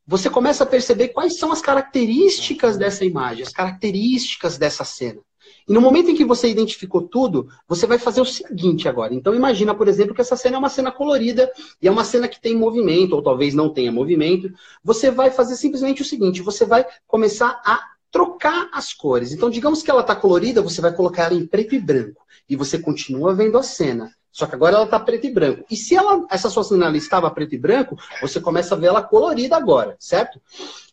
Você 0.05 0.29
começa 0.29 0.63
a 0.63 0.67
perceber 0.67 1.09
quais 1.09 1.37
são 1.37 1.51
as 1.51 1.61
características 1.61 2.77
dessa 2.77 3.05
imagem, 3.05 3.43
as 3.43 3.53
características 3.53 4.57
dessa 4.57 4.83
cena. 4.83 5.21
E 5.67 5.73
no 5.73 5.81
momento 5.81 6.09
em 6.09 6.15
que 6.15 6.25
você 6.25 6.49
identificou 6.49 7.03
tudo, 7.03 7.47
você 7.67 7.85
vai 7.85 7.99
fazer 7.99 8.21
o 8.21 8.25
seguinte 8.25 8.89
agora. 8.89 9.13
Então 9.13 9.35
imagina, 9.35 9.75
por 9.75 9.87
exemplo, 9.87 10.15
que 10.15 10.21
essa 10.21 10.35
cena 10.35 10.55
é 10.55 10.59
uma 10.59 10.69
cena 10.69 10.91
colorida 10.91 11.51
e 11.79 11.87
é 11.87 11.91
uma 11.91 12.03
cena 12.03 12.27
que 12.27 12.41
tem 12.41 12.55
movimento, 12.55 13.13
ou 13.13 13.21
talvez 13.21 13.53
não 13.53 13.69
tenha 13.69 13.91
movimento. 13.91 14.51
Você 14.83 15.11
vai 15.11 15.29
fazer 15.29 15.55
simplesmente 15.55 16.01
o 16.01 16.05
seguinte: 16.05 16.41
você 16.41 16.65
vai 16.65 16.85
começar 17.05 17.61
a 17.63 17.79
trocar 18.11 18.69
as 18.73 18.93
cores. 18.93 19.31
Então, 19.31 19.49
digamos 19.49 19.81
que 19.83 19.91
ela 19.91 20.01
está 20.01 20.15
colorida, 20.15 20.61
você 20.61 20.81
vai 20.81 20.93
colocar 20.93 21.25
ela 21.25 21.33
em 21.33 21.45
preto 21.45 21.75
e 21.75 21.79
branco. 21.79 22.25
E 22.49 22.55
você 22.55 22.79
continua 22.79 23.33
vendo 23.33 23.57
a 23.57 23.63
cena. 23.63 24.11
Só 24.31 24.45
que 24.45 24.55
agora 24.55 24.75
ela 24.75 24.85
está 24.85 24.99
preto 24.99 25.25
e 25.25 25.31
branco. 25.31 25.65
E 25.69 25.75
se 25.75 25.95
ela, 25.95 26.25
essa 26.29 26.49
sua 26.49 26.63
cena 26.63 26.95
estava 26.95 27.29
preto 27.31 27.55
e 27.55 27.57
branco, 27.57 27.97
você 28.21 28.39
começa 28.39 28.75
a 28.75 28.77
ver 28.77 28.87
ela 28.87 29.01
colorida 29.01 29.57
agora, 29.57 29.95
certo? 29.99 30.39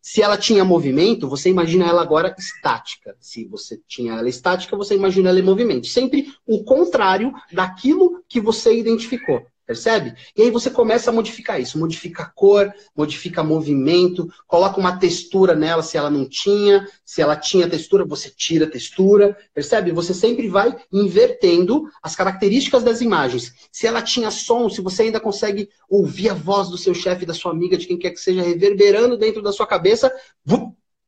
Se 0.00 0.22
ela 0.22 0.36
tinha 0.36 0.64
movimento, 0.64 1.28
você 1.28 1.50
imagina 1.50 1.86
ela 1.86 2.02
agora 2.02 2.34
estática. 2.38 3.16
Se 3.20 3.44
você 3.44 3.80
tinha 3.86 4.14
ela 4.14 4.28
estática, 4.28 4.76
você 4.76 4.94
imagina 4.94 5.28
ela 5.28 5.38
em 5.38 5.42
movimento. 5.42 5.86
Sempre 5.86 6.32
o 6.46 6.64
contrário 6.64 7.32
daquilo 7.52 8.22
que 8.28 8.40
você 8.40 8.74
identificou. 8.78 9.46
Percebe? 9.66 10.14
E 10.36 10.42
aí 10.42 10.50
você 10.50 10.70
começa 10.70 11.10
a 11.10 11.12
modificar 11.12 11.60
isso. 11.60 11.76
Modifica 11.76 12.22
a 12.22 12.26
cor, 12.26 12.72
modifica 12.96 13.42
movimento, 13.42 14.32
coloca 14.46 14.78
uma 14.78 14.96
textura 14.96 15.56
nela 15.56 15.82
se 15.82 15.96
ela 15.96 16.08
não 16.08 16.24
tinha. 16.24 16.86
Se 17.04 17.20
ela 17.20 17.34
tinha 17.34 17.68
textura, 17.68 18.04
você 18.04 18.30
tira 18.30 18.66
a 18.66 18.70
textura. 18.70 19.36
Percebe? 19.52 19.90
Você 19.90 20.14
sempre 20.14 20.48
vai 20.48 20.76
invertendo 20.92 21.90
as 22.00 22.14
características 22.14 22.84
das 22.84 23.00
imagens. 23.00 23.52
Se 23.72 23.88
ela 23.88 24.00
tinha 24.00 24.30
som, 24.30 24.70
se 24.70 24.80
você 24.80 25.02
ainda 25.02 25.18
consegue 25.18 25.68
ouvir 25.90 26.28
a 26.28 26.34
voz 26.34 26.68
do 26.68 26.78
seu 26.78 26.94
chefe, 26.94 27.26
da 27.26 27.34
sua 27.34 27.50
amiga, 27.50 27.76
de 27.76 27.86
quem 27.86 27.98
quer 27.98 28.10
que 28.10 28.20
seja, 28.20 28.42
reverberando 28.42 29.18
dentro 29.18 29.42
da 29.42 29.52
sua 29.52 29.66
cabeça, 29.66 30.12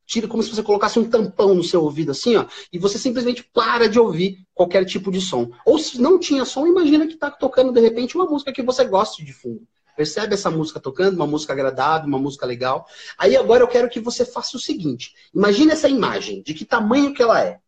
tira 0.08 0.26
como 0.26 0.42
se 0.42 0.48
você 0.48 0.62
colocasse 0.62 0.98
um 0.98 1.08
tampão 1.08 1.54
no 1.54 1.62
seu 1.62 1.82
ouvido, 1.82 2.10
assim, 2.10 2.34
ó, 2.34 2.46
e 2.72 2.78
você 2.78 2.98
simplesmente 2.98 3.44
para 3.44 3.86
de 3.88 4.00
ouvir 4.00 4.38
qualquer 4.54 4.86
tipo 4.86 5.12
de 5.12 5.20
som. 5.20 5.50
Ou 5.66 5.78
se 5.78 6.00
não 6.00 6.18
tinha 6.18 6.46
som, 6.46 6.66
imagina 6.66 7.06
que 7.06 7.12
está 7.12 7.30
tocando 7.30 7.70
de 7.70 7.80
repente 7.80 8.16
uma 8.16 8.24
música 8.24 8.50
que 8.50 8.62
você 8.62 8.84
gosta 8.86 9.22
de 9.22 9.34
fundo. 9.34 9.60
Percebe 9.94 10.32
essa 10.32 10.50
música 10.50 10.80
tocando, 10.80 11.16
uma 11.16 11.26
música 11.26 11.52
agradável, 11.52 12.08
uma 12.08 12.18
música 12.18 12.46
legal. 12.46 12.86
Aí 13.18 13.36
agora 13.36 13.62
eu 13.62 13.68
quero 13.68 13.90
que 13.90 14.00
você 14.00 14.24
faça 14.24 14.56
o 14.56 14.60
seguinte: 14.60 15.12
imagine 15.34 15.72
essa 15.72 15.88
imagem, 15.88 16.42
de 16.42 16.54
que 16.54 16.64
tamanho 16.64 17.12
que 17.12 17.22
ela 17.22 17.44
é. 17.44 17.58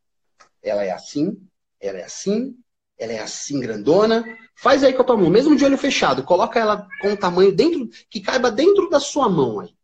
Ela 0.63 0.85
é 0.85 0.93
assim, 0.93 1.37
ela 1.79 1.99
é 1.99 2.05
assim, 2.05 2.57
ela 2.97 3.13
é 3.13 3.19
assim 3.19 3.61
grandona. 3.61 4.25
Faz 4.55 4.83
aí 4.83 4.95
com 4.95 5.03
a 5.03 5.05
tua 5.05 5.17
mão, 5.17 5.29
mesmo 5.29 5.57
de 5.57 5.65
olho 5.65 5.77
fechado, 5.77 6.23
coloca 6.23 6.59
ela 6.59 6.87
com 7.03 7.13
o 7.13 7.17
tamanho 7.17 7.55
dentro, 7.55 7.89
que 8.09 8.21
caiba 8.21 8.51
dentro 8.51 8.89
da 8.89 9.01
sua 9.01 9.29
mão 9.29 9.61
aí. 9.61 9.75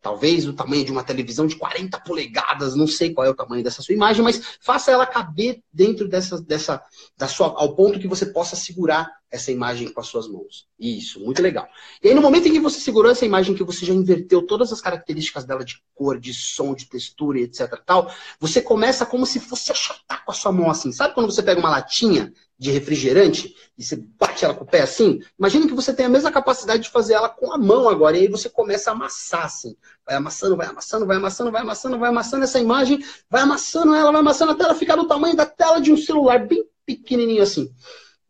Talvez 0.00 0.46
o 0.46 0.52
tamanho 0.52 0.84
de 0.84 0.92
uma 0.92 1.02
televisão 1.02 1.46
de 1.46 1.56
40 1.56 1.98
polegadas, 2.00 2.76
não 2.76 2.86
sei 2.86 3.12
qual 3.12 3.26
é 3.26 3.30
o 3.30 3.34
tamanho 3.34 3.64
dessa 3.64 3.82
sua 3.82 3.94
imagem, 3.94 4.22
mas 4.22 4.58
faça 4.60 4.90
ela 4.92 5.04
caber 5.04 5.60
dentro 5.72 6.08
dessa, 6.08 6.40
dessa 6.40 6.80
da 7.16 7.26
sua, 7.26 7.48
ao 7.48 7.74
ponto 7.74 7.98
que 7.98 8.06
você 8.06 8.26
possa 8.26 8.54
segurar 8.54 9.10
essa 9.30 9.52
imagem 9.52 9.88
com 9.88 10.00
as 10.00 10.06
suas 10.06 10.26
mãos. 10.26 10.66
Isso, 10.78 11.20
muito 11.20 11.42
legal. 11.42 11.68
E 12.02 12.08
aí, 12.08 12.14
no 12.14 12.22
momento 12.22 12.48
em 12.48 12.52
que 12.52 12.60
você 12.60 12.80
segurou 12.80 13.10
essa 13.10 13.26
imagem, 13.26 13.54
que 13.54 13.62
você 13.62 13.84
já 13.84 13.92
inverteu 13.92 14.42
todas 14.42 14.72
as 14.72 14.80
características 14.80 15.44
dela 15.44 15.64
de 15.64 15.82
cor, 15.94 16.18
de 16.18 16.32
som, 16.32 16.74
de 16.74 16.86
textura 16.86 17.38
etc. 17.40 17.68
tal, 17.84 18.12
você 18.40 18.62
começa 18.62 19.04
como 19.04 19.26
se 19.26 19.38
fosse 19.40 19.70
achatar 19.70 20.24
com 20.24 20.30
a 20.30 20.34
sua 20.34 20.52
mão 20.52 20.70
assim. 20.70 20.92
Sabe 20.92 21.14
quando 21.14 21.30
você 21.30 21.42
pega 21.42 21.60
uma 21.60 21.70
latinha 21.70 22.32
de 22.58 22.70
refrigerante 22.70 23.54
e 23.76 23.84
você 23.84 23.96
bate 23.96 24.44
ela 24.44 24.54
com 24.54 24.64
o 24.64 24.66
pé 24.66 24.80
assim? 24.80 25.20
Imagina 25.38 25.66
que 25.66 25.74
você 25.74 25.92
tem 25.92 26.06
a 26.06 26.08
mesma 26.08 26.32
capacidade 26.32 26.84
de 26.84 26.88
fazer 26.88 27.14
ela 27.14 27.28
com 27.28 27.52
a 27.52 27.58
mão 27.58 27.88
agora. 27.88 28.16
E 28.16 28.22
aí 28.22 28.28
você 28.28 28.48
começa 28.48 28.90
a 28.90 28.94
amassar 28.94 29.44
assim. 29.44 29.76
Vai 30.06 30.16
amassando, 30.16 30.56
vai 30.56 30.68
amassando, 30.68 31.06
vai 31.06 31.16
amassando, 31.18 31.50
vai 31.50 31.62
amassando, 31.62 31.98
vai 31.98 32.08
amassando 32.08 32.44
essa 32.44 32.58
imagem, 32.58 33.04
vai 33.28 33.42
amassando 33.42 33.94
ela, 33.94 34.10
vai 34.10 34.20
amassando 34.20 34.52
até 34.52 34.64
ela 34.64 34.74
ficar 34.74 34.96
do 34.96 35.06
tamanho 35.06 35.36
da 35.36 35.44
tela 35.44 35.80
de 35.80 35.92
um 35.92 35.96
celular, 35.96 36.46
bem 36.46 36.64
pequenininho 36.86 37.42
assim. 37.42 37.70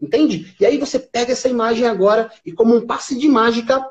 Entende? 0.01 0.55
E 0.61 0.65
aí 0.65 0.79
você 0.79 0.99
pega 0.99 1.33
essa 1.33 1.49
imagem 1.49 1.87
agora 1.87 2.33
e, 2.47 2.53
como 2.53 2.75
um 2.75 2.87
passe 2.87 3.19
de 3.19 3.29
mágica, 3.29 3.85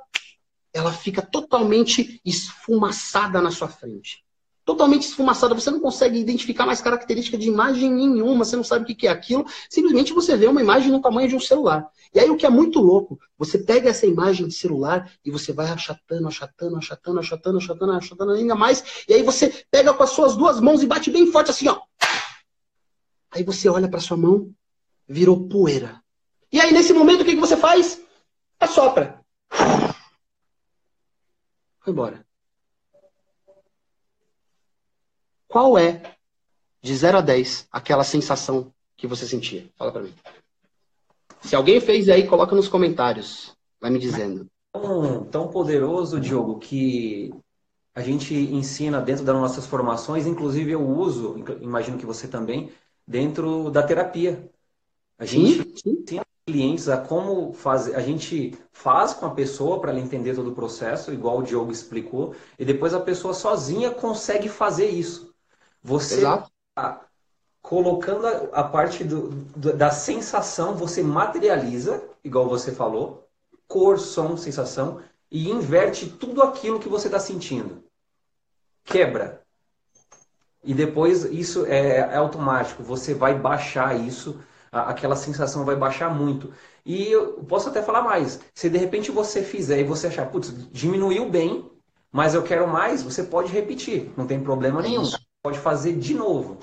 ela 0.74 0.92
fica 0.92 1.22
totalmente 1.22 2.22
esfumaçada 2.24 3.42
na 3.42 3.52
sua 3.52 3.68
frente. 3.68 4.24
Totalmente 4.64 5.04
esfumaçada. 5.04 5.56
Você 5.56 5.72
não 5.72 5.80
consegue 5.80 6.20
identificar 6.20 6.66
mais 6.66 6.82
característica 6.82 7.38
de 7.38 7.48
imagem 7.48 7.90
nenhuma, 7.92 8.46
você 8.46 8.56
não 8.56 8.64
sabe 8.64 8.84
o 8.84 8.96
que 8.96 9.08
é 9.08 9.10
aquilo. 9.10 9.46
Simplesmente 9.70 10.14
você 10.14 10.36
vê 10.36 10.46
uma 10.46 10.62
imagem 10.62 10.92
no 10.92 11.02
tamanho 11.02 11.28
de 11.28 11.36
um 11.36 11.40
celular. 11.40 11.90
E 12.14 12.20
aí 12.20 12.30
o 12.30 12.38
que 12.38 12.46
é 12.46 12.50
muito 12.50 12.80
louco, 12.80 13.20
você 13.38 13.58
pega 13.58 13.90
essa 13.90 14.06
imagem 14.06 14.48
de 14.48 14.54
celular 14.54 15.12
e 15.26 15.32
você 15.32 15.52
vai 15.52 15.70
achatando, 15.70 16.28
achatando, 16.28 16.78
achatando, 16.78 17.20
achatando, 17.20 17.58
achatando, 17.58 17.92
achatando 17.94 18.32
ainda 18.32 18.56
mais. 18.56 19.06
E 19.08 19.14
aí 19.14 19.24
você 19.24 19.66
pega 19.72 19.94
com 19.94 20.04
as 20.04 20.12
suas 20.12 20.36
duas 20.36 20.60
mãos 20.60 20.84
e 20.84 20.86
bate 20.86 21.12
bem 21.12 21.32
forte 21.32 21.52
assim, 21.52 21.68
ó. 21.70 21.80
Aí 23.32 23.44
você 23.44 23.70
olha 23.70 23.90
para 23.90 24.00
sua 24.00 24.18
mão 24.18 24.54
virou 25.08 25.48
poeira. 25.48 26.02
E 26.52 26.60
aí, 26.60 26.72
nesse 26.72 26.94
momento, 26.94 27.22
o 27.22 27.26
que, 27.26 27.36
que 27.36 27.40
você 27.40 27.58
faz? 27.58 28.02
Assopra. 28.60 29.20
Foi 31.80 31.94
embora. 31.94 32.26
Qual 35.48 35.78
é, 35.78 36.16
de 36.82 36.96
0 36.96 37.18
a 37.18 37.22
10, 37.22 37.68
aquela 37.72 38.04
sensação 38.04 38.74
que 38.96 39.08
você 39.08 39.26
sentia? 39.26 39.68
Fala 39.78 39.92
para 39.92 40.04
mim. 40.04 40.14
Se 41.42 41.56
alguém 41.56 41.80
fez 41.80 42.10
aí, 42.10 42.28
coloca 42.28 42.56
nos 42.56 42.68
comentários. 42.68 43.56
Vai 43.80 43.90
me 43.90 44.00
dizendo. 44.00 44.48
Tão, 44.74 45.24
tão 45.26 45.48
poderoso, 45.48 46.20
Diogo, 46.20 46.60
que 46.60 47.34
a 47.96 48.02
gente 48.02 48.34
ensina 48.34 49.02
dentro 49.02 49.24
das 49.24 49.36
nossas 49.36 49.66
formações, 49.66 50.28
inclusive 50.28 50.72
eu 50.72 50.88
uso, 50.88 51.44
imagino 51.62 51.98
que 51.98 52.06
você 52.06 52.28
também, 52.28 52.72
dentro 53.08 53.72
da 53.72 53.82
terapia. 53.82 54.52
A 55.18 55.26
gente 55.26 55.68
ensina 55.86 56.26
clientes 56.46 56.88
a 56.88 56.98
como 56.98 57.52
fazer, 57.52 57.96
a 57.96 58.02
gente 58.02 58.58
faz 58.72 59.14
com 59.14 59.26
a 59.26 59.34
pessoa 59.34 59.82
para 59.82 59.92
ela 59.92 60.00
entender 60.00 60.34
todo 60.34 60.52
o 60.52 60.56
processo, 60.56 61.12
igual 61.12 61.40
o 61.40 61.44
Diogo 61.44 61.72
explicou, 61.72 62.36
e 62.58 62.64
depois 62.64 62.94
a 62.94 63.00
pessoa 63.00 63.34
sozinha 63.34 63.92
consegue 63.92 64.48
fazer 64.48 64.88
isso. 64.88 65.34
Você 65.84 66.22
tá 66.74 67.02
colocando 67.62 68.26
a, 68.54 68.64
parte 68.64 69.04
do, 69.04 69.30
do, 69.30 69.74
da 69.74 69.92
sensação, 69.92 70.74
você 70.74 71.04
materializa, 71.04 72.02
igual 72.24 72.48
você 72.48 72.72
falou, 72.72 73.28
cor, 73.68 74.00
som, 74.00 74.38
sensação, 74.38 75.02
e 75.30 75.50
inverte 75.50 76.08
tudo 76.08 76.42
aquilo 76.42 76.80
que 76.80 76.88
você 76.88 77.08
está 77.08 77.20
sentindo. 77.20 77.84
Quebra. 78.86 79.42
E 80.64 80.74
depois 80.74 81.26
isso 81.26 81.66
é, 81.66 81.98
é 81.98 82.16
automático, 82.16 82.84
você 82.84 83.14
vai 83.14 83.38
baixar 83.38 84.00
isso 84.00 84.40
aquela 84.82 85.16
sensação 85.16 85.66
vai 85.66 85.76
baixar 85.76 86.14
muito. 86.14 86.52
E 86.86 87.12
eu 87.12 87.44
posso 87.48 87.70
até 87.70 87.82
falar 87.82 88.02
mais. 88.02 88.40
Se 88.54 88.70
de 88.70 88.78
repente 88.78 89.12
você 89.12 89.42
fizer 89.44 89.80
e 89.80 89.84
você 89.84 90.08
achar, 90.08 90.26
putz, 90.30 90.54
diminuiu 90.72 91.30
bem, 91.30 91.70
mas 92.12 92.34
eu 92.34 92.44
quero 92.44 92.68
mais, 92.68 93.04
você 93.04 93.24
pode 93.24 93.52
repetir, 93.52 94.12
não 94.16 94.26
tem 94.26 94.40
problema 94.40 94.82
nenhum. 94.82 95.04
Pode 95.44 95.60
fazer 95.60 95.94
de 95.94 96.14
novo. 96.14 96.58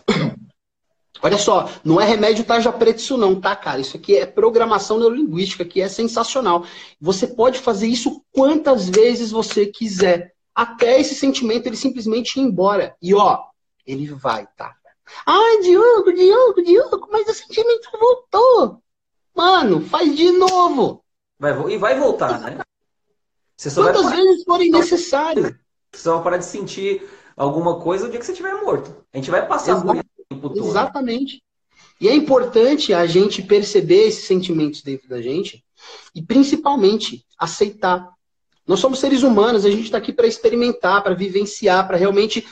Olha 1.22 1.38
só, 1.38 1.70
não 1.82 2.00
é 2.00 2.04
remédio 2.04 2.44
tarja 2.44 2.72
preta 2.72 2.98
isso 2.98 3.16
não, 3.16 3.40
tá, 3.40 3.54
cara? 3.56 3.80
Isso 3.80 3.96
aqui 3.96 4.16
é 4.16 4.26
programação 4.26 4.98
neurolinguística, 4.98 5.64
que 5.64 5.80
é 5.80 5.88
sensacional. 5.88 6.66
Você 7.00 7.26
pode 7.26 7.60
fazer 7.60 7.86
isso 7.86 8.22
quantas 8.32 8.88
vezes 8.88 9.30
você 9.30 9.66
quiser, 9.66 10.34
até 10.54 11.00
esse 11.00 11.14
sentimento 11.14 11.66
ele 11.66 11.76
simplesmente 11.76 12.38
ir 12.38 12.42
embora. 12.42 12.94
E 13.00 13.14
ó, 13.14 13.40
ele 13.86 14.06
vai, 14.06 14.46
tá? 14.56 14.74
Ai, 15.26 15.60
Diogo, 15.60 16.12
Diogo, 16.12 16.62
Diogo, 16.62 17.08
mas 17.10 17.28
o 17.28 17.34
sentimento 17.34 17.88
voltou. 17.98 18.82
Mano, 19.34 19.80
faz 19.80 20.16
de 20.16 20.30
novo. 20.32 21.04
Vai, 21.38 21.52
e 21.72 21.78
vai 21.78 21.98
voltar, 21.98 22.40
né? 22.40 22.58
Você 23.56 23.70
só 23.70 23.82
Quantas 23.82 24.04
vai... 24.04 24.16
vezes 24.16 24.44
forem 24.44 24.70
necessário. 24.70 25.58
Você 25.92 26.08
vai 26.08 26.22
parar 26.22 26.36
de 26.38 26.44
sentir 26.44 27.08
alguma 27.36 27.80
coisa 27.80 28.04
no 28.04 28.10
dia 28.10 28.18
que 28.18 28.26
você 28.26 28.32
estiver 28.32 28.54
morto. 28.62 29.04
A 29.12 29.16
gente 29.16 29.30
vai 29.30 29.46
passar 29.46 29.80
por 29.80 29.96
isso 29.96 30.04
tempo 30.28 30.48
todo. 30.50 30.68
Exatamente. 30.68 31.42
E 32.00 32.08
é 32.08 32.14
importante 32.14 32.92
a 32.92 33.06
gente 33.06 33.42
perceber 33.42 34.08
esses 34.08 34.24
sentimentos 34.24 34.82
dentro 34.82 35.08
da 35.08 35.22
gente 35.22 35.64
e 36.14 36.22
principalmente 36.22 37.24
aceitar. 37.38 38.12
Nós 38.66 38.80
somos 38.80 38.98
seres 38.98 39.22
humanos, 39.22 39.64
a 39.64 39.70
gente 39.70 39.84
está 39.84 39.98
aqui 39.98 40.12
para 40.12 40.26
experimentar, 40.26 41.02
para 41.02 41.14
vivenciar, 41.14 41.86
para 41.86 41.96
realmente 41.96 42.46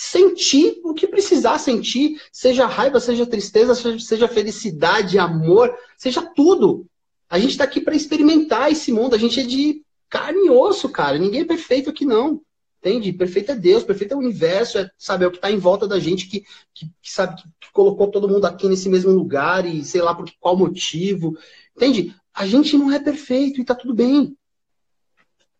sentir 0.00 0.80
o 0.84 0.94
que 0.94 1.08
precisar 1.08 1.58
sentir, 1.58 2.22
seja 2.30 2.66
raiva, 2.66 3.00
seja 3.00 3.26
tristeza, 3.26 3.74
seja 3.98 4.28
felicidade, 4.28 5.18
amor, 5.18 5.76
seja 5.96 6.22
tudo. 6.22 6.86
A 7.28 7.36
gente 7.36 7.50
está 7.50 7.64
aqui 7.64 7.80
para 7.80 7.96
experimentar 7.96 8.70
esse 8.70 8.92
mundo, 8.92 9.16
a 9.16 9.18
gente 9.18 9.40
é 9.40 9.42
de 9.42 9.82
carne 10.08 10.46
e 10.46 10.50
osso, 10.50 10.88
cara. 10.88 11.18
Ninguém 11.18 11.40
é 11.40 11.44
perfeito 11.44 11.90
aqui, 11.90 12.04
não. 12.04 12.40
Entende? 12.78 13.12
Perfeito 13.12 13.50
é 13.50 13.56
Deus, 13.56 13.82
perfeito 13.82 14.12
é 14.12 14.16
o 14.16 14.20
universo, 14.20 14.78
é, 14.78 14.88
sabe, 14.96 15.24
é 15.24 15.26
o 15.26 15.32
que 15.32 15.38
está 15.38 15.50
em 15.50 15.58
volta 15.58 15.88
da 15.88 15.98
gente 15.98 16.28
que, 16.28 16.44
que, 16.72 16.86
que 17.02 17.10
sabe, 17.10 17.34
que, 17.34 17.48
que 17.60 17.72
colocou 17.72 18.08
todo 18.08 18.28
mundo 18.28 18.44
aqui 18.44 18.68
nesse 18.68 18.88
mesmo 18.88 19.10
lugar 19.10 19.66
e 19.66 19.84
sei 19.84 20.00
lá 20.00 20.14
por 20.14 20.30
qual 20.38 20.56
motivo. 20.56 21.36
Entende? 21.76 22.14
A 22.32 22.46
gente 22.46 22.76
não 22.76 22.92
é 22.92 23.00
perfeito 23.00 23.60
e 23.60 23.64
tá 23.64 23.74
tudo 23.74 23.92
bem. 23.92 24.37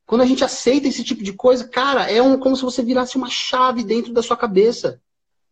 Quando 0.09 0.23
a 0.23 0.27
gente 0.27 0.43
aceita 0.43 0.89
esse 0.89 1.05
tipo 1.05 1.23
de 1.23 1.35
coisa, 1.35 1.69
cara, 1.69 2.11
é 2.11 2.23
um, 2.23 2.39
como 2.39 2.57
se 2.57 2.63
você 2.63 2.83
virasse 2.83 3.19
uma 3.19 3.29
chave 3.29 3.85
dentro 3.85 4.11
da 4.11 4.23
sua 4.23 4.39
cabeça. 4.39 5.03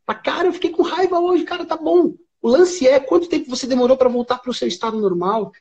Mas, 0.09 0.23
cara, 0.23 0.49
eu 0.49 0.53
fiquei 0.55 0.71
com 0.71 0.83
raiva 0.83 1.21
hoje, 1.21 1.45
cara, 1.45 1.67
tá 1.67 1.77
bom. 1.77 2.15
O 2.41 2.49
lance 2.49 2.89
é 2.89 2.99
quanto 2.99 3.29
tempo 3.29 3.51
você 3.51 3.67
demorou 3.67 3.99
para 3.99 4.09
voltar 4.09 4.39
para 4.39 4.51
o 4.51 4.55
seu 4.55 4.67
estado 4.67 4.99
normal. 4.99 5.53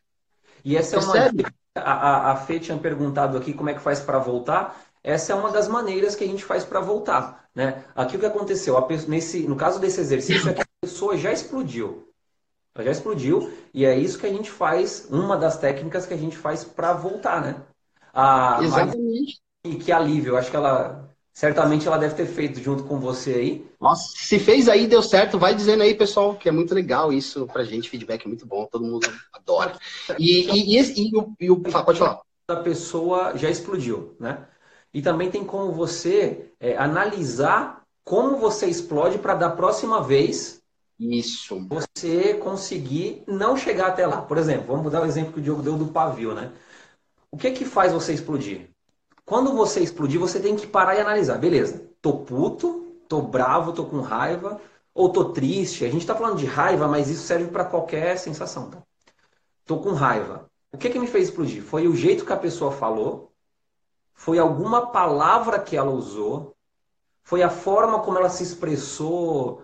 E 0.64 0.78
essa 0.78 0.96
Percebe? 0.96 1.44
é 1.44 1.80
uma. 1.82 1.86
A, 1.86 2.32
a 2.32 2.36
Fê 2.38 2.58
tinha 2.58 2.78
perguntado 2.78 3.38
aqui 3.38 3.52
como 3.52 3.70
é 3.70 3.74
que 3.74 3.82
faz 3.82 4.00
para 4.00 4.18
voltar. 4.18 4.82
Essa 5.04 5.34
é 5.34 5.36
uma 5.36 5.52
das 5.52 5.68
maneiras 5.68 6.16
que 6.16 6.24
a 6.24 6.28
gente 6.28 6.46
faz 6.46 6.64
para 6.64 6.80
voltar. 6.80 7.50
Né? 7.54 7.84
Aqui 7.94 8.16
o 8.16 8.20
que 8.20 8.26
aconteceu? 8.26 8.82
Pessoa, 8.84 9.10
nesse, 9.10 9.42
no 9.42 9.58
caso 9.58 9.78
desse 9.78 10.00
exercício, 10.00 10.50
é 10.50 10.54
que 10.54 10.62
a 10.62 10.68
pessoa 10.80 11.18
já 11.18 11.34
explodiu. 11.34 12.08
Ela 12.74 12.86
já 12.86 12.92
explodiu. 12.92 13.52
E 13.74 13.86
é 13.86 14.00
isso 14.00 14.18
que 14.18 14.26
a 14.26 14.32
gente 14.32 14.50
faz, 14.50 15.06
uma 15.12 15.36
das 15.36 15.58
técnicas 15.58 16.06
que 16.06 16.14
a 16.14 16.18
gente 16.18 16.38
faz 16.38 16.64
para 16.64 16.94
voltar, 16.94 17.42
né? 17.42 17.62
A 18.16 18.60
Exatamente. 18.64 19.40
E 19.66 19.76
que 19.76 19.92
alívio. 19.92 20.38
Acho 20.38 20.50
que 20.50 20.56
ela 20.56 21.06
certamente 21.36 21.86
ela 21.86 21.98
deve 21.98 22.16
ter 22.16 22.26
feito 22.26 22.62
junto 22.62 22.86
com 22.86 22.98
você 22.98 23.34
aí. 23.34 23.68
Nossa, 23.80 24.14
se 24.16 24.40
fez 24.40 24.70
aí, 24.70 24.88
deu 24.88 25.04
certo, 25.04 25.38
vai 25.38 25.54
dizendo 25.54 25.84
aí, 25.84 25.94
pessoal, 25.94 26.34
que 26.34 26.48
é 26.48 26.52
muito 26.52 26.74
legal 26.74 27.12
isso 27.12 27.46
pra 27.48 27.66
gente, 27.66 27.90
feedback 27.90 28.24
é 28.24 28.28
muito 28.30 28.46
bom, 28.46 28.66
todo 28.72 28.86
mundo 28.86 29.06
adora. 29.34 29.78
E, 30.18 30.50
e, 30.50 30.80
e, 30.80 31.10
e, 31.10 31.18
o, 31.18 31.36
e 31.38 31.52
o, 31.52 31.58
pode 31.60 32.00
falar. 32.00 32.22
A 32.48 32.56
pessoa 32.56 33.36
já 33.36 33.50
explodiu, 33.50 34.16
né? 34.18 34.48
E 34.94 35.02
também 35.02 35.30
tem 35.30 35.44
como 35.44 35.74
você 35.74 36.52
é, 36.58 36.78
analisar 36.78 37.84
como 38.02 38.38
você 38.38 38.68
explode 38.68 39.18
para 39.18 39.36
da 39.36 39.50
próxima 39.50 40.02
vez 40.02 40.62
isso. 40.98 41.68
Você 41.68 42.36
conseguir 42.36 43.24
não 43.28 43.58
chegar 43.58 43.88
até 43.88 44.08
lá. 44.08 44.22
Por 44.22 44.38
exemplo, 44.38 44.74
vamos 44.74 44.90
dar 44.90 45.02
o 45.02 45.06
exemplo 45.06 45.34
que 45.34 45.40
o 45.40 45.44
Diogo 45.44 45.62
deu 45.62 45.78
do 45.78 45.88
pavio, 45.88 46.34
né? 46.34 46.54
O 47.36 47.38
que 47.38 47.52
que 47.52 47.66
faz 47.66 47.92
você 47.92 48.14
explodir? 48.14 48.70
Quando 49.26 49.52
você 49.52 49.82
explodir, 49.82 50.18
você 50.18 50.40
tem 50.40 50.56
que 50.56 50.66
parar 50.66 50.96
e 50.96 51.02
analisar. 51.02 51.38
Beleza, 51.38 51.86
tô 52.02 52.20
puto, 52.20 52.96
tô 53.10 53.22
bravo, 53.22 53.74
tô 53.74 53.84
com 53.84 54.00
raiva, 54.00 54.62
ou 54.94 55.10
tô 55.10 55.34
triste. 55.34 55.84
A 55.84 55.90
gente 55.90 56.00
está 56.00 56.16
falando 56.16 56.38
de 56.38 56.46
raiva, 56.46 56.88
mas 56.88 57.10
isso 57.10 57.24
serve 57.24 57.52
para 57.52 57.66
qualquer 57.66 58.18
sensação. 58.18 58.70
Tá? 58.70 58.82
Tô 59.66 59.80
com 59.80 59.92
raiva. 59.92 60.50
O 60.72 60.78
que 60.78 60.90
que 60.90 60.98
me 60.98 61.08
fez 61.08 61.28
explodir? 61.28 61.62
Foi 61.62 61.90
o 61.90 61.96
jeito 61.96 62.26
que 62.26 62.32
a 62.32 62.38
pessoa 62.38 62.72
falou, 62.72 63.34
foi 64.14 64.40
alguma 64.40 64.88
palavra 64.88 65.60
que 65.60 65.76
ela 65.76 65.92
usou, 65.92 66.56
foi 67.22 67.44
a 67.44 67.50
forma 67.50 68.00
como 68.00 68.18
ela 68.18 68.30
se 68.30 68.44
expressou 68.44 69.62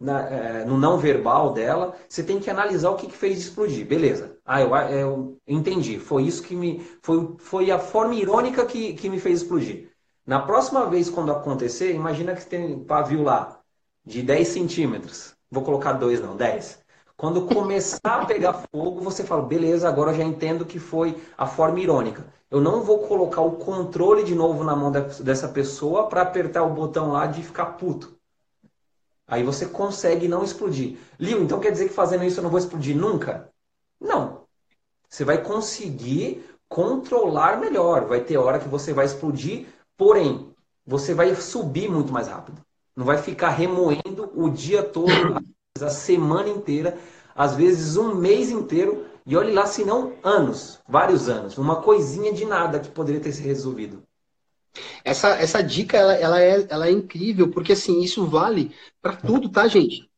na, 0.00 0.28
é, 0.28 0.64
no 0.64 0.76
não 0.76 0.98
verbal 0.98 1.52
dela, 1.52 1.94
você 2.08 2.22
tem 2.22 2.40
que 2.40 2.50
analisar 2.50 2.90
o 2.90 2.96
que, 2.96 3.06
que 3.06 3.16
fez 3.16 3.38
explodir. 3.38 3.86
Beleza. 3.86 4.38
Ah, 4.44 4.60
eu, 4.60 4.74
eu, 4.76 5.38
entendi. 5.46 5.98
Foi 5.98 6.24
isso 6.24 6.42
que 6.42 6.54
me. 6.54 6.80
Foi, 7.02 7.34
foi 7.38 7.70
a 7.70 7.78
forma 7.78 8.14
irônica 8.14 8.64
que, 8.66 8.94
que 8.94 9.08
me 9.08 9.18
fez 9.20 9.42
explodir. 9.42 9.90
Na 10.26 10.40
próxima 10.40 10.86
vez, 10.86 11.10
quando 11.10 11.32
acontecer, 11.32 11.94
imagina 11.94 12.34
que 12.34 12.46
tem 12.46 12.78
pavio 12.84 13.22
lá 13.22 13.60
de 14.04 14.22
10 14.22 14.48
centímetros. 14.48 15.34
Vou 15.50 15.62
colocar 15.62 15.92
dois, 15.94 16.20
não, 16.20 16.36
10. 16.36 16.82
Quando 17.16 17.46
começar 17.46 18.22
a 18.22 18.26
pegar 18.26 18.54
fogo, 18.54 19.00
você 19.00 19.22
fala, 19.22 19.42
beleza, 19.42 19.88
agora 19.88 20.10
eu 20.10 20.16
já 20.16 20.24
entendo 20.24 20.66
que 20.66 20.78
foi 20.78 21.22
a 21.38 21.46
forma 21.46 21.78
irônica. 21.80 22.26
Eu 22.50 22.60
não 22.60 22.82
vou 22.82 23.00
colocar 23.06 23.40
o 23.40 23.52
controle 23.52 24.24
de 24.24 24.34
novo 24.34 24.64
na 24.64 24.74
mão 24.74 24.90
dessa 24.90 25.48
pessoa 25.48 26.08
para 26.08 26.22
apertar 26.22 26.62
o 26.64 26.74
botão 26.74 27.12
lá 27.12 27.26
de 27.26 27.42
ficar 27.42 27.66
puto. 27.76 28.18
Aí 29.26 29.42
você 29.42 29.66
consegue 29.66 30.28
não 30.28 30.44
explodir. 30.44 30.98
Lio, 31.18 31.42
então 31.42 31.60
quer 31.60 31.72
dizer 31.72 31.88
que 31.88 31.94
fazendo 31.94 32.24
isso 32.24 32.40
eu 32.40 32.42
não 32.42 32.50
vou 32.50 32.58
explodir 32.58 32.96
nunca? 32.96 33.48
Não. 34.00 34.42
Você 35.08 35.24
vai 35.24 35.42
conseguir 35.42 36.44
controlar 36.68 37.58
melhor. 37.58 38.06
Vai 38.06 38.20
ter 38.20 38.36
hora 38.36 38.58
que 38.58 38.68
você 38.68 38.92
vai 38.92 39.06
explodir, 39.06 39.66
porém, 39.96 40.52
você 40.86 41.14
vai 41.14 41.34
subir 41.34 41.90
muito 41.90 42.12
mais 42.12 42.28
rápido. 42.28 42.60
Não 42.96 43.04
vai 43.04 43.18
ficar 43.18 43.50
remoendo 43.50 44.30
o 44.34 44.50
dia 44.50 44.82
todo, 44.82 45.10
a 45.80 45.90
semana 45.90 46.48
inteira, 46.48 46.98
às 47.34 47.54
vezes 47.54 47.96
um 47.96 48.14
mês 48.14 48.50
inteiro 48.50 49.06
e 49.26 49.36
olhe 49.36 49.52
lá, 49.52 49.66
se 49.66 49.84
não 49.84 50.12
anos, 50.22 50.80
vários 50.86 51.30
anos, 51.30 51.56
uma 51.56 51.80
coisinha 51.80 52.32
de 52.32 52.44
nada 52.44 52.78
que 52.78 52.90
poderia 52.90 53.20
ter 53.20 53.32
se 53.32 53.42
resolvido. 53.42 54.02
Essa, 55.04 55.30
essa 55.36 55.62
dica 55.62 55.96
ela, 55.96 56.14
ela, 56.14 56.40
é, 56.40 56.66
ela 56.68 56.86
é 56.88 56.90
incrível, 56.90 57.50
porque 57.50 57.72
assim, 57.72 58.02
isso 58.02 58.26
vale 58.26 58.74
para 59.00 59.16
tudo, 59.16 59.48
tá, 59.48 59.66
gente? 59.68 60.10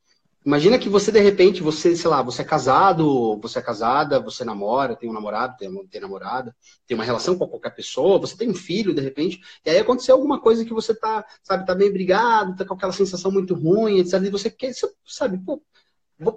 Imagina 0.47 0.79
que 0.79 0.89
você, 0.89 1.11
de 1.11 1.19
repente, 1.19 1.61
você, 1.61 1.97
sei 1.97 2.09
lá, 2.09 2.23
você 2.23 2.43
é 2.43 2.45
casado, 2.45 3.37
você 3.41 3.59
é 3.59 3.63
casada, 3.63 4.21
você 4.21 4.45
namora, 4.45 4.95
tem 4.95 5.11
um 5.11 5.13
namorado, 5.13 5.57
tem, 5.57 5.87
tem 5.89 6.01
namorada, 6.01 6.55
tem 6.87 6.95
uma 6.95 7.03
relação 7.03 7.37
com 7.37 7.49
qualquer 7.49 7.75
pessoa, 7.75 8.21
você 8.21 8.37
tem 8.37 8.49
um 8.49 8.55
filho, 8.55 8.95
de 8.95 9.01
repente, 9.01 9.41
e 9.65 9.71
aí 9.71 9.79
aconteceu 9.79 10.15
alguma 10.15 10.41
coisa 10.41 10.65
que 10.65 10.73
você 10.73 10.95
tá, 10.95 11.27
sabe, 11.43 11.67
tá 11.67 11.75
bem 11.75 11.93
brigado, 11.93 12.55
tá 12.55 12.65
com 12.65 12.75
aquela 12.75 12.93
sensação 12.93 13.33
muito 13.33 13.55
ruim, 13.55 13.99
etc. 13.99 14.23
E 14.23 14.31
você 14.31 14.49
quer, 14.49 14.73
sabe, 15.05 15.37
pô, 15.39 15.61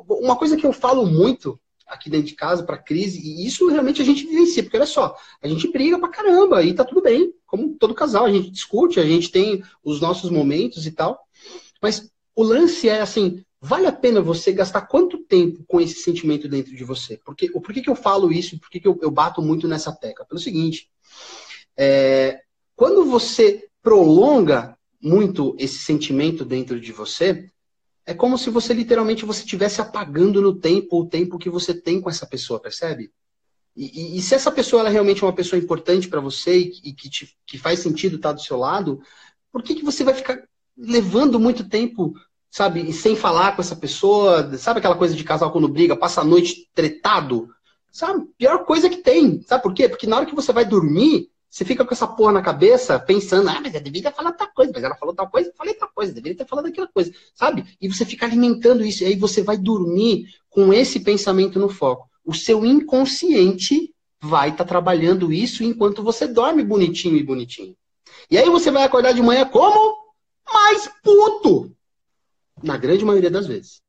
uma 0.10 0.36
coisa 0.36 0.58
que 0.58 0.66
eu 0.66 0.74
falo 0.74 1.06
muito 1.06 1.60
aqui 1.90 2.10
dentro 2.10 2.28
de 2.28 2.36
casa 2.36 2.64
para 2.64 2.78
crise, 2.78 3.20
e 3.20 3.46
isso 3.46 3.68
realmente 3.68 4.02
a 4.02 4.06
gente 4.06 4.26
vivencia, 4.26 4.64
porque 4.64 4.78
olha 4.78 4.86
só, 4.86 5.16
a 5.42 5.48
gente 5.48 5.72
briga 5.72 6.00
pra 6.00 6.08
caramba 6.08 6.64
e 6.64 6.74
tá 6.74 6.84
tudo 6.86 7.02
bem, 7.02 7.34
como 7.46 7.76
todo 7.76 7.94
casal, 7.94 8.26
a 8.26 8.32
gente 8.32 8.52
discute, 8.52 9.00
a 9.00 9.06
gente 9.06 9.32
tem 9.32 9.64
os 9.84 10.00
nossos 10.00 10.30
momentos 10.30 10.86
e 10.86 10.92
tal, 10.92 11.20
mas 11.82 12.10
o 12.36 12.44
lance 12.44 12.88
é 12.88 13.02
assim, 13.02 13.44
vale 13.60 13.88
a 13.88 13.92
pena 13.92 14.22
você 14.22 14.52
gastar 14.52 14.82
quanto 14.84 15.18
tempo 15.18 15.64
com 15.68 15.82
esse 15.82 15.96
sentimento 15.96 16.48
dentro 16.48 16.76
de 16.76 16.84
você? 16.84 17.20
Porque, 17.26 17.50
por 17.50 17.74
que, 17.74 17.82
que 17.82 17.90
eu 17.90 17.96
falo 17.96 18.32
isso? 18.32 18.60
Por 18.60 18.70
que, 18.70 18.80
que 18.80 18.88
eu, 18.88 18.98
eu 19.02 19.12
bato 19.12 19.42
muito 19.42 19.68
nessa 19.68 19.92
tecla? 19.92 20.26
Pelo 20.26 20.40
seguinte, 20.40 20.90
é, 21.76 22.42
quando 22.76 23.04
você 23.06 23.68
prolonga 23.82 24.78
muito 25.02 25.56
esse 25.58 25.80
sentimento 25.80 26.44
dentro 26.44 26.80
de 26.80 26.92
você, 26.92 27.50
é 28.06 28.14
como 28.14 28.38
se 28.38 28.50
você 28.50 28.74
literalmente 28.74 29.26
você 29.26 29.42
estivesse 29.42 29.82
apagando 29.82 30.42
no 30.42 30.56
tempo 30.56 31.00
o 31.00 31.06
tempo 31.06 31.38
que 31.38 31.50
você 31.50 31.74
tem 31.74 32.02
com 32.02 32.10
essa 32.10 32.26
pessoa, 32.26 32.60
percebe? 32.60 33.12
E, 33.76 34.16
e, 34.16 34.18
e 34.18 34.22
se 34.22 34.36
essa 34.36 34.52
pessoa 34.52 34.82
ela 34.82 34.90
é 34.90 34.92
realmente 34.92 35.24
uma 35.24 35.34
pessoa 35.34 35.60
importante 35.60 36.08
para 36.08 36.20
você 36.20 36.60
e, 36.60 36.72
e 36.86 36.94
que, 36.94 37.10
te, 37.10 37.38
que 37.46 37.58
faz 37.58 37.80
sentido 37.80 38.16
estar 38.16 38.34
do 38.34 38.42
seu 38.42 38.58
lado, 38.58 39.02
por 39.52 39.64
que, 39.64 39.76
que 39.76 39.86
você 39.86 40.04
vai 40.04 40.14
ficar 40.14 40.44
levando 40.78 41.40
muito 41.40 41.68
tempo, 41.68 42.14
sabe, 42.50 42.92
sem 42.94 43.16
falar 43.16 43.56
com 43.56 43.62
essa 43.62 43.76
pessoa? 43.76 44.58
Sabe 44.58 44.80
aquela 44.80 44.98
coisa 44.98 45.16
de 45.16 45.24
casal 45.24 45.52
quando 45.52 45.68
briga, 45.68 45.96
passa 45.96 46.22
a 46.22 46.26
noite 46.26 46.70
tretado? 46.74 47.50
Sabe? 47.92 48.26
Pior 48.38 48.66
coisa 48.66 48.90
que 48.90 48.98
tem. 48.98 49.42
Sabe 49.44 49.64
por 49.64 49.74
quê? 49.74 49.90
Porque 49.90 50.08
na 50.08 50.18
hora 50.18 50.26
que 50.26 50.36
você 50.36 50.54
vai 50.54 50.66
dormir, 50.66 51.30
você 51.50 51.66
fica 51.66 51.84
com 51.84 51.94
essa 51.94 52.08
porra 52.08 52.34
na 52.34 52.42
cabeça, 52.42 53.00
pensando, 53.00 53.50
ah, 53.50 53.60
mas 53.60 53.74
eu 53.74 53.82
deveria 53.82 54.12
falado 54.12 54.38
tal 54.38 54.50
coisa, 54.54 54.72
mas 54.74 54.84
ela 54.84 54.96
falou 54.96 55.16
tal 55.16 55.30
coisa, 55.30 55.50
eu 55.50 55.56
falei 55.56 55.74
tal 55.74 55.90
coisa, 55.94 56.14
deveria 56.14 56.38
ter 56.38 56.46
falado 56.46 56.68
aquela 56.68 56.88
coisa, 56.88 57.12
sabe? 57.34 57.66
E 57.82 57.88
você 57.88 58.06
fica 58.06 58.26
alimentando 58.26 58.86
isso, 58.86 59.04
e 59.04 59.08
aí 59.08 59.16
você 59.16 59.42
vai 59.42 59.58
dormir 59.58 60.28
com 60.50 60.72
esse 60.72 61.00
pensamento 61.00 61.60
no 61.60 61.68
foco. 61.68 62.08
O 62.24 62.36
seu 62.36 62.64
inconsciente 62.64 63.94
vai 64.22 64.50
estar 64.50 64.64
tá 64.64 64.68
trabalhando 64.68 65.34
isso 65.34 65.64
enquanto 65.64 66.04
você 66.04 66.28
dorme 66.28 66.64
bonitinho 66.64 67.18
e 67.18 67.24
bonitinho. 67.24 67.76
E 68.30 68.38
aí 68.38 68.48
você 68.48 68.70
vai 68.70 68.84
acordar 68.84 69.14
de 69.14 69.22
manhã 69.22 69.46
como? 69.46 69.98
Mais 70.54 70.88
puto! 71.02 71.76
Na 72.62 72.78
grande 72.78 73.04
maioria 73.04 73.32
das 73.32 73.48
vezes. 73.48 73.82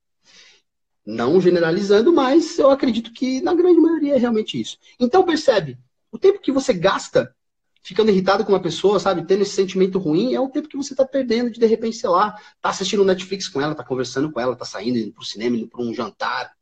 Não 1.05 1.41
generalizando, 1.41 2.13
mas 2.13 2.59
eu 2.59 2.71
acredito 2.71 3.13
que 3.13 3.43
na 3.43 3.53
grande 3.53 3.81
maioria 3.81 4.15
é 4.15 4.19
realmente 4.19 4.59
isso. 4.59 4.79
Então 4.99 5.25
percebe, 5.25 5.77
o 6.11 6.19
tempo 6.19 6.41
que 6.41 6.53
você 6.53 6.73
gasta 6.73 7.35
ficando 7.83 8.11
irritado 8.11 8.45
com 8.45 8.53
uma 8.53 8.61
pessoa, 8.61 9.01
sabe, 9.01 9.25
tendo 9.25 9.43
esse 9.43 9.55
sentimento 9.55 9.99
ruim, 9.99 10.35
é 10.35 10.41
o 10.41 10.49
tempo 10.49 10.69
que 10.69 10.77
você 10.77 10.93
está 10.93 11.05
perdendo 11.05 11.51
de, 11.51 11.59
de 11.59 11.67
repente, 11.67 11.97
sei 11.97 12.11
lá, 12.11 12.33
tá 12.61 12.69
assistindo 12.71 13.05
Netflix 13.05 13.49
com 13.49 13.61
ela, 13.61 13.75
tá 13.75 13.85
conversando 13.85 14.31
com 14.31 14.41
ela, 14.41 14.57
tá 14.57 14.65
saindo, 14.65 14.99
indo 14.99 15.13
pro 15.13 15.25
cinema, 15.25 15.57
indo 15.57 15.69
para 15.69 15.83
um 15.83 15.95
jantar, 15.95 16.53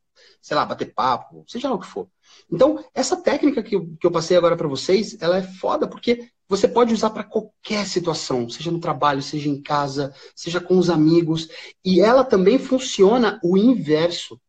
sei 0.41 0.55
lá, 0.55 0.65
bater 0.65 0.93
papo, 0.93 1.43
seja 1.47 1.69
lá 1.69 1.75
o 1.75 1.79
que 1.79 1.87
for. 1.87 2.07
Então, 2.51 2.83
essa 2.93 3.17
técnica 3.17 3.61
que 3.61 3.79
que 3.79 4.07
eu 4.07 4.11
passei 4.11 4.37
agora 4.37 4.55
para 4.55 4.67
vocês, 4.67 5.17
ela 5.19 5.37
é 5.37 5.43
foda 5.43 5.87
porque 5.87 6.29
você 6.47 6.67
pode 6.67 6.93
usar 6.93 7.11
para 7.11 7.23
qualquer 7.23 7.85
situação, 7.85 8.49
seja 8.49 8.71
no 8.71 8.79
trabalho, 8.79 9.21
seja 9.21 9.47
em 9.47 9.61
casa, 9.61 10.13
seja 10.35 10.59
com 10.59 10.79
os 10.79 10.89
amigos, 10.89 11.47
e 11.85 12.01
ela 12.01 12.23
também 12.23 12.57
funciona 12.57 13.39
o 13.43 13.55
inverso. 13.55 14.41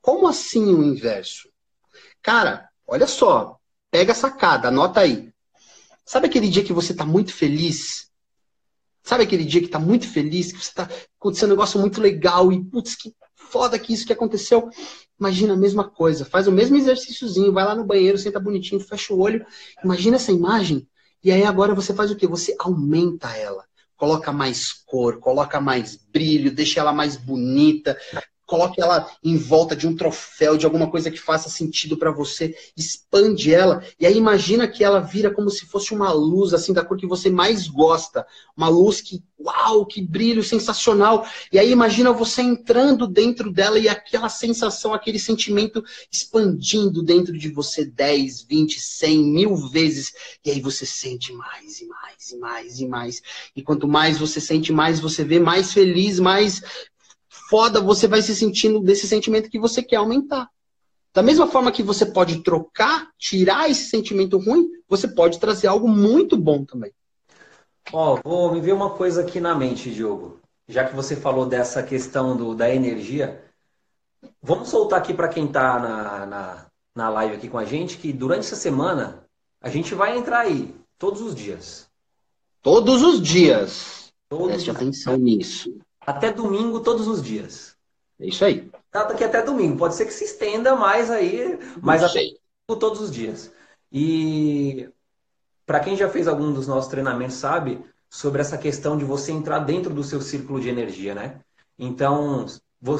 Como 0.00 0.26
assim 0.26 0.74
o 0.74 0.82
inverso? 0.82 1.48
Cara, 2.20 2.68
olha 2.86 3.06
só, 3.06 3.58
pega 3.90 4.12
a 4.12 4.14
sacada, 4.14 4.68
anota 4.68 5.00
aí. 5.00 5.32
Sabe 6.10 6.26
aquele 6.26 6.48
dia 6.48 6.64
que 6.64 6.72
você 6.72 6.90
está 6.90 7.06
muito 7.06 7.32
feliz? 7.32 8.10
Sabe 9.00 9.22
aquele 9.22 9.44
dia 9.44 9.60
que 9.60 9.66
está 9.66 9.78
muito 9.78 10.08
feliz, 10.08 10.50
que 10.50 10.58
você 10.58 10.70
está 10.70 10.88
acontecendo 11.16 11.50
um 11.50 11.52
negócio 11.52 11.78
muito 11.78 12.00
legal 12.00 12.52
e, 12.52 12.64
putz, 12.64 12.96
que 12.96 13.14
foda 13.36 13.78
que 13.78 13.92
isso 13.92 14.04
que 14.04 14.12
aconteceu. 14.12 14.68
Imagina 15.20 15.54
a 15.54 15.56
mesma 15.56 15.88
coisa, 15.88 16.24
faz 16.24 16.48
o 16.48 16.52
mesmo 16.52 16.76
exercíciozinho, 16.76 17.52
vai 17.52 17.64
lá 17.64 17.76
no 17.76 17.84
banheiro, 17.84 18.18
senta 18.18 18.40
bonitinho, 18.40 18.80
fecha 18.80 19.14
o 19.14 19.20
olho, 19.20 19.46
imagina 19.84 20.16
essa 20.16 20.32
imagem. 20.32 20.84
E 21.22 21.30
aí 21.30 21.44
agora 21.44 21.76
você 21.76 21.94
faz 21.94 22.10
o 22.10 22.16
quê? 22.16 22.26
Você 22.26 22.56
aumenta 22.58 23.28
ela 23.36 23.64
coloca 23.96 24.32
mais 24.32 24.72
cor, 24.72 25.18
coloca 25.18 25.60
mais 25.60 25.94
brilho, 25.94 26.50
deixa 26.50 26.80
ela 26.80 26.90
mais 26.90 27.16
bonita, 27.16 27.96
coloque 28.50 28.82
ela 28.82 29.08
em 29.22 29.36
volta 29.36 29.76
de 29.76 29.86
um 29.86 29.94
troféu, 29.94 30.56
de 30.56 30.66
alguma 30.66 30.90
coisa 30.90 31.08
que 31.08 31.20
faça 31.20 31.48
sentido 31.48 31.96
para 31.96 32.10
você, 32.10 32.52
expande 32.76 33.54
ela, 33.54 33.80
e 33.98 34.04
aí 34.04 34.16
imagina 34.16 34.66
que 34.66 34.82
ela 34.82 34.98
vira 34.98 35.30
como 35.30 35.48
se 35.48 35.66
fosse 35.66 35.94
uma 35.94 36.12
luz, 36.12 36.52
assim, 36.52 36.72
da 36.72 36.84
cor 36.84 36.96
que 36.96 37.06
você 37.06 37.30
mais 37.30 37.68
gosta, 37.68 38.26
uma 38.56 38.68
luz 38.68 39.00
que, 39.00 39.22
uau, 39.38 39.86
que 39.86 40.02
brilho 40.02 40.42
sensacional, 40.42 41.24
e 41.52 41.60
aí 41.60 41.70
imagina 41.70 42.12
você 42.12 42.42
entrando 42.42 43.06
dentro 43.06 43.52
dela 43.52 43.78
e 43.78 43.88
aquela 43.88 44.28
sensação, 44.28 44.92
aquele 44.92 45.20
sentimento 45.20 45.84
expandindo 46.10 47.04
dentro 47.04 47.38
de 47.38 47.50
você 47.50 47.84
10, 47.84 48.42
20, 48.42 48.80
100, 48.80 49.22
mil 49.22 49.54
vezes, 49.68 50.12
e 50.44 50.50
aí 50.50 50.60
você 50.60 50.84
sente 50.84 51.32
mais 51.32 51.80
e 51.80 51.86
mais 51.86 52.30
e 52.32 52.36
mais 52.36 52.80
e 52.80 52.86
mais, 52.88 53.22
e 53.54 53.62
quanto 53.62 53.86
mais 53.86 54.18
você 54.18 54.40
sente, 54.40 54.72
mais 54.72 54.98
você 54.98 55.22
vê, 55.22 55.38
mais 55.38 55.72
feliz, 55.72 56.18
mais 56.18 56.60
foda, 57.50 57.80
você 57.80 58.06
vai 58.06 58.22
se 58.22 58.34
sentindo 58.34 58.78
desse 58.78 59.08
sentimento 59.08 59.50
que 59.50 59.58
você 59.58 59.82
quer 59.82 59.96
aumentar. 59.96 60.48
Da 61.12 61.20
mesma 61.20 61.48
forma 61.48 61.72
que 61.72 61.82
você 61.82 62.06
pode 62.06 62.44
trocar, 62.44 63.10
tirar 63.18 63.68
esse 63.68 63.86
sentimento 63.86 64.38
ruim, 64.38 64.70
você 64.88 65.08
pode 65.08 65.40
trazer 65.40 65.66
algo 65.66 65.88
muito 65.88 66.36
bom 66.36 66.64
também. 66.64 66.92
Ó, 67.92 68.14
oh, 68.14 68.20
vou 68.22 68.52
me 68.52 68.60
ver 68.60 68.72
uma 68.72 68.90
coisa 68.90 69.22
aqui 69.22 69.40
na 69.40 69.52
mente, 69.52 69.90
Diogo. 69.90 70.38
Já 70.68 70.84
que 70.84 70.94
você 70.94 71.16
falou 71.16 71.44
dessa 71.44 71.82
questão 71.82 72.36
do, 72.36 72.54
da 72.54 72.72
energia, 72.72 73.44
vamos 74.40 74.68
soltar 74.68 75.00
aqui 75.00 75.12
para 75.12 75.26
quem 75.26 75.46
está 75.46 75.80
na, 75.80 76.26
na, 76.26 76.66
na 76.94 77.08
live 77.08 77.34
aqui 77.34 77.48
com 77.48 77.58
a 77.58 77.64
gente, 77.64 77.98
que 77.98 78.12
durante 78.12 78.46
essa 78.46 78.54
semana 78.54 79.24
a 79.60 79.68
gente 79.68 79.92
vai 79.92 80.16
entrar 80.16 80.42
aí, 80.42 80.72
todos 80.96 81.20
os 81.20 81.34
dias. 81.34 81.88
Todos 82.62 83.02
os 83.02 83.20
dias. 83.20 84.12
Todos 84.28 84.46
Preste 84.46 84.70
atenção 84.70 85.16
nisso. 85.16 85.76
Até 86.10 86.32
domingo, 86.32 86.80
todos 86.80 87.06
os 87.06 87.22
dias. 87.22 87.76
É 88.18 88.26
isso 88.26 88.44
aí. 88.44 88.70
Data 88.92 89.14
que 89.14 89.24
até 89.24 89.42
domingo. 89.42 89.78
Pode 89.78 89.94
ser 89.94 90.04
que 90.06 90.12
se 90.12 90.24
estenda 90.24 90.74
mais 90.74 91.10
aí, 91.10 91.58
mas 91.80 92.02
até 92.02 92.20
domingo, 92.20 92.40
todos 92.78 93.00
os 93.00 93.10
dias. 93.10 93.52
E 93.92 94.88
para 95.64 95.80
quem 95.80 95.96
já 95.96 96.08
fez 96.08 96.26
algum 96.26 96.52
dos 96.52 96.66
nossos 96.66 96.90
treinamentos 96.90 97.36
sabe 97.36 97.80
sobre 98.08 98.40
essa 98.40 98.58
questão 98.58 98.98
de 98.98 99.04
você 99.04 99.30
entrar 99.30 99.60
dentro 99.60 99.94
do 99.94 100.02
seu 100.02 100.20
círculo 100.20 100.60
de 100.60 100.68
energia, 100.68 101.14
né? 101.14 101.40
Então, 101.78 102.44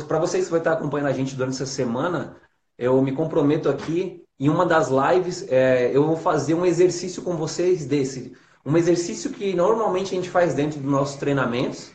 para 0.07 0.21
vocês 0.21 0.45
que 0.45 0.51
vai 0.53 0.61
estar 0.61 0.75
acompanhando 0.75 1.09
a 1.09 1.13
gente 1.13 1.35
durante 1.35 1.55
essa 1.55 1.67
semana, 1.67 2.37
eu 2.79 3.01
me 3.03 3.13
comprometo 3.13 3.69
aqui 3.69 4.25
em 4.39 4.49
uma 4.49 4.65
das 4.65 4.89
lives, 4.89 5.45
é, 5.51 5.91
eu 5.93 6.07
vou 6.07 6.17
fazer 6.17 6.55
um 6.55 6.65
exercício 6.65 7.23
com 7.23 7.37
vocês 7.37 7.85
desse. 7.85 8.33
Um 8.65 8.77
exercício 8.77 9.31
que 9.31 9.53
normalmente 9.53 10.13
a 10.13 10.17
gente 10.17 10.31
faz 10.31 10.55
dentro 10.55 10.81
dos 10.81 10.91
nossos 10.91 11.17
treinamentos, 11.17 11.91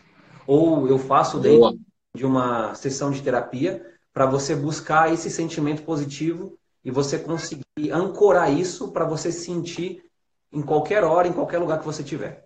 ou 0.48 0.88
eu 0.88 0.98
faço 0.98 1.40
dentro 1.40 1.60
Boa. 1.60 1.76
de 2.16 2.26
uma 2.26 2.74
sessão 2.76 3.12
de 3.12 3.22
terapia 3.22 3.86
para 4.14 4.26
você 4.26 4.56
buscar 4.56 5.14
esse 5.14 5.30
sentimento 5.30 5.84
positivo 5.84 6.58
e 6.84 6.92
você 6.92 7.18
conseguir 7.18 7.66
ancorar 7.92 8.52
isso 8.52 8.92
para 8.92 9.06
você 9.06 9.32
sentir 9.32 10.04
em 10.52 10.62
qualquer 10.62 11.04
hora, 11.04 11.28
em 11.28 11.34
qualquer 11.34 11.58
lugar 11.58 11.80
que 11.80 11.86
você 11.86 12.04
tiver. 12.04 12.46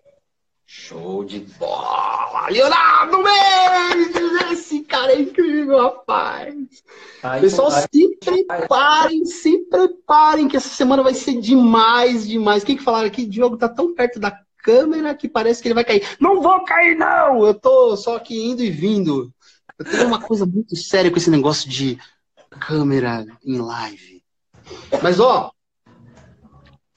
Show 0.65 1.23
de 1.23 1.39
bola! 1.59 2.47
Leonardo 2.49 3.17
Mendes! 3.17 4.51
Esse 4.51 4.81
cara 4.81 5.13
é 5.13 5.21
incrível, 5.21 5.77
rapaz. 5.77 6.55
Aí, 7.23 7.41
Pessoal, 7.41 7.71
aí, 7.71 7.83
se 7.91 8.17
preparem, 8.17 9.25
se 9.25 9.57
preparem, 9.65 10.47
que 10.47 10.57
essa 10.57 10.69
semana 10.69 11.03
vai 11.03 11.13
ser 11.13 11.39
demais, 11.39 12.27
demais. 12.27 12.63
Quem 12.63 12.77
que 12.77 12.83
falaram 12.83 13.07
aqui? 13.07 13.23
O 13.23 13.29
Diogo 13.29 13.57
tá 13.57 13.67
tão 13.67 13.93
perto 13.93 14.19
da 14.19 14.31
câmera 14.63 15.15
que 15.15 15.28
parece 15.28 15.62
que 15.62 15.67
ele 15.67 15.76
vai 15.76 15.84
cair. 15.84 16.08
Não 16.19 16.41
vou 16.41 16.63
cair, 16.63 16.95
não! 16.95 17.45
Eu 17.45 17.54
tô 17.54 17.95
só 17.98 18.17
aqui 18.17 18.39
indo 18.39 18.63
e 18.63 18.69
vindo. 18.69 19.34
Eu 19.78 19.86
tenho 19.86 20.08
uma 20.08 20.22
coisa 20.22 20.45
muito 20.45 20.76
séria 20.76 21.10
com 21.10 21.17
esse 21.17 21.30
negócio 21.30 21.69
de 21.69 21.98
câmera 22.60 23.26
em 23.45 23.58
live. 23.58 24.24
Mas, 25.02 25.19
ó, 25.19 25.52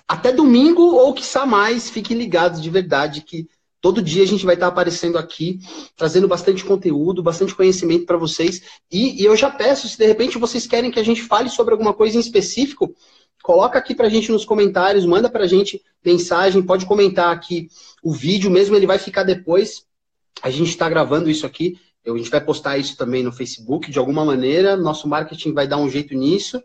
até 0.09 0.33
domingo 0.33 0.83
ou 0.83 1.15
quiçá 1.15 1.47
mais, 1.47 1.89
fiquem 1.89 2.17
ligados 2.17 2.61
de 2.61 2.69
verdade 2.69 3.23
que 3.23 3.49
todo 3.81 4.01
dia 4.01 4.23
a 4.23 4.27
gente 4.27 4.47
vai 4.47 4.55
estar 4.55 4.69
aparecendo 4.69 5.19
aqui, 5.19 5.59
trazendo 5.97 6.29
bastante 6.29 6.65
conteúdo, 6.65 7.23
bastante 7.23 7.55
conhecimento 7.55 8.07
para 8.07 8.17
vocês. 8.17 8.63
E, 8.91 9.21
e, 9.21 9.25
eu 9.25 9.37
já 9.37 9.51
peço, 9.51 9.89
se 9.89 9.99
de 9.99 10.07
repente 10.07 10.39
vocês 10.39 10.67
querem 10.67 10.91
que 10.91 11.01
a 11.01 11.05
gente 11.05 11.23
fale 11.23 11.49
sobre 11.49 11.73
alguma 11.73 11.93
coisa 11.93 12.17
em 12.17 12.21
específico, 12.21 12.95
coloca 13.43 13.79
aqui 13.79 13.95
para 13.95 14.07
a 14.07 14.11
gente 14.11 14.31
nos 14.31 14.45
comentários, 14.45 15.05
manda 15.05 15.29
para 15.29 15.45
a 15.45 15.47
gente 15.47 15.83
mensagem, 16.05 16.63
pode 16.63 16.87
comentar 16.87 17.35
aqui 17.35 17.69
o 18.03 18.13
vídeo, 18.13 18.51
mesmo 18.51 18.77
ele 18.77 18.87
vai 18.87 18.99
ficar 18.99 19.25
depois. 19.25 19.85
A 20.43 20.51
gente 20.51 20.69
está 20.69 20.89
gravando 20.89 21.31
isso 21.31 21.47
aqui, 21.47 21.79
a 22.07 22.17
gente 22.17 22.31
vai 22.31 22.41
postar 22.41 22.79
isso 22.79 22.97
também 22.97 23.23
no 23.23 23.33
Facebook 23.33 23.91
de 23.91 23.99
alguma 23.99 24.25
maneira, 24.25 24.77
nosso 24.77 25.09
marketing 25.09 25.53
vai 25.53 25.69
dar 25.69 25.77
um 25.77 25.89
jeito 25.89 26.15
nisso. 26.15 26.63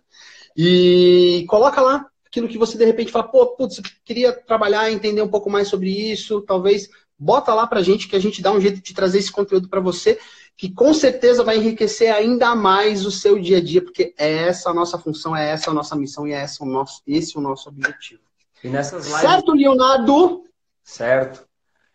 E 0.55 1.45
coloca 1.47 1.81
lá 1.81 2.05
aquilo 2.25 2.47
que 2.47 2.57
você 2.57 2.77
de 2.77 2.85
repente 2.85 3.11
fala, 3.11 3.27
pô, 3.27 3.45
putz, 3.55 3.81
queria 4.03 4.33
trabalhar, 4.33 4.91
entender 4.91 5.21
um 5.21 5.27
pouco 5.27 5.49
mais 5.49 5.67
sobre 5.67 5.89
isso, 5.89 6.41
talvez 6.41 6.89
bota 7.17 7.53
lá 7.53 7.65
pra 7.65 7.81
gente 7.81 8.07
que 8.07 8.15
a 8.15 8.19
gente 8.19 8.41
dá 8.41 8.51
um 8.51 8.61
jeito 8.61 8.81
de 8.81 8.93
trazer 8.93 9.19
esse 9.19 9.31
conteúdo 9.31 9.67
para 9.67 9.79
você, 9.79 10.19
que 10.57 10.71
com 10.71 10.91
certeza 10.91 11.43
vai 11.43 11.57
enriquecer 11.57 12.11
ainda 12.11 12.55
mais 12.55 13.05
o 13.05 13.11
seu 13.11 13.39
dia 13.39 13.57
a 13.57 13.63
dia, 13.63 13.81
porque 13.81 14.15
é 14.17 14.47
essa 14.47 14.71
a 14.71 14.73
nossa 14.73 14.97
função, 14.97 15.35
é 15.35 15.51
essa 15.51 15.69
a 15.69 15.73
nossa 15.73 15.95
missão 15.95 16.27
e 16.27 16.33
é 16.33 16.37
essa 16.37 16.63
o 16.63 16.67
nosso, 16.67 17.03
esse 17.05 17.37
o 17.37 17.41
nosso 17.41 17.69
objetivo. 17.69 18.21
E 18.63 18.67
nessas 18.67 19.05
lives... 19.05 19.21
Certo, 19.21 19.53
Leonardo? 19.53 20.43
Certo. 20.83 21.47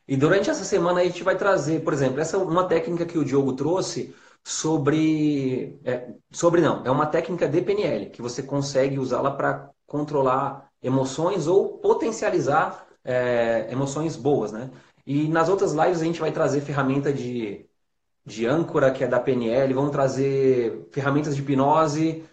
E 0.06 0.16
durante 0.16 0.48
essa 0.48 0.64
semana 0.64 1.00
a 1.00 1.04
gente 1.04 1.24
vai 1.24 1.36
trazer, 1.36 1.82
por 1.82 1.92
exemplo, 1.92 2.20
essa 2.20 2.36
é 2.36 2.40
uma 2.40 2.68
técnica 2.68 3.04
que 3.04 3.18
o 3.18 3.24
Diogo 3.24 3.54
trouxe 3.54 4.14
sobre. 4.44 5.80
É, 5.84 6.10
sobre 6.30 6.60
não, 6.60 6.84
é 6.84 6.90
uma 6.90 7.06
técnica 7.06 7.48
de 7.48 7.62
PNL, 7.62 8.10
que 8.10 8.22
você 8.22 8.42
consegue 8.42 8.98
usá-la 8.98 9.30
para 9.32 9.70
controlar 9.86 10.68
emoções 10.82 11.46
ou 11.46 11.78
potencializar 11.78 12.86
é, 13.04 13.68
emoções 13.70 14.16
boas, 14.16 14.52
né? 14.52 14.70
E 15.06 15.28
nas 15.28 15.48
outras 15.48 15.72
lives 15.72 16.00
a 16.00 16.04
gente 16.04 16.20
vai 16.20 16.30
trazer 16.30 16.60
ferramenta 16.60 17.12
de, 17.12 17.66
de 18.24 18.46
âncora, 18.46 18.90
que 18.90 19.02
é 19.02 19.06
da 19.06 19.18
PNL, 19.18 19.74
vamos 19.74 19.90
trazer 19.90 20.88
ferramentas 20.92 21.34
de 21.34 21.42
hipnose, 21.42 22.24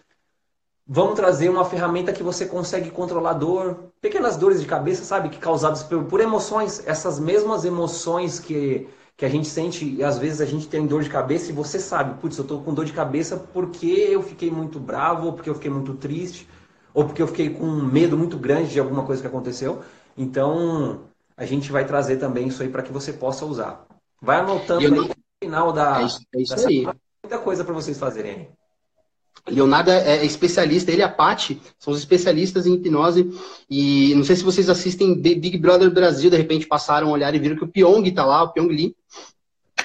vamos 0.86 1.14
trazer 1.14 1.48
uma 1.48 1.64
ferramenta 1.64 2.12
que 2.12 2.22
você 2.22 2.46
consegue 2.46 2.90
controlar 2.90 3.34
dor, 3.34 3.92
pequenas 4.00 4.36
dores 4.36 4.60
de 4.60 4.66
cabeça, 4.66 5.04
sabe, 5.04 5.28
que 5.28 5.38
causadas 5.38 5.82
por, 5.82 6.04
por 6.04 6.20
emoções, 6.20 6.86
essas 6.86 7.18
mesmas 7.18 7.64
emoções 7.64 8.38
que, 8.38 8.88
que 9.16 9.24
a 9.24 9.28
gente 9.28 9.48
sente, 9.48 9.84
e 9.84 10.04
às 10.04 10.18
vezes 10.18 10.40
a 10.40 10.46
gente 10.46 10.68
tem 10.68 10.86
dor 10.86 11.02
de 11.02 11.10
cabeça 11.10 11.50
e 11.50 11.54
você 11.54 11.78
sabe, 11.78 12.20
putz, 12.20 12.38
eu 12.38 12.44
tô 12.44 12.60
com 12.60 12.72
dor 12.72 12.84
de 12.84 12.92
cabeça 12.92 13.36
porque 13.36 13.86
eu 13.86 14.22
fiquei 14.22 14.50
muito 14.50 14.78
bravo, 14.78 15.26
ou 15.26 15.32
porque 15.32 15.50
eu 15.50 15.54
fiquei 15.54 15.70
muito 15.70 15.94
triste, 15.94 16.48
ou 16.94 17.04
porque 17.04 17.22
eu 17.22 17.26
fiquei 17.26 17.50
com 17.50 17.64
um 17.64 17.84
medo 17.84 18.16
muito 18.16 18.38
grande 18.38 18.70
de 18.70 18.80
alguma 18.80 19.04
coisa 19.04 19.20
que 19.20 19.28
aconteceu. 19.28 19.82
Então, 20.16 21.00
a 21.36 21.44
gente 21.44 21.70
vai 21.72 21.84
trazer 21.84 22.16
também 22.16 22.48
isso 22.48 22.62
aí 22.62 22.68
para 22.68 22.82
que 22.82 22.92
você 22.92 23.12
possa 23.12 23.44
usar. 23.44 23.86
Vai 24.20 24.40
anotando 24.40 24.94
aí 24.94 25.08
no 25.08 25.19
final 25.42 25.72
da. 25.72 26.02
É 26.02 26.04
isso, 26.04 26.20
é 26.34 26.40
isso 26.40 26.68
aí. 26.68 26.86
Muita 27.24 27.38
coisa 27.38 27.64
para 27.64 27.74
vocês 27.74 27.98
fazerem. 27.98 28.48
Leonardo 29.48 29.90
é, 29.90 30.18
é 30.18 30.24
especialista, 30.24 30.90
ele 30.90 31.00
e 31.00 31.04
a 31.04 31.08
Paty 31.08 31.60
são 31.78 31.92
os 31.92 31.98
especialistas 31.98 32.66
em 32.66 32.74
hipnose. 32.74 33.30
E 33.68 34.14
não 34.14 34.22
sei 34.22 34.36
se 34.36 34.44
vocês 34.44 34.68
assistem 34.68 35.14
Big 35.18 35.56
Brother 35.56 35.90
Brasil, 35.90 36.30
de 36.30 36.36
repente 36.36 36.66
passaram 36.66 37.08
a 37.08 37.12
olhar 37.12 37.34
e 37.34 37.38
viram 37.38 37.56
que 37.56 37.64
o 37.64 37.68
Pyong 37.68 38.10
tá 38.12 38.24
lá, 38.24 38.42
o 38.42 38.52
Pyong 38.52 38.68
Lee, 38.68 38.94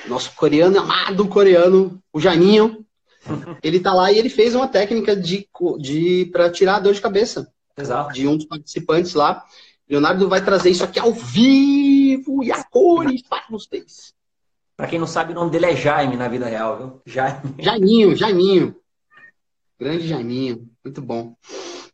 nosso 0.07 0.35
coreano, 0.35 0.79
amado 0.79 1.27
coreano, 1.27 1.99
o 2.11 2.19
Janinho, 2.19 2.85
ele 3.63 3.79
tá 3.79 3.93
lá 3.93 4.11
e 4.11 4.19
ele 4.19 4.29
fez 4.29 4.55
uma 4.55 4.67
técnica 4.67 5.15
de, 5.15 5.47
de 5.79 6.29
para 6.31 6.51
tirar 6.51 6.75
a 6.75 6.79
dor 6.79 6.93
de 6.93 7.01
cabeça. 7.01 7.51
Exato. 7.77 8.13
De 8.13 8.27
um 8.27 8.35
dos 8.35 8.45
participantes 8.45 9.13
lá. 9.13 9.43
Leonardo 9.89 10.27
vai 10.27 10.43
trazer 10.43 10.69
isso 10.69 10.83
aqui 10.83 10.99
ao 10.99 11.13
vivo 11.13 12.43
e 12.43 12.51
a 12.51 12.63
cores 12.63 13.21
para 13.21 13.43
vocês. 13.49 14.14
Para 14.77 14.87
quem 14.87 14.99
não 14.99 15.07
sabe, 15.07 15.31
o 15.31 15.35
nome 15.35 15.51
dele 15.51 15.67
é 15.67 15.75
Jaime 15.75 16.17
na 16.17 16.27
vida 16.27 16.47
real, 16.47 16.77
viu? 16.77 17.01
Jaime. 17.05 17.55
Jaiminho, 17.59 18.15
Jaiminho. 18.15 18.75
Grande 19.79 20.07
Jaiminho. 20.07 20.69
Muito 20.83 21.01
bom. 21.01 21.35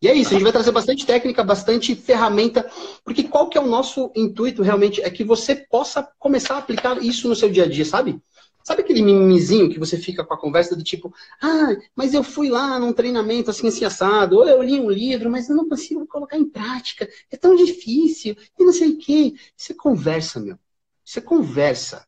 E 0.02 0.08
é 0.08 0.16
isso, 0.16 0.30
a 0.30 0.34
gente 0.34 0.44
vai 0.44 0.52
trazer 0.52 0.72
bastante 0.72 1.06
técnica, 1.06 1.44
bastante 1.44 1.94
ferramenta, 1.96 2.68
porque 3.06 3.24
qual 3.24 3.48
que 3.48 3.58
é 3.58 3.62
o 3.62 3.68
nosso 3.68 4.12
intuito 4.16 4.64
realmente? 4.64 5.00
É 5.00 5.12
que 5.12 5.24
você 5.24 5.56
possa 5.56 6.08
começar 6.18 6.56
a 6.56 6.58
aplicar 6.58 7.02
isso 7.04 7.30
no 7.30 7.36
seu 7.36 7.52
dia 7.52 7.66
a 7.66 7.68
dia, 7.68 7.86
sabe? 7.86 8.20
Sabe 8.64 8.82
aquele 8.82 9.04
mimizinho 9.04 9.70
que 9.70 9.80
você 9.80 9.98
fica 9.98 10.24
com 10.24 10.34
a 10.34 10.40
conversa 10.40 10.76
do 10.76 10.84
tipo, 10.84 11.14
ah, 11.40 11.76
mas 11.96 12.16
eu 12.16 12.24
fui 12.24 12.50
lá 12.50 12.80
num 12.80 12.94
treinamento 12.94 13.52
assim, 13.52 13.68
assim 13.68 13.86
assado, 13.86 14.38
ou 14.38 14.48
eu 14.48 14.62
li 14.64 14.80
um 14.80 14.90
livro, 14.90 15.30
mas 15.30 15.50
eu 15.50 15.56
não 15.56 15.70
consigo 15.70 16.06
colocar 16.08 16.38
em 16.38 16.50
prática, 16.50 17.08
é 17.30 17.38
tão 17.38 17.56
difícil, 17.56 18.36
e 18.60 18.64
não 18.64 18.74
sei 18.74 18.90
o 18.90 18.98
quê. 18.98 19.34
Você 19.56 19.74
conversa, 19.74 20.40
meu. 20.40 20.58
Você 21.06 21.22
conversa. 21.22 22.08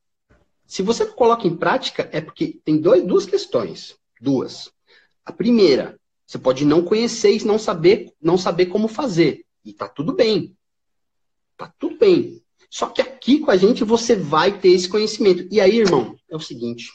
Se 0.65 0.81
você 0.81 1.05
coloca 1.05 1.47
em 1.47 1.55
prática, 1.55 2.09
é 2.11 2.21
porque 2.21 2.59
tem 2.63 2.77
dois, 2.79 3.05
duas 3.05 3.25
questões. 3.25 3.95
Duas. 4.19 4.71
A 5.25 5.31
primeira, 5.31 5.99
você 6.25 6.37
pode 6.37 6.65
não 6.65 6.83
conhecer 6.83 7.35
e 7.35 7.45
não 7.45 7.59
saber, 7.59 8.11
não 8.21 8.37
saber 8.37 8.67
como 8.67 8.87
fazer. 8.87 9.45
E 9.63 9.73
tá 9.73 9.87
tudo 9.87 10.13
bem. 10.13 10.55
Tá 11.57 11.73
tudo 11.77 11.97
bem. 11.97 12.41
Só 12.69 12.87
que 12.87 13.01
aqui 13.01 13.39
com 13.39 13.51
a 13.51 13.57
gente 13.57 13.83
você 13.83 14.15
vai 14.15 14.59
ter 14.59 14.69
esse 14.69 14.89
conhecimento. 14.89 15.47
E 15.51 15.61
aí, 15.61 15.77
irmão, 15.77 16.17
é 16.29 16.35
o 16.35 16.39
seguinte: 16.39 16.91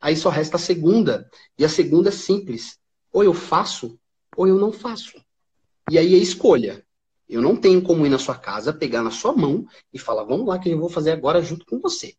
aí 0.00 0.16
só 0.16 0.28
resta 0.28 0.56
a 0.56 0.60
segunda. 0.60 1.28
E 1.58 1.64
a 1.64 1.68
segunda 1.68 2.10
é 2.10 2.12
simples: 2.12 2.78
ou 3.12 3.24
eu 3.24 3.34
faço, 3.34 3.98
ou 4.36 4.46
eu 4.46 4.56
não 4.56 4.72
faço. 4.72 5.20
E 5.90 5.98
aí 5.98 6.14
é 6.14 6.18
escolha. 6.18 6.84
Eu 7.28 7.42
não 7.42 7.56
tenho 7.56 7.82
como 7.82 8.06
ir 8.06 8.08
na 8.08 8.18
sua 8.18 8.36
casa, 8.36 8.72
pegar 8.72 9.02
na 9.02 9.10
sua 9.10 9.32
mão 9.32 9.66
e 9.92 9.98
falar, 9.98 10.24
vamos 10.24 10.46
lá, 10.46 10.58
que 10.58 10.68
eu 10.68 10.78
vou 10.78 10.88
fazer 10.88 11.12
agora 11.12 11.42
junto 11.42 11.64
com 11.64 11.78
você. 11.78 12.14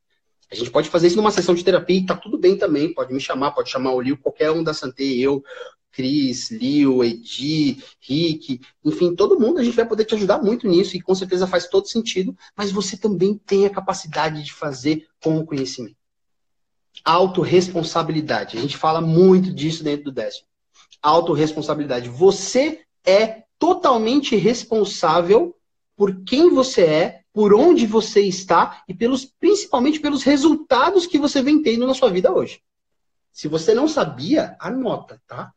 A 0.51 0.55
gente 0.55 0.69
pode 0.69 0.89
fazer 0.89 1.07
isso 1.07 1.15
numa 1.15 1.31
sessão 1.31 1.55
de 1.55 1.63
terapia 1.63 1.97
e 1.97 2.05
tá 2.05 2.15
tudo 2.15 2.37
bem 2.37 2.57
também. 2.57 2.93
Pode 2.93 3.13
me 3.13 3.19
chamar, 3.21 3.51
pode 3.51 3.69
chamar 3.69 3.93
o 3.93 4.01
Lio, 4.01 4.17
qualquer 4.17 4.51
um 4.51 4.63
da 4.63 4.73
Santé, 4.73 5.03
eu, 5.03 5.41
Cris, 5.91 6.49
Lio, 6.51 7.03
Edi, 7.03 7.83
Rick, 7.99 8.61
enfim, 8.83 9.15
todo 9.15 9.39
mundo, 9.39 9.59
a 9.59 9.63
gente 9.63 9.75
vai 9.75 9.85
poder 9.85 10.05
te 10.05 10.15
ajudar 10.15 10.41
muito 10.41 10.67
nisso 10.67 10.95
e 10.95 11.01
com 11.01 11.13
certeza 11.13 11.47
faz 11.47 11.67
todo 11.67 11.87
sentido, 11.87 12.35
mas 12.55 12.71
você 12.71 12.97
também 12.97 13.37
tem 13.45 13.65
a 13.65 13.69
capacidade 13.69 14.43
de 14.43 14.53
fazer 14.53 15.07
com 15.21 15.37
o 15.37 15.45
conhecimento. 15.45 15.95
Autoresponsabilidade. 17.03 18.57
A 18.57 18.61
gente 18.61 18.77
fala 18.77 19.01
muito 19.01 19.53
disso 19.53 19.83
dentro 19.83 20.05
do 20.05 20.11
décimo. 20.11 20.47
Autoresponsabilidade. 21.01 22.09
Você 22.09 22.81
é 23.05 23.43
totalmente 23.57 24.35
responsável 24.35 25.55
por 25.95 26.23
quem 26.23 26.49
você 26.49 26.83
é, 26.83 27.20
por 27.33 27.53
onde 27.53 27.85
você 27.85 28.21
está 28.21 28.83
e 28.87 28.93
pelos, 28.93 29.25
principalmente 29.25 29.99
pelos 29.99 30.23
resultados 30.23 31.05
que 31.05 31.17
você 31.17 31.41
vem 31.41 31.61
tendo 31.61 31.87
na 31.87 31.93
sua 31.93 32.09
vida 32.09 32.31
hoje. 32.31 32.61
Se 33.31 33.47
você 33.47 33.73
não 33.73 33.87
sabia, 33.87 34.55
anota, 34.59 35.21
tá? 35.25 35.53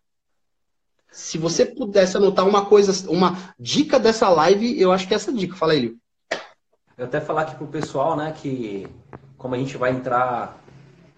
Se 1.11 1.39
você 1.39 1.65
pudesse 1.65 2.17
anotar 2.17 2.47
uma 2.47 2.67
coisa, 2.67 3.09
uma 3.11 3.55
dica 3.59 3.99
dessa 3.99 4.29
live, 4.29 4.81
eu 4.81 4.93
acho 4.93 5.07
que 5.07 5.15
é 5.15 5.17
essa 5.17 5.33
dica. 5.33 5.57
Fala 5.57 5.73
aí, 5.73 5.81
Lio. 5.81 5.99
Eu 6.97 7.07
até 7.07 7.21
falar 7.21 7.43
aqui 7.43 7.57
pro 7.57 7.67
pessoal, 7.67 8.17
né, 8.17 8.33
que 8.33 8.89
como 9.37 9.55
a 9.55 9.59
gente 9.59 9.77
vai 9.77 9.91
entrar 9.91 10.61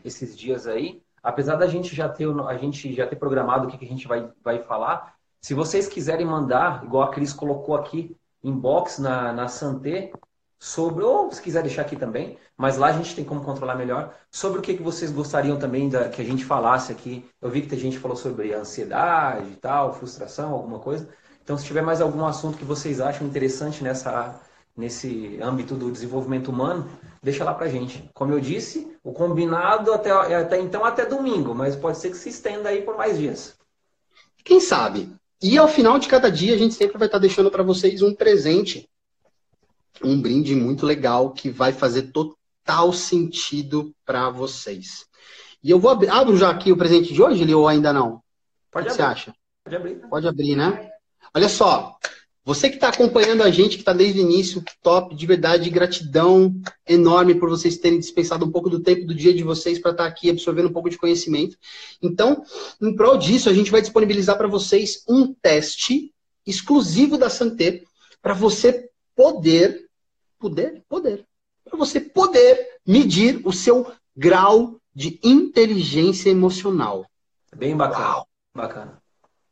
esses 0.05 0.37
dias 0.37 0.67
aí, 0.67 1.03
apesar 1.23 1.57
da 1.57 1.67
gente 1.67 1.95
já 1.95 2.09
ter 2.09 2.27
a 2.29 2.57
gente 2.57 2.95
já 2.95 3.07
ter 3.07 3.17
programado 3.17 3.69
o 3.69 3.71
que, 3.71 3.85
a 3.85 3.89
gente 3.89 4.09
vai, 4.09 4.31
vai 4.43 4.63
falar, 4.63 5.15
se 5.41 5.55
vocês 5.55 5.87
quiserem 5.87 6.27
mandar, 6.27 6.85
igual 6.85 7.05
a 7.05 7.11
Cris 7.11 7.33
colocou 7.33 7.75
aqui, 7.75 8.17
inbox 8.43 8.99
na, 8.99 9.33
na 9.33 9.49
Santé, 9.49 10.13
sobre, 10.59 11.05
ou 11.05 11.31
se 11.31 11.41
quiser 11.41 11.63
deixar 11.63 11.83
aqui 11.83 11.97
também, 11.97 12.39
mas 12.57 12.77
lá 12.77 12.89
a 12.89 12.93
gente 12.93 13.15
tem 13.15 13.25
como 13.25 13.45
controlar 13.45 13.75
melhor, 13.75 14.15
sobre 14.31 14.59
o 14.59 14.63
que, 14.63 14.75
que 14.75 14.83
vocês 14.83 15.11
gostariam 15.11 15.59
também 15.59 15.89
da, 15.89 16.09
que 16.09 16.21
a 16.21 16.25
gente 16.25 16.45
falasse 16.45 16.91
aqui. 16.91 17.25
Eu 17.41 17.51
vi 17.51 17.63
que 17.63 17.69
tem 17.69 17.79
gente 17.79 17.97
que 17.97 18.03
falou 18.03 18.17
sobre 18.17 18.55
ansiedade 18.55 19.51
e 19.53 19.57
tal, 19.57 19.95
frustração, 19.95 20.53
alguma 20.53 20.79
coisa. 20.79 21.09
Então, 21.43 21.57
se 21.57 21.65
tiver 21.65 21.83
mais 21.83 22.01
algum 22.01 22.25
assunto 22.27 22.59
que 22.59 22.65
vocês 22.65 23.01
acham 23.01 23.27
interessante 23.27 23.85
nessa, 23.85 24.41
nesse 24.77 25.39
âmbito 25.41 25.75
do 25.75 25.93
desenvolvimento 25.93 26.49
humano, 26.49 26.89
deixa 27.23 27.45
lá 27.45 27.55
pra 27.55 27.69
gente. 27.69 28.11
Como 28.15 28.33
eu 28.33 28.41
disse, 28.41 28.97
o 29.05 29.13
combinado 29.13 29.93
até, 29.93 30.11
até 30.11 30.59
então 30.59 30.85
até 30.85 31.07
domingo, 31.07 31.55
mas 31.55 31.77
pode 31.77 31.99
ser 31.99 32.11
que 32.11 32.17
se 32.17 32.31
estenda 32.31 32.71
aí 32.71 32.83
por 32.83 32.97
mais 32.97 33.19
dias. 33.19 33.57
Quem 34.43 34.61
sabe? 34.61 35.15
E 35.43 35.59
ao 35.59 35.69
final 35.69 35.99
de 35.99 36.09
cada 36.09 36.31
dia, 36.31 36.55
a 36.55 36.59
gente 36.59 36.75
sempre 36.75 36.99
vai 36.99 37.07
estar 37.07 37.19
deixando 37.19 37.51
para 37.51 37.63
vocês 37.63 38.03
um 38.03 38.15
presente 38.15 38.89
um 40.03 40.21
brinde 40.21 40.55
muito 40.55 40.85
legal 40.85 41.33
que 41.33 41.51
vai 41.51 41.73
fazer 41.73 42.13
total 42.13 42.93
sentido 42.93 43.95
para 44.05 44.31
vocês. 44.31 45.07
E 45.63 45.71
eu 45.71 45.79
vou 45.79 45.91
abrir, 45.91 46.09
abro 46.09 46.37
já 46.37 46.51
aqui 46.51 46.71
o 46.71 46.77
presente 46.77 47.13
de 47.13 47.23
hoje, 47.23 47.55
ou 47.55 47.67
ainda 47.67 47.93
não? 47.93 48.23
Pode 48.71 48.89
o 48.89 48.95
que 48.95 48.95
abrir. 48.95 48.95
você 48.95 49.03
acha? 49.03 49.35
Pode 49.65 49.77
abrir. 49.77 49.95
Pode 50.09 50.29
abrir, 50.29 50.57
né? 50.57 50.91
Olha 51.35 51.49
só, 51.49 51.97
você 52.47 52.69
que 52.69 52.77
está 52.77 52.91
acompanhando 52.91 53.43
a 53.43 53.51
gente, 53.51 53.75
que 53.75 53.83
está 53.83 53.93
desde 53.93 54.21
o 54.21 54.23
início, 54.23 54.63
top, 54.81 55.17
de 55.17 55.27
verdade, 55.27 55.69
gratidão 55.69 56.55
enorme 56.89 57.35
por 57.35 57.49
vocês 57.49 57.77
terem 57.77 57.99
dispensado 57.99 58.47
um 58.47 58.53
pouco 58.53 58.71
do 58.71 58.79
tempo 58.79 59.05
do 59.05 59.13
dia 59.13 59.35
de 59.35 59.43
vocês 59.43 59.81
para 59.81 59.91
estar 59.91 60.05
tá 60.05 60.09
aqui 60.09 60.31
absorvendo 60.31 60.69
um 60.69 60.73
pouco 60.73 60.89
de 60.89 60.97
conhecimento. 60.97 61.59
Então, 62.01 62.45
em 62.81 62.95
prol 62.95 63.19
disso, 63.19 63.49
a 63.49 63.53
gente 63.53 63.73
vai 63.73 63.81
disponibilizar 63.81 64.39
para 64.39 64.47
vocês 64.47 65.03
um 65.09 65.35
teste 65.35 66.15
exclusivo 66.47 67.19
da 67.19 67.29
Santé 67.29 67.83
para 68.23 68.33
você 68.33 68.89
poder, 69.17 69.86
poder, 70.39 70.83
poder, 70.89 71.25
para 71.65 71.79
você 71.79 72.01
poder 72.01 72.79
medir 72.87 73.41
o 73.45 73.53
seu 73.53 73.91
grau 74.17 74.77
de 74.95 75.19
inteligência 75.23 76.31
emocional. 76.31 77.07
Bem 77.55 77.77
bacana. 77.77 78.07
Uau. 78.07 78.29
Bacana. 78.55 79.03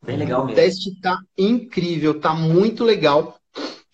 Bem 0.03 0.17
legal 0.17 0.45
mesmo. 0.45 0.53
O 0.53 0.55
teste 0.55 1.01
tá 1.01 1.19
incrível, 1.37 2.21
tá 2.21 2.35
muito 2.35 2.85
legal. 2.85 3.39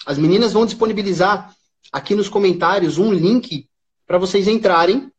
As 0.07 0.18
meninas 0.18 0.53
vão 0.53 0.66
disponibilizar 0.66 1.55
aqui 1.93 2.14
nos 2.14 2.28
comentários 2.28 2.99
um 2.99 3.12
link 3.12 3.68
para 4.07 4.18
vocês 4.18 4.49
entrarem. 4.49 5.11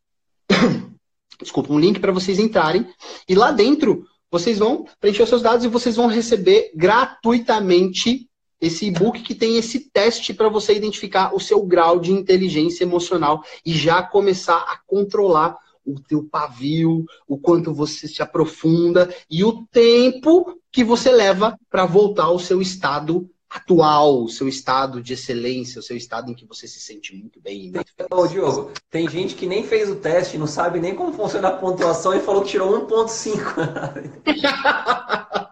Desculpa, 1.42 1.74
um 1.74 1.80
link 1.80 2.00
para 2.00 2.12
vocês 2.12 2.40
entrarem. 2.40 2.88
E 3.28 3.36
lá 3.36 3.52
dentro, 3.52 4.06
vocês 4.30 4.60
vão 4.60 4.86
preencher 5.00 5.24
os 5.24 5.30
seus 5.30 5.42
dados 5.42 5.66
e 5.66 5.70
vocês 5.70 5.96
vão 5.96 6.08
receber 6.08 6.72
gratuitamente 6.76 8.30
esse 8.62 8.86
e-book 8.86 9.24
que 9.24 9.34
tem 9.34 9.58
esse 9.58 9.80
teste 9.80 10.34
para 10.34 10.48
você 10.48 10.76
identificar 10.76 11.36
o 11.36 11.40
seu 11.40 11.66
grau 11.66 12.00
de 12.00 12.12
inteligência 12.12 12.84
emocional 12.84 13.44
e 13.66 13.74
já 13.74 14.04
começar 14.04 14.58
a 14.58 14.78
controlar 14.86 15.58
o 15.84 16.00
teu 16.00 16.24
pavio, 16.24 17.04
o 17.28 17.38
quanto 17.38 17.74
você 17.74 18.08
se 18.08 18.22
aprofunda 18.22 19.14
e 19.30 19.44
o 19.44 19.66
tempo 19.72 20.60
que 20.72 20.84
você 20.84 21.12
leva 21.12 21.58
para 21.70 21.86
voltar 21.86 22.26
ao 22.26 22.38
seu 22.38 22.62
estado 22.62 23.28
atual, 23.50 24.24
o 24.24 24.30
seu 24.30 24.48
estado 24.48 25.02
de 25.02 25.14
excelência, 25.14 25.80
o 25.80 25.84
seu 25.84 25.98
estado 25.98 26.32
em 26.32 26.34
que 26.34 26.46
você 26.46 26.68
se 26.68 26.80
sente 26.80 27.14
muito 27.14 27.42
bem. 27.42 27.72
Muito 27.72 27.92
Ô, 28.10 28.26
Diogo, 28.26 28.72
tem 28.90 29.10
gente 29.10 29.36
que 29.36 29.46
nem 29.46 29.64
fez 29.64 29.90
o 29.90 29.96
teste, 29.96 30.38
não 30.38 30.48
sabe 30.48 30.80
nem 30.80 30.96
como 30.96 31.12
funciona 31.12 31.50
a 31.50 31.58
pontuação 31.58 32.16
e 32.16 32.22
falou 32.22 32.44
que 32.44 32.52
tirou 32.52 32.88
1.5. 32.88 35.48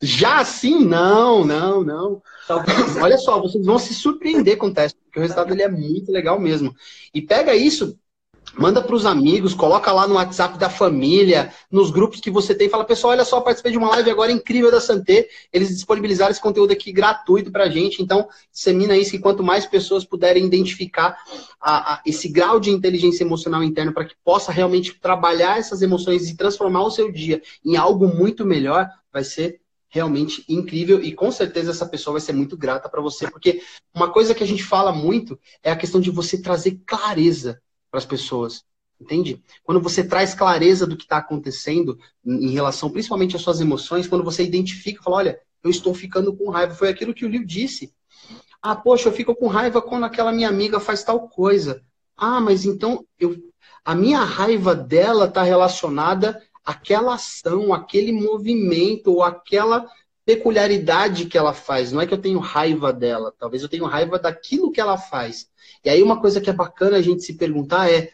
Já 0.00 0.38
assim? 0.38 0.84
Não, 0.84 1.44
não, 1.44 1.82
não. 1.82 2.22
Olha 3.00 3.18
só, 3.18 3.40
vocês 3.40 3.64
vão 3.64 3.78
se 3.78 3.94
surpreender 3.94 4.56
com 4.56 4.66
o 4.66 4.74
teste, 4.74 4.98
porque 5.04 5.18
o 5.18 5.22
resultado 5.22 5.52
ele 5.52 5.62
é 5.62 5.68
muito 5.68 6.10
legal 6.10 6.38
mesmo. 6.40 6.74
E 7.14 7.22
pega 7.22 7.54
isso, 7.54 7.98
Manda 8.58 8.82
para 8.82 8.96
os 8.96 9.06
amigos, 9.06 9.54
coloca 9.54 9.92
lá 9.92 10.08
no 10.08 10.14
WhatsApp 10.14 10.58
da 10.58 10.68
família, 10.68 11.52
nos 11.70 11.90
grupos 11.90 12.20
que 12.20 12.30
você 12.30 12.54
tem. 12.54 12.68
Fala, 12.68 12.84
pessoal, 12.84 13.12
olha 13.12 13.24
só, 13.24 13.40
participei 13.40 13.72
de 13.72 13.78
uma 13.78 13.90
live 13.90 14.10
agora 14.10 14.32
incrível 14.32 14.70
da 14.70 14.80
Santé. 14.80 15.28
Eles 15.52 15.68
disponibilizaram 15.68 16.32
esse 16.32 16.40
conteúdo 16.40 16.72
aqui 16.72 16.90
gratuito 16.90 17.52
para 17.52 17.64
a 17.64 17.68
gente. 17.68 18.02
Então, 18.02 18.28
dissemina 18.52 18.96
isso 18.96 19.12
que 19.12 19.20
quanto 19.20 19.42
mais 19.42 19.66
pessoas 19.66 20.04
puderem 20.04 20.44
identificar 20.44 21.16
a, 21.60 21.94
a, 21.94 22.02
esse 22.04 22.28
grau 22.28 22.58
de 22.58 22.70
inteligência 22.70 23.22
emocional 23.22 23.62
interna 23.62 23.92
para 23.92 24.04
que 24.04 24.16
possa 24.24 24.50
realmente 24.50 24.98
trabalhar 25.00 25.58
essas 25.58 25.80
emoções 25.80 26.28
e 26.28 26.36
transformar 26.36 26.82
o 26.82 26.90
seu 26.90 27.12
dia 27.12 27.40
em 27.64 27.76
algo 27.76 28.08
muito 28.08 28.44
melhor, 28.44 28.88
vai 29.12 29.22
ser 29.22 29.59
realmente 29.90 30.44
incrível 30.48 31.02
e 31.02 31.12
com 31.12 31.30
certeza 31.30 31.72
essa 31.72 31.86
pessoa 31.86 32.12
vai 32.12 32.20
ser 32.20 32.32
muito 32.32 32.56
grata 32.56 32.88
para 32.88 33.02
você, 33.02 33.28
porque 33.30 33.60
uma 33.94 34.10
coisa 34.10 34.34
que 34.34 34.42
a 34.42 34.46
gente 34.46 34.62
fala 34.62 34.92
muito 34.92 35.38
é 35.62 35.70
a 35.70 35.76
questão 35.76 36.00
de 36.00 36.10
você 36.10 36.40
trazer 36.40 36.80
clareza 36.86 37.60
para 37.90 37.98
as 37.98 38.06
pessoas. 38.06 38.64
Entende? 39.00 39.42
Quando 39.64 39.80
você 39.80 40.04
traz 40.04 40.34
clareza 40.34 40.86
do 40.86 40.94
que 40.94 41.04
está 41.04 41.16
acontecendo 41.16 41.98
em 42.24 42.50
relação 42.50 42.90
principalmente 42.90 43.34
às 43.34 43.40
suas 43.40 43.58
emoções, 43.58 44.06
quando 44.06 44.22
você 44.22 44.44
identifica, 44.44 45.02
fala, 45.02 45.16
olha, 45.16 45.40
eu 45.64 45.70
estou 45.70 45.94
ficando 45.94 46.36
com 46.36 46.50
raiva. 46.50 46.74
Foi 46.74 46.88
aquilo 46.88 47.14
que 47.14 47.24
o 47.24 47.28
Liu 47.28 47.44
disse. 47.44 47.94
Ah, 48.62 48.76
poxa, 48.76 49.08
eu 49.08 49.12
fico 49.12 49.34
com 49.34 49.46
raiva 49.46 49.80
quando 49.80 50.04
aquela 50.04 50.32
minha 50.32 50.48
amiga 50.48 50.78
faz 50.78 51.02
tal 51.02 51.28
coisa. 51.28 51.82
Ah, 52.14 52.40
mas 52.40 52.66
então 52.66 53.06
eu, 53.18 53.34
a 53.84 53.94
minha 53.94 54.20
raiva 54.20 54.74
dela 54.74 55.24
está 55.24 55.42
relacionada 55.42 56.40
àquela 56.70 57.14
ação, 57.14 57.74
aquele 57.74 58.12
movimento 58.12 59.12
ou 59.12 59.22
aquela 59.22 59.86
peculiaridade 60.24 61.26
que 61.26 61.36
ela 61.36 61.52
faz. 61.52 61.90
Não 61.90 62.00
é 62.00 62.06
que 62.06 62.14
eu 62.14 62.20
tenho 62.20 62.38
raiva 62.38 62.92
dela, 62.92 63.34
talvez 63.38 63.62
eu 63.62 63.68
tenha 63.68 63.86
raiva 63.88 64.18
daquilo 64.18 64.70
que 64.70 64.80
ela 64.80 64.96
faz. 64.96 65.48
E 65.84 65.90
aí 65.90 66.02
uma 66.02 66.20
coisa 66.20 66.40
que 66.40 66.48
é 66.48 66.52
bacana 66.52 66.96
a 66.96 67.02
gente 67.02 67.22
se 67.22 67.34
perguntar 67.34 67.90
é: 67.90 68.12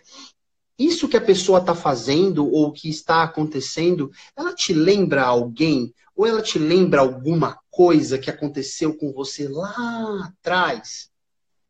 isso 0.79 1.09
que 1.09 1.17
a 1.17 1.21
pessoa 1.21 1.59
está 1.59 1.75
fazendo 1.75 2.51
ou 2.51 2.73
que 2.73 2.89
está 2.89 3.23
acontecendo, 3.23 4.11
ela 4.35 4.55
te 4.55 4.73
lembra 4.73 5.23
alguém? 5.23 5.95
Ou 6.15 6.27
ela 6.27 6.41
te 6.41 6.59
lembra 6.59 7.03
alguma 7.03 7.59
coisa 7.71 8.19
que 8.19 8.31
aconteceu 8.31 8.97
com 8.97 9.13
você 9.13 9.47
lá 9.49 10.25
atrás? 10.25 11.11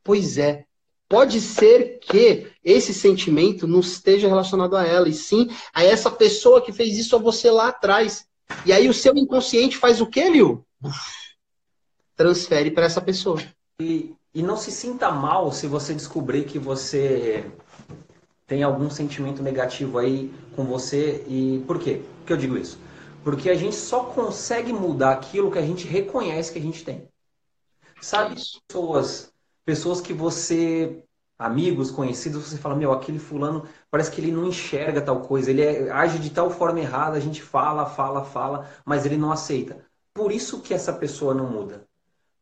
Pois 0.05 0.39
é. 0.39 0.65
Pode 1.09 1.41
ser 1.41 1.99
que 2.01 2.51
esse 2.65 2.93
sentimento 2.93 3.67
não 3.67 3.81
esteja 3.81 4.27
relacionado 4.27 4.77
a 4.77 4.85
ela, 4.85 5.09
e 5.09 5.15
sim 5.15 5.49
a 5.73 5.85
essa 5.85 6.11
pessoa 6.11 6.61
que 6.61 6.73
fez 6.73 6.99
isso 6.99 7.15
a 7.15 7.19
você 7.19 7.51
lá 7.51 7.69
atrás. 7.69 8.27
E 8.65 8.73
aí 8.73 8.89
o 8.89 8.95
seu 8.95 9.17
inconsciente 9.17 9.77
faz 9.77 10.01
o 10.01 10.07
quê, 10.07 10.29
Liu? 10.29 10.65
Transfere 12.17 12.71
para 12.71 12.87
essa 12.87 13.01
pessoa. 13.01 13.41
E, 13.81 14.15
e 14.35 14.43
não 14.43 14.57
se 14.57 14.73
sinta 14.73 15.11
mal 15.11 15.53
se 15.53 15.67
você 15.67 15.95
descobrir 15.95 16.45
que 16.45 16.59
você 16.59 17.45
tem 18.47 18.63
algum 18.63 18.89
sentimento 18.89 19.43
negativo 19.43 19.99
aí 19.99 20.33
com 20.55 20.65
você. 20.65 21.25
E 21.29 21.63
por 21.67 21.79
quê? 21.79 22.03
Por 22.19 22.27
que 22.27 22.33
eu 22.33 22.37
digo 22.37 22.57
isso? 22.57 22.79
Porque 23.23 23.51
a 23.51 23.55
gente 23.55 23.75
só 23.75 24.05
consegue 24.05 24.73
mudar 24.73 25.13
aquilo 25.13 25.51
que 25.51 25.59
a 25.59 25.63
gente 25.63 25.87
reconhece 25.87 26.53
que 26.53 26.59
a 26.59 26.63
gente 26.63 26.85
tem. 26.85 27.09
Sabe, 28.01 28.37
pessoas, 28.69 29.33
pessoas 29.67 30.01
que 30.01 30.15
você, 30.15 31.05
amigos, 31.39 31.91
conhecidos, 31.91 32.49
você 32.49 32.57
fala, 32.57 32.75
meu, 32.75 32.93
aquele 32.93 33.19
fulano 33.19 33.67
parece 33.91 34.11
que 34.11 34.21
ele 34.23 34.33
não 34.33 34.47
enxerga 34.47 35.03
tal 35.03 35.21
coisa, 35.21 35.51
ele 35.51 35.61
é, 35.61 35.91
age 35.91 36.19
de 36.19 36.31
tal 36.31 36.49
forma 36.49 36.81
errada, 36.81 37.19
a 37.19 37.21
gente 37.21 37.43
fala, 37.43 37.85
fala, 37.85 38.25
fala, 38.25 38.67
mas 38.87 39.05
ele 39.05 39.19
não 39.19 39.31
aceita. 39.31 39.85
Por 40.15 40.33
isso 40.33 40.63
que 40.63 40.73
essa 40.73 40.95
pessoa 40.95 41.35
não 41.35 41.47
muda 41.47 41.87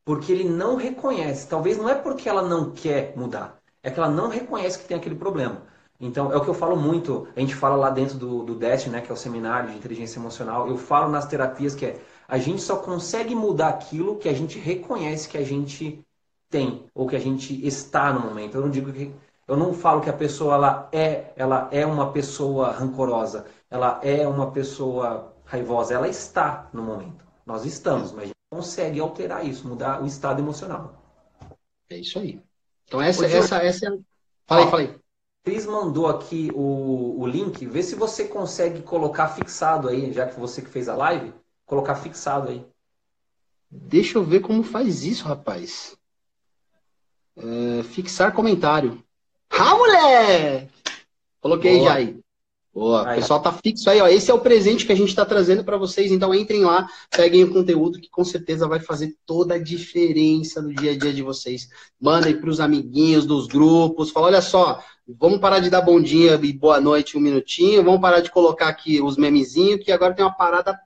porque 0.05 0.31
ele 0.31 0.45
não 0.45 0.77
reconhece. 0.77 1.49
Talvez 1.49 1.79
não 1.79 1.89
é 1.89 1.95
porque 1.95 2.29
ela 2.29 2.43
não 2.43 2.70
quer 2.70 3.14
mudar, 3.16 3.59
é 3.83 3.91
que 3.91 3.99
ela 3.99 4.11
não 4.11 4.29
reconhece 4.29 4.79
que 4.79 4.87
tem 4.87 4.97
aquele 4.97 5.14
problema. 5.14 5.62
Então, 5.99 6.33
é 6.33 6.37
o 6.37 6.41
que 6.43 6.49
eu 6.49 6.55
falo 6.55 6.77
muito, 6.77 7.27
a 7.35 7.41
gente 7.41 7.55
fala 7.55 7.77
lá 7.77 7.89
dentro 7.89 8.18
do, 8.18 8.43
do 8.43 8.55
DEST, 8.55 8.91
né, 8.91 9.01
que 9.01 9.11
é 9.11 9.14
o 9.14 9.16
seminário 9.16 9.70
de 9.70 9.77
inteligência 9.77 10.18
emocional, 10.18 10.68
eu 10.68 10.77
falo 10.77 11.11
nas 11.11 11.27
terapias 11.27 11.75
que 11.75 11.87
é, 11.87 12.01
a 12.29 12.37
gente 12.37 12.61
só 12.61 12.77
consegue 12.77 13.35
mudar 13.35 13.68
aquilo 13.68 14.16
que 14.16 14.29
a 14.29 14.33
gente 14.33 14.59
reconhece 14.59 15.29
que 15.29 15.39
a 15.39 15.45
gente 15.45 16.04
tem, 16.55 16.87
ou 16.95 17.09
que 17.09 17.17
a 17.17 17.19
gente 17.19 17.67
está 17.67 18.13
no 18.13 18.21
momento. 18.21 18.55
Eu 18.55 18.61
não 18.61 18.71
digo 18.71 18.93
que 18.93 19.13
eu 19.49 19.57
não 19.57 19.75
falo 19.75 20.01
que 20.01 20.09
a 20.09 20.13
pessoa 20.13 20.55
ela 20.55 20.89
é, 20.93 21.33
ela 21.35 21.69
é 21.73 21.85
uma 21.85 22.13
pessoa 22.13 22.71
rancorosa, 22.71 23.45
ela 23.69 23.99
é 24.05 24.25
uma 24.25 24.53
pessoa 24.53 25.35
raivosa, 25.45 25.95
ela 25.95 26.07
está 26.07 26.71
no 26.73 26.81
momento. 26.81 27.25
Nós 27.45 27.67
estamos, 27.67 28.13
mas 28.13 28.31
consegue 28.49 29.01
alterar 29.01 29.45
isso, 29.45 29.67
mudar 29.67 30.01
o 30.01 30.07
estado 30.07 30.41
emocional. 30.41 30.95
É 31.91 31.97
isso 31.97 32.21
aí. 32.21 32.41
Então 32.85 33.03
essa, 33.03 33.27
essa, 33.27 33.57
essa 33.57 33.87
é. 33.89 33.99
Falei, 34.47 34.67
falei. 34.69 35.01
Cris 35.43 35.67
mandou 35.67 36.07
aqui 36.07 36.53
o, 36.55 37.21
o 37.21 37.27
link. 37.27 37.67
Vê 37.67 37.83
se 37.83 37.97
você 37.97 38.29
consegue 38.29 38.81
colocar 38.81 39.27
fixado 39.27 39.89
aí, 39.89 40.13
já 40.13 40.29
que 40.29 40.39
você 40.39 40.63
que 40.63 40.71
fez 40.71 40.89
a 40.89 40.95
live, 40.95 41.35
colocar 41.67 41.97
fixado 41.97 42.51
aí. 42.51 42.65
Deixa 43.69 44.19
eu 44.19 44.23
ver 44.23 44.39
como 44.39 44.63
faz 44.63 45.03
isso, 45.03 45.25
rapaz. 45.25 45.99
É, 47.37 47.82
fixar 47.82 48.32
comentário. 48.32 49.03
Ah, 49.51 49.76
mulher! 49.76 50.68
Coloquei 51.41 51.78
Boa. 51.78 51.89
já 51.89 51.95
aí. 51.95 52.24
Boa, 52.74 53.03
o 53.03 53.14
pessoal 53.14 53.41
tá 53.41 53.53
fixo 53.53 53.89
aí, 53.89 54.01
ó. 54.01 54.09
Esse 54.09 54.32
é 54.32 54.35
o 54.35 54.41
presente 54.41 54.85
que 54.85 54.91
a 54.91 54.97
gente 54.97 55.11
está 55.11 55.24
trazendo 55.24 55.62
para 55.62 55.76
vocês. 55.76 56.11
Então 56.11 56.35
entrem 56.35 56.64
lá, 56.64 56.89
peguem 57.09 57.45
o 57.45 57.53
conteúdo 57.53 58.01
que 58.01 58.11
com 58.11 58.24
certeza 58.24 58.66
vai 58.66 58.80
fazer 58.80 59.14
toda 59.24 59.55
a 59.55 59.62
diferença 59.62 60.61
no 60.61 60.74
dia 60.74 60.91
a 60.91 60.99
dia 60.99 61.12
de 61.12 61.22
vocês. 61.22 61.68
Mandem 62.01 62.37
para 62.37 62.51
os 62.51 62.59
amiguinhos 62.59 63.26
dos 63.26 63.47
grupos. 63.47 64.11
Fala, 64.11 64.26
olha 64.26 64.43
só, 64.43 64.82
vamos 65.07 65.39
parar 65.39 65.61
de 65.61 65.70
dar 65.70 65.82
bom 65.82 66.03
dia 66.03 66.35
e 66.43 66.53
boa 66.53 66.80
noite 66.80 67.16
um 67.16 67.20
minutinho. 67.20 67.85
Vamos 67.85 68.01
parar 68.01 68.18
de 68.18 68.32
colocar 68.32 68.66
aqui 68.66 69.01
os 69.01 69.16
memezinhos, 69.16 69.85
que 69.85 69.93
agora 69.93 70.12
tem 70.12 70.24
uma 70.24 70.35
parada 70.35 70.76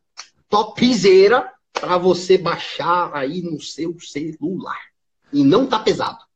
topzera 0.46 1.51
para 1.72 1.96
você 1.96 2.36
baixar 2.36 3.14
aí 3.14 3.40
no 3.40 3.59
seu 3.62 3.96
celular. 3.99 4.78
E 5.32 5.42
não 5.42 5.66
tá 5.66 5.78
pesado. 5.78 6.28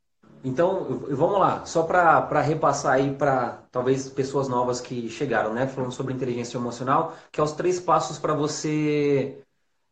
Então, 0.45 0.84
vamos 1.11 1.38
lá, 1.38 1.64
só 1.64 1.84
para 1.84 2.40
repassar 2.40 2.95
aí 2.95 3.14
para 3.14 3.62
talvez 3.70 4.09
pessoas 4.09 4.49
novas 4.49 4.80
que 4.80 5.09
chegaram, 5.09 5.55
né? 5.55 5.68
Falando 5.68 5.93
sobre 5.93 6.12
inteligência 6.12 6.57
emocional, 6.59 7.14
que 7.30 7.40
é 7.40 7.45
os 7.45 7.53
três 7.53 7.78
passos 7.78 8.18
para 8.18 8.34
você 8.34 9.38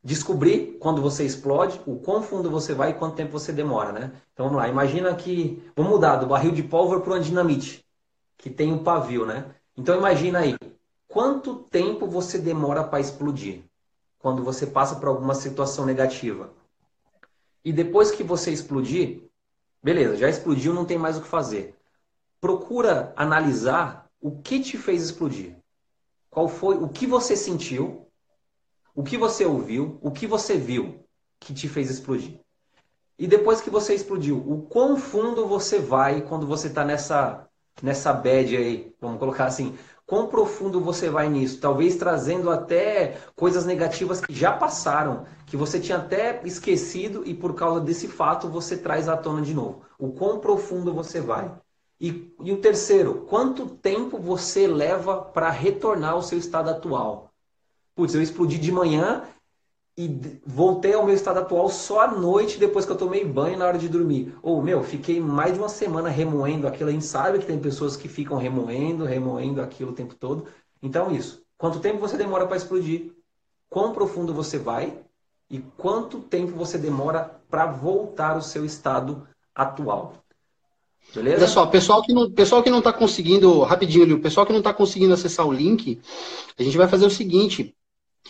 descobrir 0.03 0.79
quando 0.81 1.01
você 1.03 1.25
explode, 1.25 1.81
o 1.87 1.97
quão 2.01 2.23
fundo 2.23 2.51
você 2.51 2.75
vai 2.75 2.91
e 2.91 2.95
quanto 2.95 3.17
tempo 3.17 3.33
você 3.33 3.53
demora, 3.53 3.93
né? 3.93 4.13
Então 4.33 4.47
vamos 4.47 4.61
lá, 4.61 4.69
imagina 4.69 5.15
que. 5.15 5.63
Vamos 5.77 5.93
mudar 5.93 6.17
do 6.17 6.27
barril 6.27 6.53
de 6.53 6.63
pólvora 6.65 7.01
para 7.01 7.13
uma 7.15 7.21
dinamite. 7.21 7.85
que 8.39 8.51
tem 8.51 8.73
o 8.73 8.83
pavio, 8.83 9.27
né? 9.27 9.55
Então 9.77 9.97
imagina 9.97 10.41
aí, 10.41 10.57
quanto 11.09 11.57
tempo 11.71 12.07
você 12.07 12.39
demora 12.39 12.85
para 12.85 13.01
explodir 13.01 13.63
quando 14.19 14.43
você 14.45 14.67
passa 14.67 14.97
por 14.97 15.09
alguma 15.09 15.35
situação 15.35 15.85
negativa? 15.87 16.51
E 17.65 17.73
depois 17.73 18.11
que 18.11 18.23
você 18.23 18.51
explodir, 18.51 19.30
beleza, 19.83 20.17
já 20.17 20.29
explodiu, 20.29 20.73
não 20.75 20.85
tem 20.85 20.99
mais 20.99 21.17
o 21.17 21.23
que 21.23 21.29
fazer. 21.29 21.75
Procura 22.41 23.13
analisar 23.17 24.09
o 24.21 24.41
que 24.41 24.61
te 24.61 24.77
fez 24.77 25.03
explodir. 25.03 25.57
Qual 26.31 26.49
foi, 26.49 26.77
o 26.77 26.89
que 26.89 27.07
você 27.07 27.37
sentiu, 27.37 28.07
o 28.95 29.03
que 29.03 29.17
você 29.17 29.45
ouviu, 29.45 29.99
o 30.03 30.11
que 30.11 30.27
você 30.27 30.57
viu 30.57 31.05
que 31.39 31.55
te 31.55 31.69
fez 31.69 31.91
explodir. 31.91 32.39
E 33.19 33.27
depois 33.27 33.61
que 33.61 33.71
você 33.71 33.95
explodiu, 33.95 34.39
o 34.39 34.63
quão 34.63 34.97
fundo 34.97 35.47
você 35.47 35.79
vai 35.79 36.23
quando 36.23 36.47
você 36.47 36.69
está 36.69 36.85
nessa, 36.85 37.47
nessa 37.83 38.13
bad 38.13 38.57
aí, 38.57 38.95
vamos 39.01 39.19
colocar 39.19 39.47
assim, 39.47 39.77
quão 40.11 40.27
profundo 40.27 40.81
você 40.81 41.09
vai 41.09 41.29
nisso, 41.29 41.61
talvez 41.61 41.95
trazendo 41.95 42.51
até 42.51 43.19
coisas 43.37 43.65
negativas 43.65 44.21
que 44.21 44.35
já 44.35 44.51
passaram, 44.51 45.25
que 45.47 45.57
você 45.57 45.79
tinha 45.79 45.99
até 45.99 46.41
esquecido 46.45 47.23
e 47.25 47.33
por 47.33 47.55
causa 47.55 47.81
desse 47.81 48.09
fato 48.09 48.49
você 48.49 48.77
traz 48.77 49.09
à 49.09 49.17
tona 49.17 49.41
de 49.41 49.55
novo. 49.55 49.83
O 49.97 50.11
quão 50.11 50.41
profundo 50.41 50.93
você 50.93 51.21
vai. 51.21 51.55
E, 52.01 52.35
e 52.43 52.53
o 52.53 52.57
terceiro, 52.57 53.25
quanto 53.29 53.67
tempo 53.67 54.19
você 54.19 54.67
leva 54.67 55.17
para 55.17 55.49
retornar 55.49 56.15
ao 56.15 56.23
seu 56.23 56.39
estado 56.39 56.71
atual? 56.71 57.31
Putz, 57.95 58.13
eu 58.13 58.21
explodi 58.21 58.59
de 58.59 58.73
manhã 58.73 59.23
e 60.01 60.41
voltei 60.47 60.95
ao 60.95 61.05
meu 61.05 61.15
estado 61.15 61.41
atual 61.41 61.69
só 61.69 62.01
à 62.01 62.07
noite 62.07 62.59
depois 62.59 62.87
que 62.87 62.93
eu 62.93 62.97
tomei 62.97 63.23
banho 63.23 63.59
na 63.59 63.67
hora 63.67 63.77
de 63.77 63.87
dormir. 63.87 64.35
Ou, 64.43 64.63
meu, 64.63 64.83
fiquei 64.83 65.21
mais 65.21 65.53
de 65.53 65.59
uma 65.59 65.69
semana 65.69 66.09
remoendo 66.09 66.67
aquilo. 66.67 66.89
A 66.89 66.93
gente 66.93 67.05
sabe 67.05 67.39
que 67.39 67.45
tem 67.45 67.59
pessoas 67.59 67.97
que 67.97 68.09
ficam 68.09 68.39
remoendo, 68.39 69.05
remoendo 69.05 69.61
aquilo 69.61 69.91
o 69.91 69.95
tempo 69.95 70.15
todo. 70.15 70.47
Então, 70.83 71.11
isso. 71.15 71.43
Quanto 71.59 71.81
tempo 71.81 71.99
você 71.99 72.17
demora 72.17 72.47
para 72.47 72.57
explodir? 72.57 73.13
Quão 73.69 73.93
profundo 73.93 74.33
você 74.33 74.57
vai? 74.59 74.99
E 75.51 75.59
quanto 75.77 76.21
tempo 76.21 76.57
você 76.57 76.79
demora 76.79 77.39
para 77.51 77.67
voltar 77.67 78.37
ao 78.37 78.43
seu 78.43 78.65
estado 78.65 79.29
atual? 79.55 80.15
Beleza? 81.15 81.39
Olha 81.39 81.49
só, 81.49 81.67
pessoal 81.67 82.03
que 82.03 82.15
não, 82.15 82.31
pessoal 82.31 82.63
que 82.63 82.71
não 82.71 82.79
está 82.79 82.93
conseguindo, 82.93 83.61
rapidinho, 83.63 84.17
o 84.17 84.21
pessoal 84.21 84.47
que 84.47 84.53
não 84.53 84.61
está 84.61 84.73
conseguindo 84.73 85.13
acessar 85.13 85.47
o 85.47 85.53
link, 85.53 86.01
a 86.59 86.63
gente 86.63 86.79
vai 86.79 86.89
fazer 86.89 87.05
o 87.05 87.11
seguinte: 87.11 87.75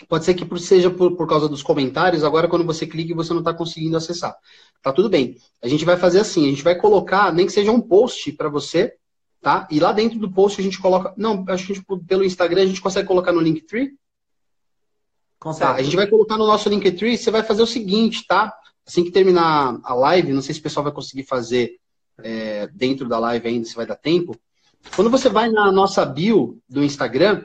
Pode 0.08 0.24
ser 0.24 0.34
que 0.34 0.58
seja 0.58 0.90
por, 0.90 1.16
por 1.16 1.28
causa 1.28 1.48
dos 1.48 1.62
comentários, 1.62 2.24
agora 2.24 2.48
quando 2.48 2.64
você 2.64 2.86
clica 2.86 3.14
você 3.14 3.32
não 3.32 3.40
está 3.40 3.52
conseguindo 3.52 3.96
acessar. 3.96 4.34
Tá 4.82 4.92
tudo 4.92 5.08
bem. 5.08 5.36
A 5.62 5.68
gente 5.68 5.84
vai 5.84 5.96
fazer 5.96 6.20
assim, 6.20 6.46
a 6.46 6.50
gente 6.50 6.62
vai 6.62 6.74
colocar, 6.74 7.32
nem 7.32 7.46
que 7.46 7.52
seja 7.52 7.70
um 7.70 7.80
post 7.80 8.32
para 8.32 8.48
você, 8.48 8.94
tá? 9.40 9.66
E 9.70 9.80
lá 9.80 9.92
dentro 9.92 10.18
do 10.18 10.30
post 10.30 10.60
a 10.60 10.64
gente 10.64 10.80
coloca. 10.80 11.12
Não, 11.16 11.44
acho 11.48 11.66
que 11.66 11.72
a 11.72 11.74
gente, 11.74 11.86
pelo 12.06 12.24
Instagram 12.24 12.62
a 12.62 12.66
gente 12.66 12.80
consegue 12.80 13.06
colocar 13.06 13.32
no 13.32 13.40
Linktree. 13.40 13.92
Consegue. 15.38 15.72
Tá, 15.72 15.76
a 15.76 15.82
gente 15.82 15.96
vai 15.96 16.06
colocar 16.06 16.38
no 16.38 16.46
nosso 16.46 16.68
Linktree, 16.68 17.18
você 17.18 17.30
vai 17.30 17.42
fazer 17.42 17.62
o 17.62 17.66
seguinte, 17.66 18.26
tá? 18.26 18.54
Assim 18.86 19.04
que 19.04 19.10
terminar 19.10 19.78
a 19.82 19.94
live, 19.94 20.32
não 20.32 20.42
sei 20.42 20.54
se 20.54 20.60
o 20.60 20.62
pessoal 20.62 20.84
vai 20.84 20.92
conseguir 20.92 21.24
fazer 21.24 21.78
é, 22.22 22.68
dentro 22.68 23.08
da 23.08 23.18
live 23.18 23.48
ainda, 23.48 23.66
se 23.66 23.74
vai 23.74 23.86
dar 23.86 23.96
tempo. 23.96 24.36
Quando 24.94 25.10
você 25.10 25.28
vai 25.28 25.50
na 25.50 25.70
nossa 25.70 26.04
bio 26.04 26.58
do 26.68 26.82
Instagram, 26.82 27.44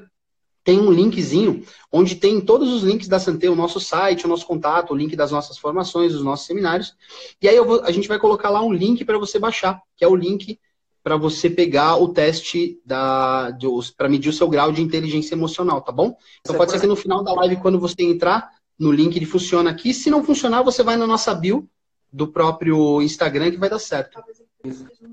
tem 0.66 0.82
um 0.82 0.92
linkzinho 0.92 1.64
onde 1.92 2.16
tem 2.16 2.42
todos 2.42 2.74
os 2.74 2.82
links 2.82 3.08
da 3.08 3.20
Santé, 3.20 3.48
o 3.48 3.56
nosso 3.56 3.80
site, 3.80 4.26
o 4.26 4.28
nosso 4.28 4.48
contato, 4.48 4.92
o 4.92 4.98
link 4.98 5.16
das 5.16 5.32
nossas 5.32 5.60
formações, 5.60 6.12
dos 6.12 6.24
nossos 6.24 6.48
seminários. 6.48 6.96
E 7.40 7.48
aí 7.48 7.58
vou, 7.62 7.82
a 7.84 7.92
gente 7.92 8.08
vai 8.08 8.18
colocar 8.18 8.50
lá 8.50 8.62
um 8.62 8.74
link 8.74 9.06
para 9.06 9.20
você 9.20 9.38
baixar, 9.38 9.80
que 9.96 10.04
é 10.04 10.08
o 10.08 10.16
link 10.16 10.60
para 11.04 11.18
você 11.18 11.52
pegar 11.52 11.98
o 11.98 12.10
teste 12.10 12.82
para 12.88 14.10
medir 14.10 14.30
o 14.30 14.34
seu 14.34 14.50
grau 14.50 14.72
de 14.72 14.82
inteligência 14.82 15.36
emocional, 15.36 15.82
tá 15.84 15.92
bom? 15.92 16.18
Então 16.42 16.58
pode 16.58 16.72
ser 16.72 16.80
que 16.80 16.88
no 16.88 16.96
final 16.96 17.24
da 17.24 17.32
live, 17.34 17.58
quando 17.58 17.80
você 17.80 18.02
entrar 18.02 18.50
no 18.78 18.92
link, 18.92 19.16
ele 19.16 19.28
funciona 19.28 19.70
aqui. 19.70 19.94
Se 19.94 20.10
não 20.10 20.24
funcionar, 20.24 20.64
você 20.64 20.82
vai 20.82 20.98
na 20.98 21.06
nossa 21.06 21.34
bio 21.36 21.70
do 22.12 22.28
próprio 22.28 23.04
Instagram 23.04 23.52
que 23.52 23.58
vai 23.58 23.70
dar 23.70 23.78
certo. 23.78 24.20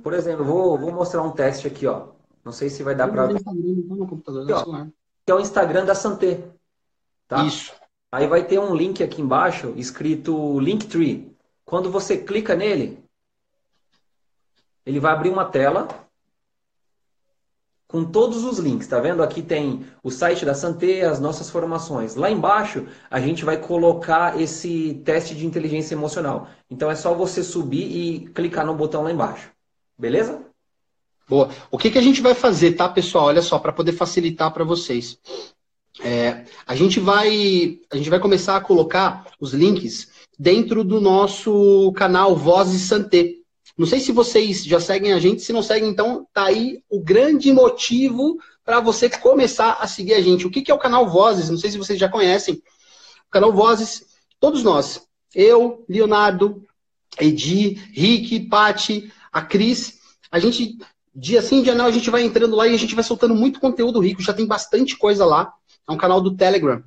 Por 0.02 0.14
exemplo, 0.14 0.46
vou, 0.46 0.78
vou 0.78 0.92
mostrar 0.92 1.22
um 1.22 1.30
teste 1.30 1.66
aqui, 1.66 1.86
ó. 1.86 2.06
Não 2.42 2.52
sei 2.52 2.70
se 2.70 2.82
vai 2.82 2.94
dar 2.94 3.08
para. 3.08 3.28
No 3.28 4.06
computador, 4.06 4.44
aqui, 4.44 4.52
ó 4.52 4.86
que 5.24 5.32
é 5.32 5.34
o 5.34 5.40
Instagram 5.40 5.84
da 5.84 5.94
Santé. 5.94 6.44
Tá? 7.28 7.44
Isso. 7.44 7.72
Aí 8.10 8.26
vai 8.26 8.44
ter 8.44 8.58
um 8.58 8.74
link 8.74 9.02
aqui 9.02 9.22
embaixo 9.22 9.72
escrito 9.76 10.60
Linktree. 10.60 11.34
Quando 11.64 11.90
você 11.90 12.18
clica 12.18 12.54
nele, 12.54 13.02
ele 14.84 15.00
vai 15.00 15.12
abrir 15.12 15.30
uma 15.30 15.44
tela 15.44 15.88
com 17.92 18.04
todos 18.04 18.42
os 18.42 18.58
links, 18.58 18.86
tá 18.86 18.98
vendo? 18.98 19.22
Aqui 19.22 19.42
tem 19.42 19.84
o 20.02 20.10
site 20.10 20.46
da 20.46 20.54
Santé, 20.54 21.02
as 21.02 21.20
nossas 21.20 21.50
formações. 21.50 22.14
Lá 22.14 22.30
embaixo, 22.30 22.86
a 23.10 23.20
gente 23.20 23.44
vai 23.44 23.58
colocar 23.58 24.40
esse 24.40 25.02
teste 25.04 25.34
de 25.34 25.46
inteligência 25.46 25.94
emocional. 25.94 26.48
Então 26.70 26.90
é 26.90 26.94
só 26.94 27.12
você 27.14 27.42
subir 27.42 27.84
e 27.84 28.28
clicar 28.30 28.64
no 28.64 28.74
botão 28.74 29.02
lá 29.02 29.12
embaixo. 29.12 29.50
Beleza? 29.98 30.42
Boa. 31.32 31.48
O 31.70 31.78
que, 31.78 31.90
que 31.90 31.96
a 31.96 32.02
gente 32.02 32.20
vai 32.20 32.34
fazer, 32.34 32.72
tá, 32.72 32.86
pessoal? 32.86 33.24
Olha 33.24 33.40
só, 33.40 33.58
para 33.58 33.72
poder 33.72 33.92
facilitar 33.92 34.52
para 34.52 34.64
vocês. 34.64 35.18
É, 35.98 36.44
a 36.66 36.76
gente 36.76 37.00
vai 37.00 37.78
a 37.90 37.96
gente 37.96 38.10
vai 38.10 38.20
começar 38.20 38.54
a 38.54 38.60
colocar 38.60 39.24
os 39.40 39.54
links 39.54 40.10
dentro 40.38 40.84
do 40.84 41.00
nosso 41.00 41.90
canal 41.96 42.36
Vozes 42.36 42.82
Santé. 42.82 43.36
Não 43.78 43.86
sei 43.86 43.98
se 43.98 44.12
vocês 44.12 44.62
já 44.62 44.78
seguem 44.78 45.14
a 45.14 45.18
gente, 45.18 45.40
se 45.40 45.54
não 45.54 45.62
seguem, 45.62 45.88
então 45.88 46.26
tá 46.34 46.44
aí 46.44 46.82
o 46.90 47.00
grande 47.00 47.50
motivo 47.50 48.36
para 48.62 48.80
você 48.80 49.08
começar 49.08 49.78
a 49.80 49.86
seguir 49.86 50.12
a 50.12 50.20
gente. 50.20 50.46
O 50.46 50.50
que, 50.50 50.60
que 50.60 50.70
é 50.70 50.74
o 50.74 50.78
canal 50.78 51.08
Vozes? 51.08 51.48
Não 51.48 51.56
sei 51.56 51.70
se 51.70 51.78
vocês 51.78 51.98
já 51.98 52.10
conhecem. 52.10 52.56
O 53.26 53.30
canal 53.30 53.54
Vozes, 53.54 54.04
todos 54.38 54.62
nós, 54.62 55.00
eu, 55.34 55.82
Leonardo, 55.88 56.62
Edi, 57.18 57.80
Rick, 57.94 58.38
Pati, 58.50 59.10
a 59.32 59.40
Cris, 59.40 59.98
a 60.30 60.38
gente 60.38 60.78
Dia 61.14 61.42
sim, 61.42 61.62
dia 61.62 61.74
não, 61.74 61.86
a 61.86 61.90
gente 61.90 62.10
vai 62.10 62.22
entrando 62.22 62.56
lá 62.56 62.66
e 62.66 62.74
a 62.74 62.78
gente 62.78 62.94
vai 62.94 63.04
soltando 63.04 63.34
muito 63.34 63.60
conteúdo 63.60 64.00
rico. 64.00 64.22
Já 64.22 64.32
tem 64.32 64.46
bastante 64.46 64.96
coisa 64.96 65.26
lá. 65.26 65.52
É 65.88 65.92
um 65.92 65.96
canal 65.96 66.20
do 66.20 66.34
Telegram. 66.34 66.82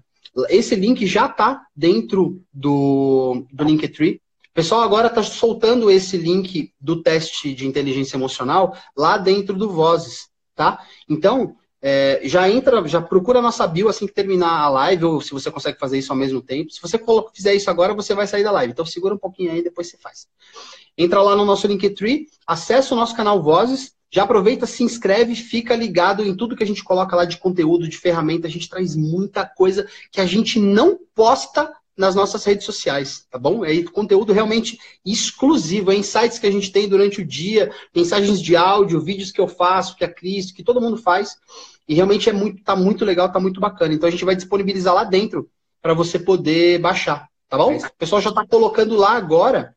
Esse 0.49 0.75
link 0.75 1.05
já 1.05 1.29
tá 1.29 1.65
dentro 1.75 2.41
do, 2.53 3.45
do 3.51 3.63
Linktree. 3.63 4.21
O 4.49 4.53
pessoal 4.53 4.81
agora 4.81 5.07
está 5.07 5.21
soltando 5.21 5.91
esse 5.91 6.17
link 6.17 6.73
do 6.79 7.01
teste 7.01 7.53
de 7.53 7.67
inteligência 7.67 8.17
emocional 8.17 8.75
lá 8.95 9.17
dentro 9.17 9.55
do 9.55 9.69
Vozes, 9.69 10.29
tá? 10.55 10.81
Então, 11.09 11.55
é, 11.81 12.21
já 12.23 12.49
entra, 12.49 12.85
já 12.87 13.01
procura 13.01 13.39
a 13.39 13.41
nossa 13.41 13.67
bio 13.67 13.89
assim 13.89 14.07
que 14.07 14.13
terminar 14.13 14.61
a 14.61 14.69
live, 14.69 15.05
ou 15.05 15.21
se 15.21 15.31
você 15.31 15.51
consegue 15.51 15.77
fazer 15.77 15.99
isso 15.99 16.11
ao 16.11 16.17
mesmo 16.17 16.41
tempo. 16.41 16.71
Se 16.71 16.81
você 16.81 16.99
fizer 17.33 17.53
isso 17.53 17.69
agora, 17.69 17.93
você 17.93 18.15
vai 18.15 18.25
sair 18.25 18.43
da 18.43 18.51
live. 18.51 18.71
Então 18.71 18.85
segura 18.85 19.13
um 19.13 19.19
pouquinho 19.19 19.51
aí, 19.51 19.61
depois 19.61 19.89
você 19.89 19.97
faz. 19.97 20.27
Entra 20.97 21.21
lá 21.21 21.35
no 21.35 21.45
nosso 21.45 21.67
Linktree, 21.67 22.27
acessa 22.47 22.93
o 22.93 22.97
nosso 22.97 23.15
canal 23.15 23.43
Vozes, 23.43 23.94
já 24.15 24.23
aproveita, 24.23 24.65
se 24.65 24.81
inscreve, 24.81 25.35
fica 25.35 25.75
ligado 25.75 26.23
em 26.23 26.33
tudo 26.33 26.55
que 26.55 26.63
a 26.63 26.65
gente 26.65 26.81
coloca 26.81 27.17
lá 27.17 27.25
de 27.25 27.35
conteúdo, 27.37 27.85
de 27.85 27.97
ferramenta. 27.97 28.47
A 28.47 28.49
gente 28.49 28.69
traz 28.69 28.95
muita 28.95 29.45
coisa 29.45 29.85
que 30.09 30.21
a 30.21 30.25
gente 30.25 30.57
não 30.57 30.97
posta 31.13 31.69
nas 31.97 32.15
nossas 32.15 32.45
redes 32.45 32.65
sociais, 32.65 33.27
tá 33.29 33.37
bom? 33.37 33.65
É 33.65 33.83
conteúdo 33.83 34.31
realmente 34.31 34.79
exclusivo, 35.05 35.91
é 35.91 35.97
insights 35.97 36.39
que 36.39 36.47
a 36.47 36.51
gente 36.51 36.71
tem 36.71 36.87
durante 36.87 37.19
o 37.19 37.25
dia, 37.25 37.73
mensagens 37.93 38.41
de 38.41 38.55
áudio, 38.55 39.01
vídeos 39.01 39.33
que 39.33 39.41
eu 39.41 39.49
faço, 39.49 39.97
que 39.97 40.05
a 40.05 40.09
Cris, 40.09 40.49
que 40.49 40.63
todo 40.63 40.79
mundo 40.79 40.95
faz. 40.95 41.35
E 41.85 41.93
realmente 41.93 42.29
é 42.29 42.33
muito, 42.33 42.63
tá 42.63 42.73
muito 42.73 43.03
legal, 43.03 43.29
tá 43.29 43.39
muito 43.41 43.59
bacana. 43.59 43.93
Então 43.93 44.07
a 44.07 44.11
gente 44.11 44.23
vai 44.23 44.37
disponibilizar 44.37 44.93
lá 44.93 45.03
dentro 45.03 45.49
para 45.81 45.93
você 45.93 46.17
poder 46.17 46.79
baixar, 46.79 47.27
tá 47.49 47.57
bom? 47.57 47.75
O 47.75 47.97
pessoal 47.97 48.21
já 48.21 48.29
está 48.29 48.47
colocando 48.47 48.95
lá 48.95 49.11
agora. 49.11 49.75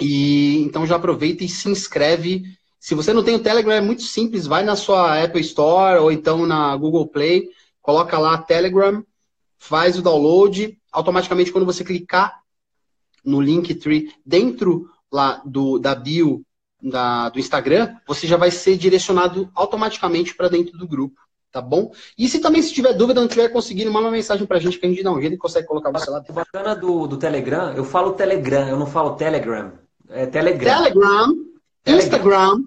E 0.00 0.62
então 0.62 0.84
já 0.84 0.96
aproveita 0.96 1.44
e 1.44 1.48
se 1.48 1.68
inscreve 1.68 2.55
se 2.78 2.94
você 2.94 3.12
não 3.12 3.24
tem 3.24 3.34
o 3.34 3.42
Telegram, 3.42 3.74
é 3.74 3.80
muito 3.80 4.02
simples. 4.02 4.46
Vai 4.46 4.64
na 4.64 4.76
sua 4.76 5.22
Apple 5.22 5.40
Store 5.40 6.00
ou 6.00 6.12
então 6.12 6.46
na 6.46 6.76
Google 6.76 7.06
Play, 7.06 7.48
coloca 7.82 8.18
lá 8.18 8.38
Telegram, 8.38 9.04
faz 9.58 9.98
o 9.98 10.02
download. 10.02 10.78
Automaticamente, 10.92 11.52
quando 11.52 11.66
você 11.66 11.84
clicar 11.84 12.40
no 13.24 13.40
Linktree 13.40 14.12
dentro 14.24 14.88
lá 15.12 15.42
do, 15.44 15.78
da 15.78 15.94
bio 15.94 16.44
da, 16.82 17.28
do 17.28 17.38
Instagram, 17.38 17.96
você 18.06 18.26
já 18.26 18.36
vai 18.36 18.50
ser 18.50 18.76
direcionado 18.76 19.50
automaticamente 19.54 20.34
para 20.34 20.48
dentro 20.48 20.78
do 20.78 20.86
grupo, 20.86 21.20
tá 21.50 21.60
bom? 21.60 21.92
E 22.16 22.28
se 22.28 22.38
também 22.38 22.62
se 22.62 22.72
tiver 22.72 22.92
dúvida, 22.92 23.20
não 23.20 23.28
tiver 23.28 23.48
conseguindo, 23.48 23.90
manda 23.90 24.06
uma 24.06 24.12
mensagem 24.12 24.46
para 24.46 24.58
a 24.58 24.60
gente 24.60 24.78
que 24.78 24.86
a 24.86 24.88
gente 24.88 25.02
dá 25.02 25.10
um 25.10 25.20
jeito 25.20 25.34
e 25.34 25.38
consegue 25.38 25.66
colocar 25.66 25.90
você 25.90 26.10
lá. 26.10 26.22
O 26.28 26.32
bacana 26.32 26.76
do, 26.76 27.06
do 27.06 27.16
Telegram, 27.16 27.72
eu 27.72 27.84
falo 27.84 28.12
Telegram, 28.12 28.68
eu 28.68 28.78
não 28.78 28.86
falo 28.86 29.16
Telegram. 29.16 29.72
É 30.08 30.26
Telegram. 30.26 30.82
Telegram, 30.82 31.34
Instagram. 31.86 32.62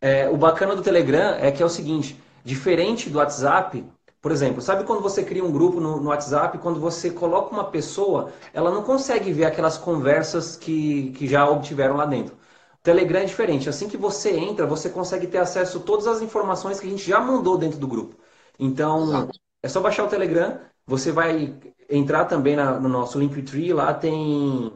É, 0.00 0.28
o 0.28 0.36
bacana 0.36 0.74
do 0.74 0.82
Telegram 0.82 1.34
é 1.34 1.52
que 1.52 1.62
é 1.62 1.66
o 1.66 1.68
seguinte, 1.68 2.18
diferente 2.44 3.10
do 3.10 3.18
WhatsApp, 3.18 3.84
por 4.20 4.32
exemplo, 4.32 4.60
sabe 4.60 4.84
quando 4.84 5.00
você 5.00 5.22
cria 5.22 5.44
um 5.44 5.52
grupo 5.52 5.80
no, 5.80 6.00
no, 6.00 6.08
WhatsApp, 6.08 6.58
quando 6.58 6.78
você 6.78 7.10
coloca 7.10 7.54
uma 7.54 7.64
pessoa, 7.64 8.32
ela 8.52 8.70
não 8.70 8.82
consegue 8.82 9.32
ver 9.32 9.46
aquelas 9.46 9.78
conversas 9.78 10.56
que, 10.56 11.10
que 11.12 11.26
já 11.26 11.48
obtiveram 11.48 11.96
lá 11.96 12.04
dentro. 12.04 12.36
Telegram 12.82 13.20
é 13.20 13.24
diferente. 13.24 13.68
Assim 13.68 13.88
que 13.88 13.96
você 13.96 14.36
entra, 14.36 14.66
você 14.66 14.90
consegue 14.90 15.26
ter 15.26 15.38
acesso 15.38 15.78
a 15.78 15.80
todas 15.80 16.06
as 16.06 16.22
informações 16.22 16.80
que 16.80 16.86
a 16.86 16.90
gente 16.90 17.06
já 17.06 17.20
mandou 17.20 17.56
dentro 17.56 17.78
do 17.78 17.88
grupo. 17.88 18.16
Então, 18.58 19.28
é 19.62 19.68
só 19.68 19.80
baixar 19.80 20.04
o 20.04 20.08
Telegram. 20.08 20.58
Você 20.86 21.12
vai 21.12 21.54
entrar 21.88 22.24
também 22.26 22.56
na, 22.56 22.78
no 22.78 22.88
nosso 22.88 23.18
Linktree. 23.18 23.72
Lá 23.72 23.94
tem 23.94 24.72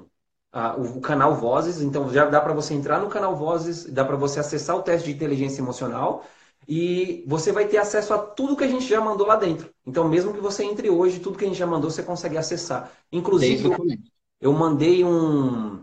a, 0.54 0.76
o, 0.76 0.98
o, 0.98 1.00
canal 1.00 1.34
Vozes. 1.34 1.82
Então, 1.82 2.10
já 2.12 2.24
dá 2.26 2.40
para 2.40 2.52
você 2.52 2.72
entrar 2.74 3.00
no 3.00 3.08
canal 3.08 3.34
Vozes, 3.34 3.86
dá 3.86 4.04
para 4.04 4.16
você 4.16 4.38
acessar 4.38 4.76
o 4.76 4.82
teste 4.82 5.08
de 5.08 5.14
inteligência 5.14 5.60
emocional. 5.60 6.24
E 6.66 7.24
você 7.26 7.52
vai 7.52 7.66
ter 7.66 7.76
acesso 7.78 8.14
a 8.14 8.18
tudo 8.18 8.56
que 8.56 8.64
a 8.64 8.68
gente 8.68 8.86
já 8.86 9.00
mandou 9.00 9.26
lá 9.26 9.36
dentro. 9.36 9.68
Então, 9.84 10.08
mesmo 10.08 10.32
que 10.32 10.40
você 10.40 10.64
entre 10.64 10.88
hoje, 10.88 11.18
tudo 11.18 11.36
que 11.36 11.44
a 11.44 11.48
gente 11.48 11.58
já 11.58 11.66
mandou, 11.66 11.90
você 11.90 12.02
consegue 12.02 12.38
acessar. 12.38 12.90
Inclusive, 13.12 13.68
eu 14.40 14.52
mandei 14.52 15.04
um, 15.04 15.82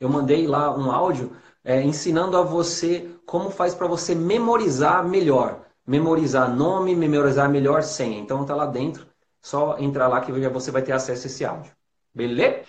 eu 0.00 0.08
mandei 0.08 0.46
lá 0.46 0.76
um 0.76 0.90
áudio 0.90 1.32
é, 1.64 1.82
ensinando 1.82 2.36
a 2.36 2.42
você 2.42 3.10
como 3.24 3.50
faz 3.50 3.74
para 3.74 3.86
você 3.86 4.14
memorizar 4.14 5.06
melhor. 5.08 5.66
Memorizar 5.86 6.54
nome, 6.54 6.96
memorizar 6.96 7.48
melhor 7.48 7.82
senha. 7.82 8.18
Então 8.18 8.44
tá 8.44 8.54
lá 8.54 8.66
dentro, 8.66 9.06
só 9.40 9.78
entrar 9.78 10.08
lá 10.08 10.20
que 10.20 10.32
você 10.32 10.70
vai 10.70 10.82
ter 10.82 10.92
acesso 10.92 11.26
a 11.26 11.30
esse 11.30 11.44
áudio. 11.44 11.72
Beleza? 12.14 12.64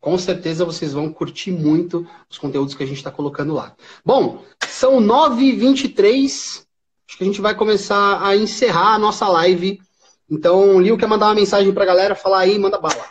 Com 0.00 0.18
certeza 0.18 0.64
vocês 0.64 0.92
vão 0.92 1.10
curtir 1.12 1.50
muito 1.50 2.06
os 2.28 2.38
conteúdos 2.38 2.74
que 2.74 2.82
a 2.82 2.86
gente 2.86 2.98
está 2.98 3.10
colocando 3.10 3.54
lá. 3.54 3.74
Bom, 4.04 4.44
são 4.68 5.00
9h23. 5.00 6.64
Acho 7.08 7.18
que 7.18 7.24
a 7.24 7.26
gente 7.26 7.40
vai 7.40 7.54
começar 7.54 8.24
a 8.24 8.36
encerrar 8.36 8.94
a 8.94 8.98
nossa 8.98 9.26
live. 9.28 9.80
Então, 10.30 10.80
Lio 10.80 10.98
quer 10.98 11.06
mandar 11.06 11.26
uma 11.26 11.34
mensagem 11.34 11.72
para 11.72 11.84
a 11.84 11.86
galera, 11.86 12.14
falar 12.14 12.40
aí, 12.40 12.58
manda 12.58 12.78
bala. 12.78 13.04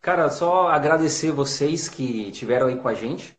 Cara, 0.00 0.30
só 0.30 0.68
agradecer 0.68 1.32
vocês 1.32 1.88
que 1.88 2.30
tiveram 2.30 2.68
aí 2.68 2.76
com 2.76 2.88
a 2.88 2.94
gente. 2.94 3.36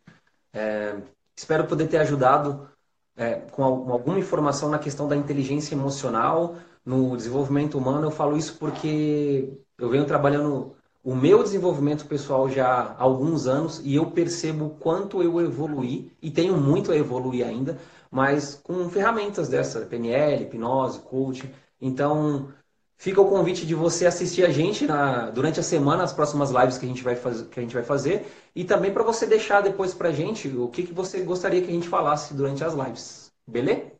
É, 0.52 0.96
espero 1.36 1.66
poder 1.66 1.88
ter 1.88 1.98
ajudado 1.98 2.68
é, 3.16 3.34
com 3.34 3.62
alguma 3.64 4.18
informação 4.18 4.68
na 4.68 4.78
questão 4.78 5.08
da 5.08 5.16
inteligência 5.16 5.74
emocional, 5.74 6.56
no 6.84 7.16
desenvolvimento 7.16 7.76
humano. 7.76 8.06
Eu 8.06 8.10
falo 8.10 8.36
isso 8.36 8.56
porque 8.58 9.50
eu 9.78 9.88
venho 9.88 10.04
trabalhando 10.04 10.76
o 11.08 11.16
meu 11.16 11.42
desenvolvimento 11.42 12.04
pessoal 12.06 12.50
já 12.50 12.66
há 12.68 13.02
alguns 13.02 13.46
anos 13.46 13.80
e 13.82 13.94
eu 13.94 14.10
percebo 14.10 14.76
quanto 14.78 15.22
eu 15.22 15.40
evoluí 15.40 16.12
e 16.20 16.30
tenho 16.30 16.54
muito 16.58 16.92
a 16.92 16.96
evoluir 16.96 17.46
ainda, 17.46 17.78
mas 18.10 18.54
com 18.62 18.90
ferramentas 18.90 19.48
dessa, 19.48 19.86
PNL, 19.86 20.42
hipnose, 20.44 21.00
coaching. 21.00 21.50
Então, 21.80 22.48
Fica 23.00 23.20
o 23.20 23.28
convite 23.30 23.64
de 23.64 23.76
você 23.76 24.06
assistir 24.06 24.44
a 24.44 24.50
gente 24.50 24.84
na, 24.84 25.30
durante 25.30 25.60
a 25.60 25.62
semana, 25.62 26.02
as 26.02 26.12
próximas 26.12 26.50
lives 26.50 26.78
que 26.78 26.84
a 26.84 26.88
gente 26.88 27.02
vai, 27.04 27.14
faz, 27.14 27.42
que 27.42 27.60
a 27.60 27.62
gente 27.62 27.72
vai 27.72 27.84
fazer. 27.84 28.26
E 28.56 28.64
também 28.64 28.92
para 28.92 29.04
você 29.04 29.24
deixar 29.24 29.60
depois 29.60 29.94
para 29.94 30.08
a 30.08 30.12
gente 30.12 30.48
o 30.48 30.68
que, 30.68 30.82
que 30.82 30.92
você 30.92 31.20
gostaria 31.20 31.62
que 31.62 31.68
a 31.68 31.72
gente 31.72 31.88
falasse 31.88 32.34
durante 32.34 32.64
as 32.64 32.74
lives. 32.74 33.30
Beleza? 33.46 33.97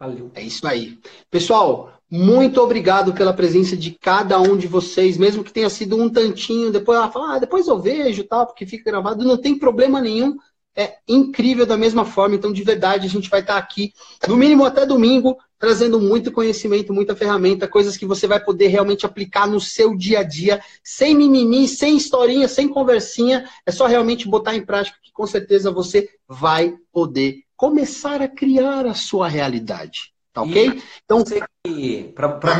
Valeu. 0.00 0.30
É 0.34 0.42
isso 0.42 0.66
aí. 0.66 0.98
Pessoal, 1.30 1.92
muito 2.10 2.58
obrigado 2.58 3.12
pela 3.12 3.34
presença 3.34 3.76
de 3.76 3.90
cada 3.90 4.40
um 4.40 4.56
de 4.56 4.66
vocês, 4.66 5.18
mesmo 5.18 5.44
que 5.44 5.52
tenha 5.52 5.68
sido 5.68 5.94
um 5.94 6.08
tantinho. 6.08 6.72
Depois 6.72 6.98
ela 6.98 7.12
fala, 7.12 7.34
ah, 7.34 7.38
depois 7.38 7.68
eu 7.68 7.78
vejo, 7.78 8.24
tal, 8.24 8.46
porque 8.46 8.64
fica 8.64 8.90
gravado. 8.90 9.22
Não 9.22 9.36
tem 9.36 9.58
problema 9.58 10.00
nenhum 10.00 10.38
é 10.76 10.98
incrível 11.06 11.66
da 11.66 11.76
mesma 11.76 12.04
forma. 12.04 12.34
Então, 12.34 12.52
de 12.52 12.62
verdade, 12.62 13.06
a 13.06 13.10
gente 13.10 13.28
vai 13.28 13.40
estar 13.40 13.56
aqui, 13.56 13.92
no 14.26 14.36
mínimo 14.36 14.64
até 14.64 14.86
domingo, 14.86 15.36
trazendo 15.58 16.00
muito 16.00 16.32
conhecimento, 16.32 16.94
muita 16.94 17.14
ferramenta, 17.14 17.68
coisas 17.68 17.96
que 17.96 18.06
você 18.06 18.26
vai 18.26 18.42
poder 18.42 18.68
realmente 18.68 19.04
aplicar 19.04 19.46
no 19.46 19.60
seu 19.60 19.94
dia 19.94 20.20
a 20.20 20.22
dia, 20.22 20.62
sem 20.82 21.14
mimimi, 21.14 21.68
sem 21.68 21.96
historinha, 21.96 22.48
sem 22.48 22.68
conversinha. 22.68 23.44
É 23.66 23.70
só 23.70 23.86
realmente 23.86 24.28
botar 24.28 24.54
em 24.54 24.64
prática 24.64 24.98
que 25.02 25.12
com 25.12 25.26
certeza 25.26 25.70
você 25.70 26.08
vai 26.26 26.74
poder 26.92 27.42
começar 27.60 28.22
a 28.22 28.28
criar 28.28 28.86
a 28.86 28.94
sua 28.94 29.28
realidade. 29.28 30.14
Tá 30.32 30.40
ok? 30.40 30.82
então, 31.04 31.22
para 31.22 31.46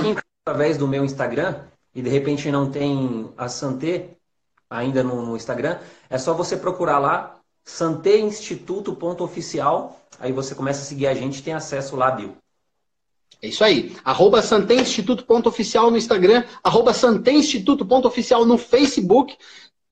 quem 0.02 0.14
através 0.44 0.76
do 0.76 0.86
meu 0.86 1.02
Instagram 1.02 1.62
e 1.94 2.02
de 2.02 2.10
repente 2.10 2.50
não 2.50 2.70
tem 2.70 3.32
a 3.34 3.48
Santé 3.48 4.10
ainda 4.68 5.02
no, 5.02 5.24
no 5.24 5.38
Instagram, 5.38 5.78
é 6.10 6.18
só 6.18 6.34
você 6.34 6.54
procurar 6.54 6.98
lá 6.98 7.40
santeinstituto.oficial. 7.64 9.98
Aí 10.18 10.32
você 10.32 10.54
começa 10.54 10.82
a 10.82 10.84
seguir 10.84 11.06
a 11.06 11.14
gente 11.14 11.38
e 11.38 11.42
tem 11.42 11.54
acesso 11.54 11.96
lá, 11.96 12.10
Bill. 12.10 12.36
É 13.40 13.48
isso 13.48 13.64
aí. 13.64 13.96
Arroba 14.04 14.42
santeinstituto.oficial 14.42 15.90
no 15.90 15.96
Instagram, 15.96 16.44
arroba 16.62 16.92
santeinstituto.oficial 16.92 18.44
no 18.44 18.58
Facebook, 18.58 19.34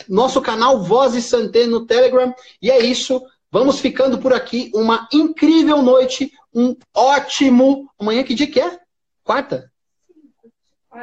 nosso 0.07 0.43
canal 0.43 0.83
Vozes 0.83 1.25
Santé 1.25 1.67
no 1.67 1.87
Telegram. 1.87 2.35
E 2.61 2.71
é 2.71 2.85
isso. 2.85 3.23
Vamos 3.51 3.81
ficando 3.81 4.19
por 4.19 4.33
aqui. 4.33 4.71
Uma 4.75 5.09
incrível 5.13 5.83
noite, 5.83 6.33
um 6.55 6.77
ótimo. 6.95 7.91
Amanhã 7.99 8.23
que 8.23 8.35
dia 8.35 8.51
que 8.51 8.61
é? 8.61 8.79
Quarta? 9.25 9.71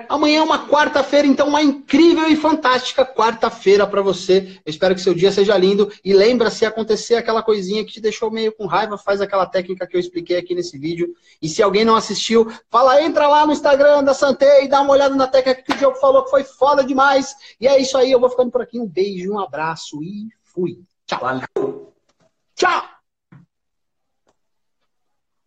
Amanhã 0.10 0.40
é 0.40 0.44
uma 0.44 0.68
quarta-feira, 0.68 1.28
então 1.28 1.48
uma 1.48 1.62
incrível 1.62 2.28
e 2.28 2.36
fantástica 2.36 3.06
quarta-feira 3.06 3.88
para 3.88 4.02
você. 4.02 4.60
Eu 4.66 4.70
espero 4.70 4.94
que 4.94 5.02
seu 5.02 5.14
dia 5.14 5.32
seja 5.32 5.58
lindo 5.58 5.92
e 6.04 6.14
lembra 6.14 6.50
se 6.50 6.66
acontecer 6.66 7.16
aquela 7.16 7.42
coisinha 7.42 7.86
que 7.86 7.94
te 7.94 8.02
deixou 8.02 8.30
meio 8.30 8.52
com 8.52 8.66
raiva, 8.66 8.98
faz 8.98 9.22
aquela 9.22 9.46
técnica 9.46 9.88
que 9.88 9.96
eu 9.96 10.00
expliquei 10.00 10.38
aqui 10.38 10.54
nesse 10.54 10.78
vídeo. 10.78 11.14
E 11.42 11.48
se 11.48 11.64
alguém 11.64 11.86
não 11.86 11.96
assistiu, 11.96 12.52
fala, 12.70 13.02
entra 13.02 13.28
lá 13.28 13.46
no 13.46 13.54
Instagram 13.54 14.04
da 14.04 14.14
Santé 14.14 14.66
e 14.66 14.68
dá 14.68 14.82
uma 14.82 14.92
olhada 14.92 15.16
na 15.16 15.28
técnica 15.28 15.62
que 15.62 15.72
o 15.72 15.78
Diogo 15.78 15.98
falou 15.98 16.24
que 16.24 16.32
foi 16.32 16.44
foda 16.44 16.84
demais. 16.84 17.34
E 17.62 17.68
é 17.68 17.80
isso 17.80 17.98
aí, 17.98 18.12
eu 18.12 18.20
vou 18.20 18.30
ficando 18.30 18.52
por 18.52 18.62
aqui. 18.62 18.80
Um 18.80 18.88
beijo, 18.88 19.32
um 19.32 19.40
abraço 19.40 20.04
e 20.04 20.28
fui. 20.44 20.80
Tchau. 21.06 21.20
Valeu. 21.22 21.95
Tchau. 22.56 22.95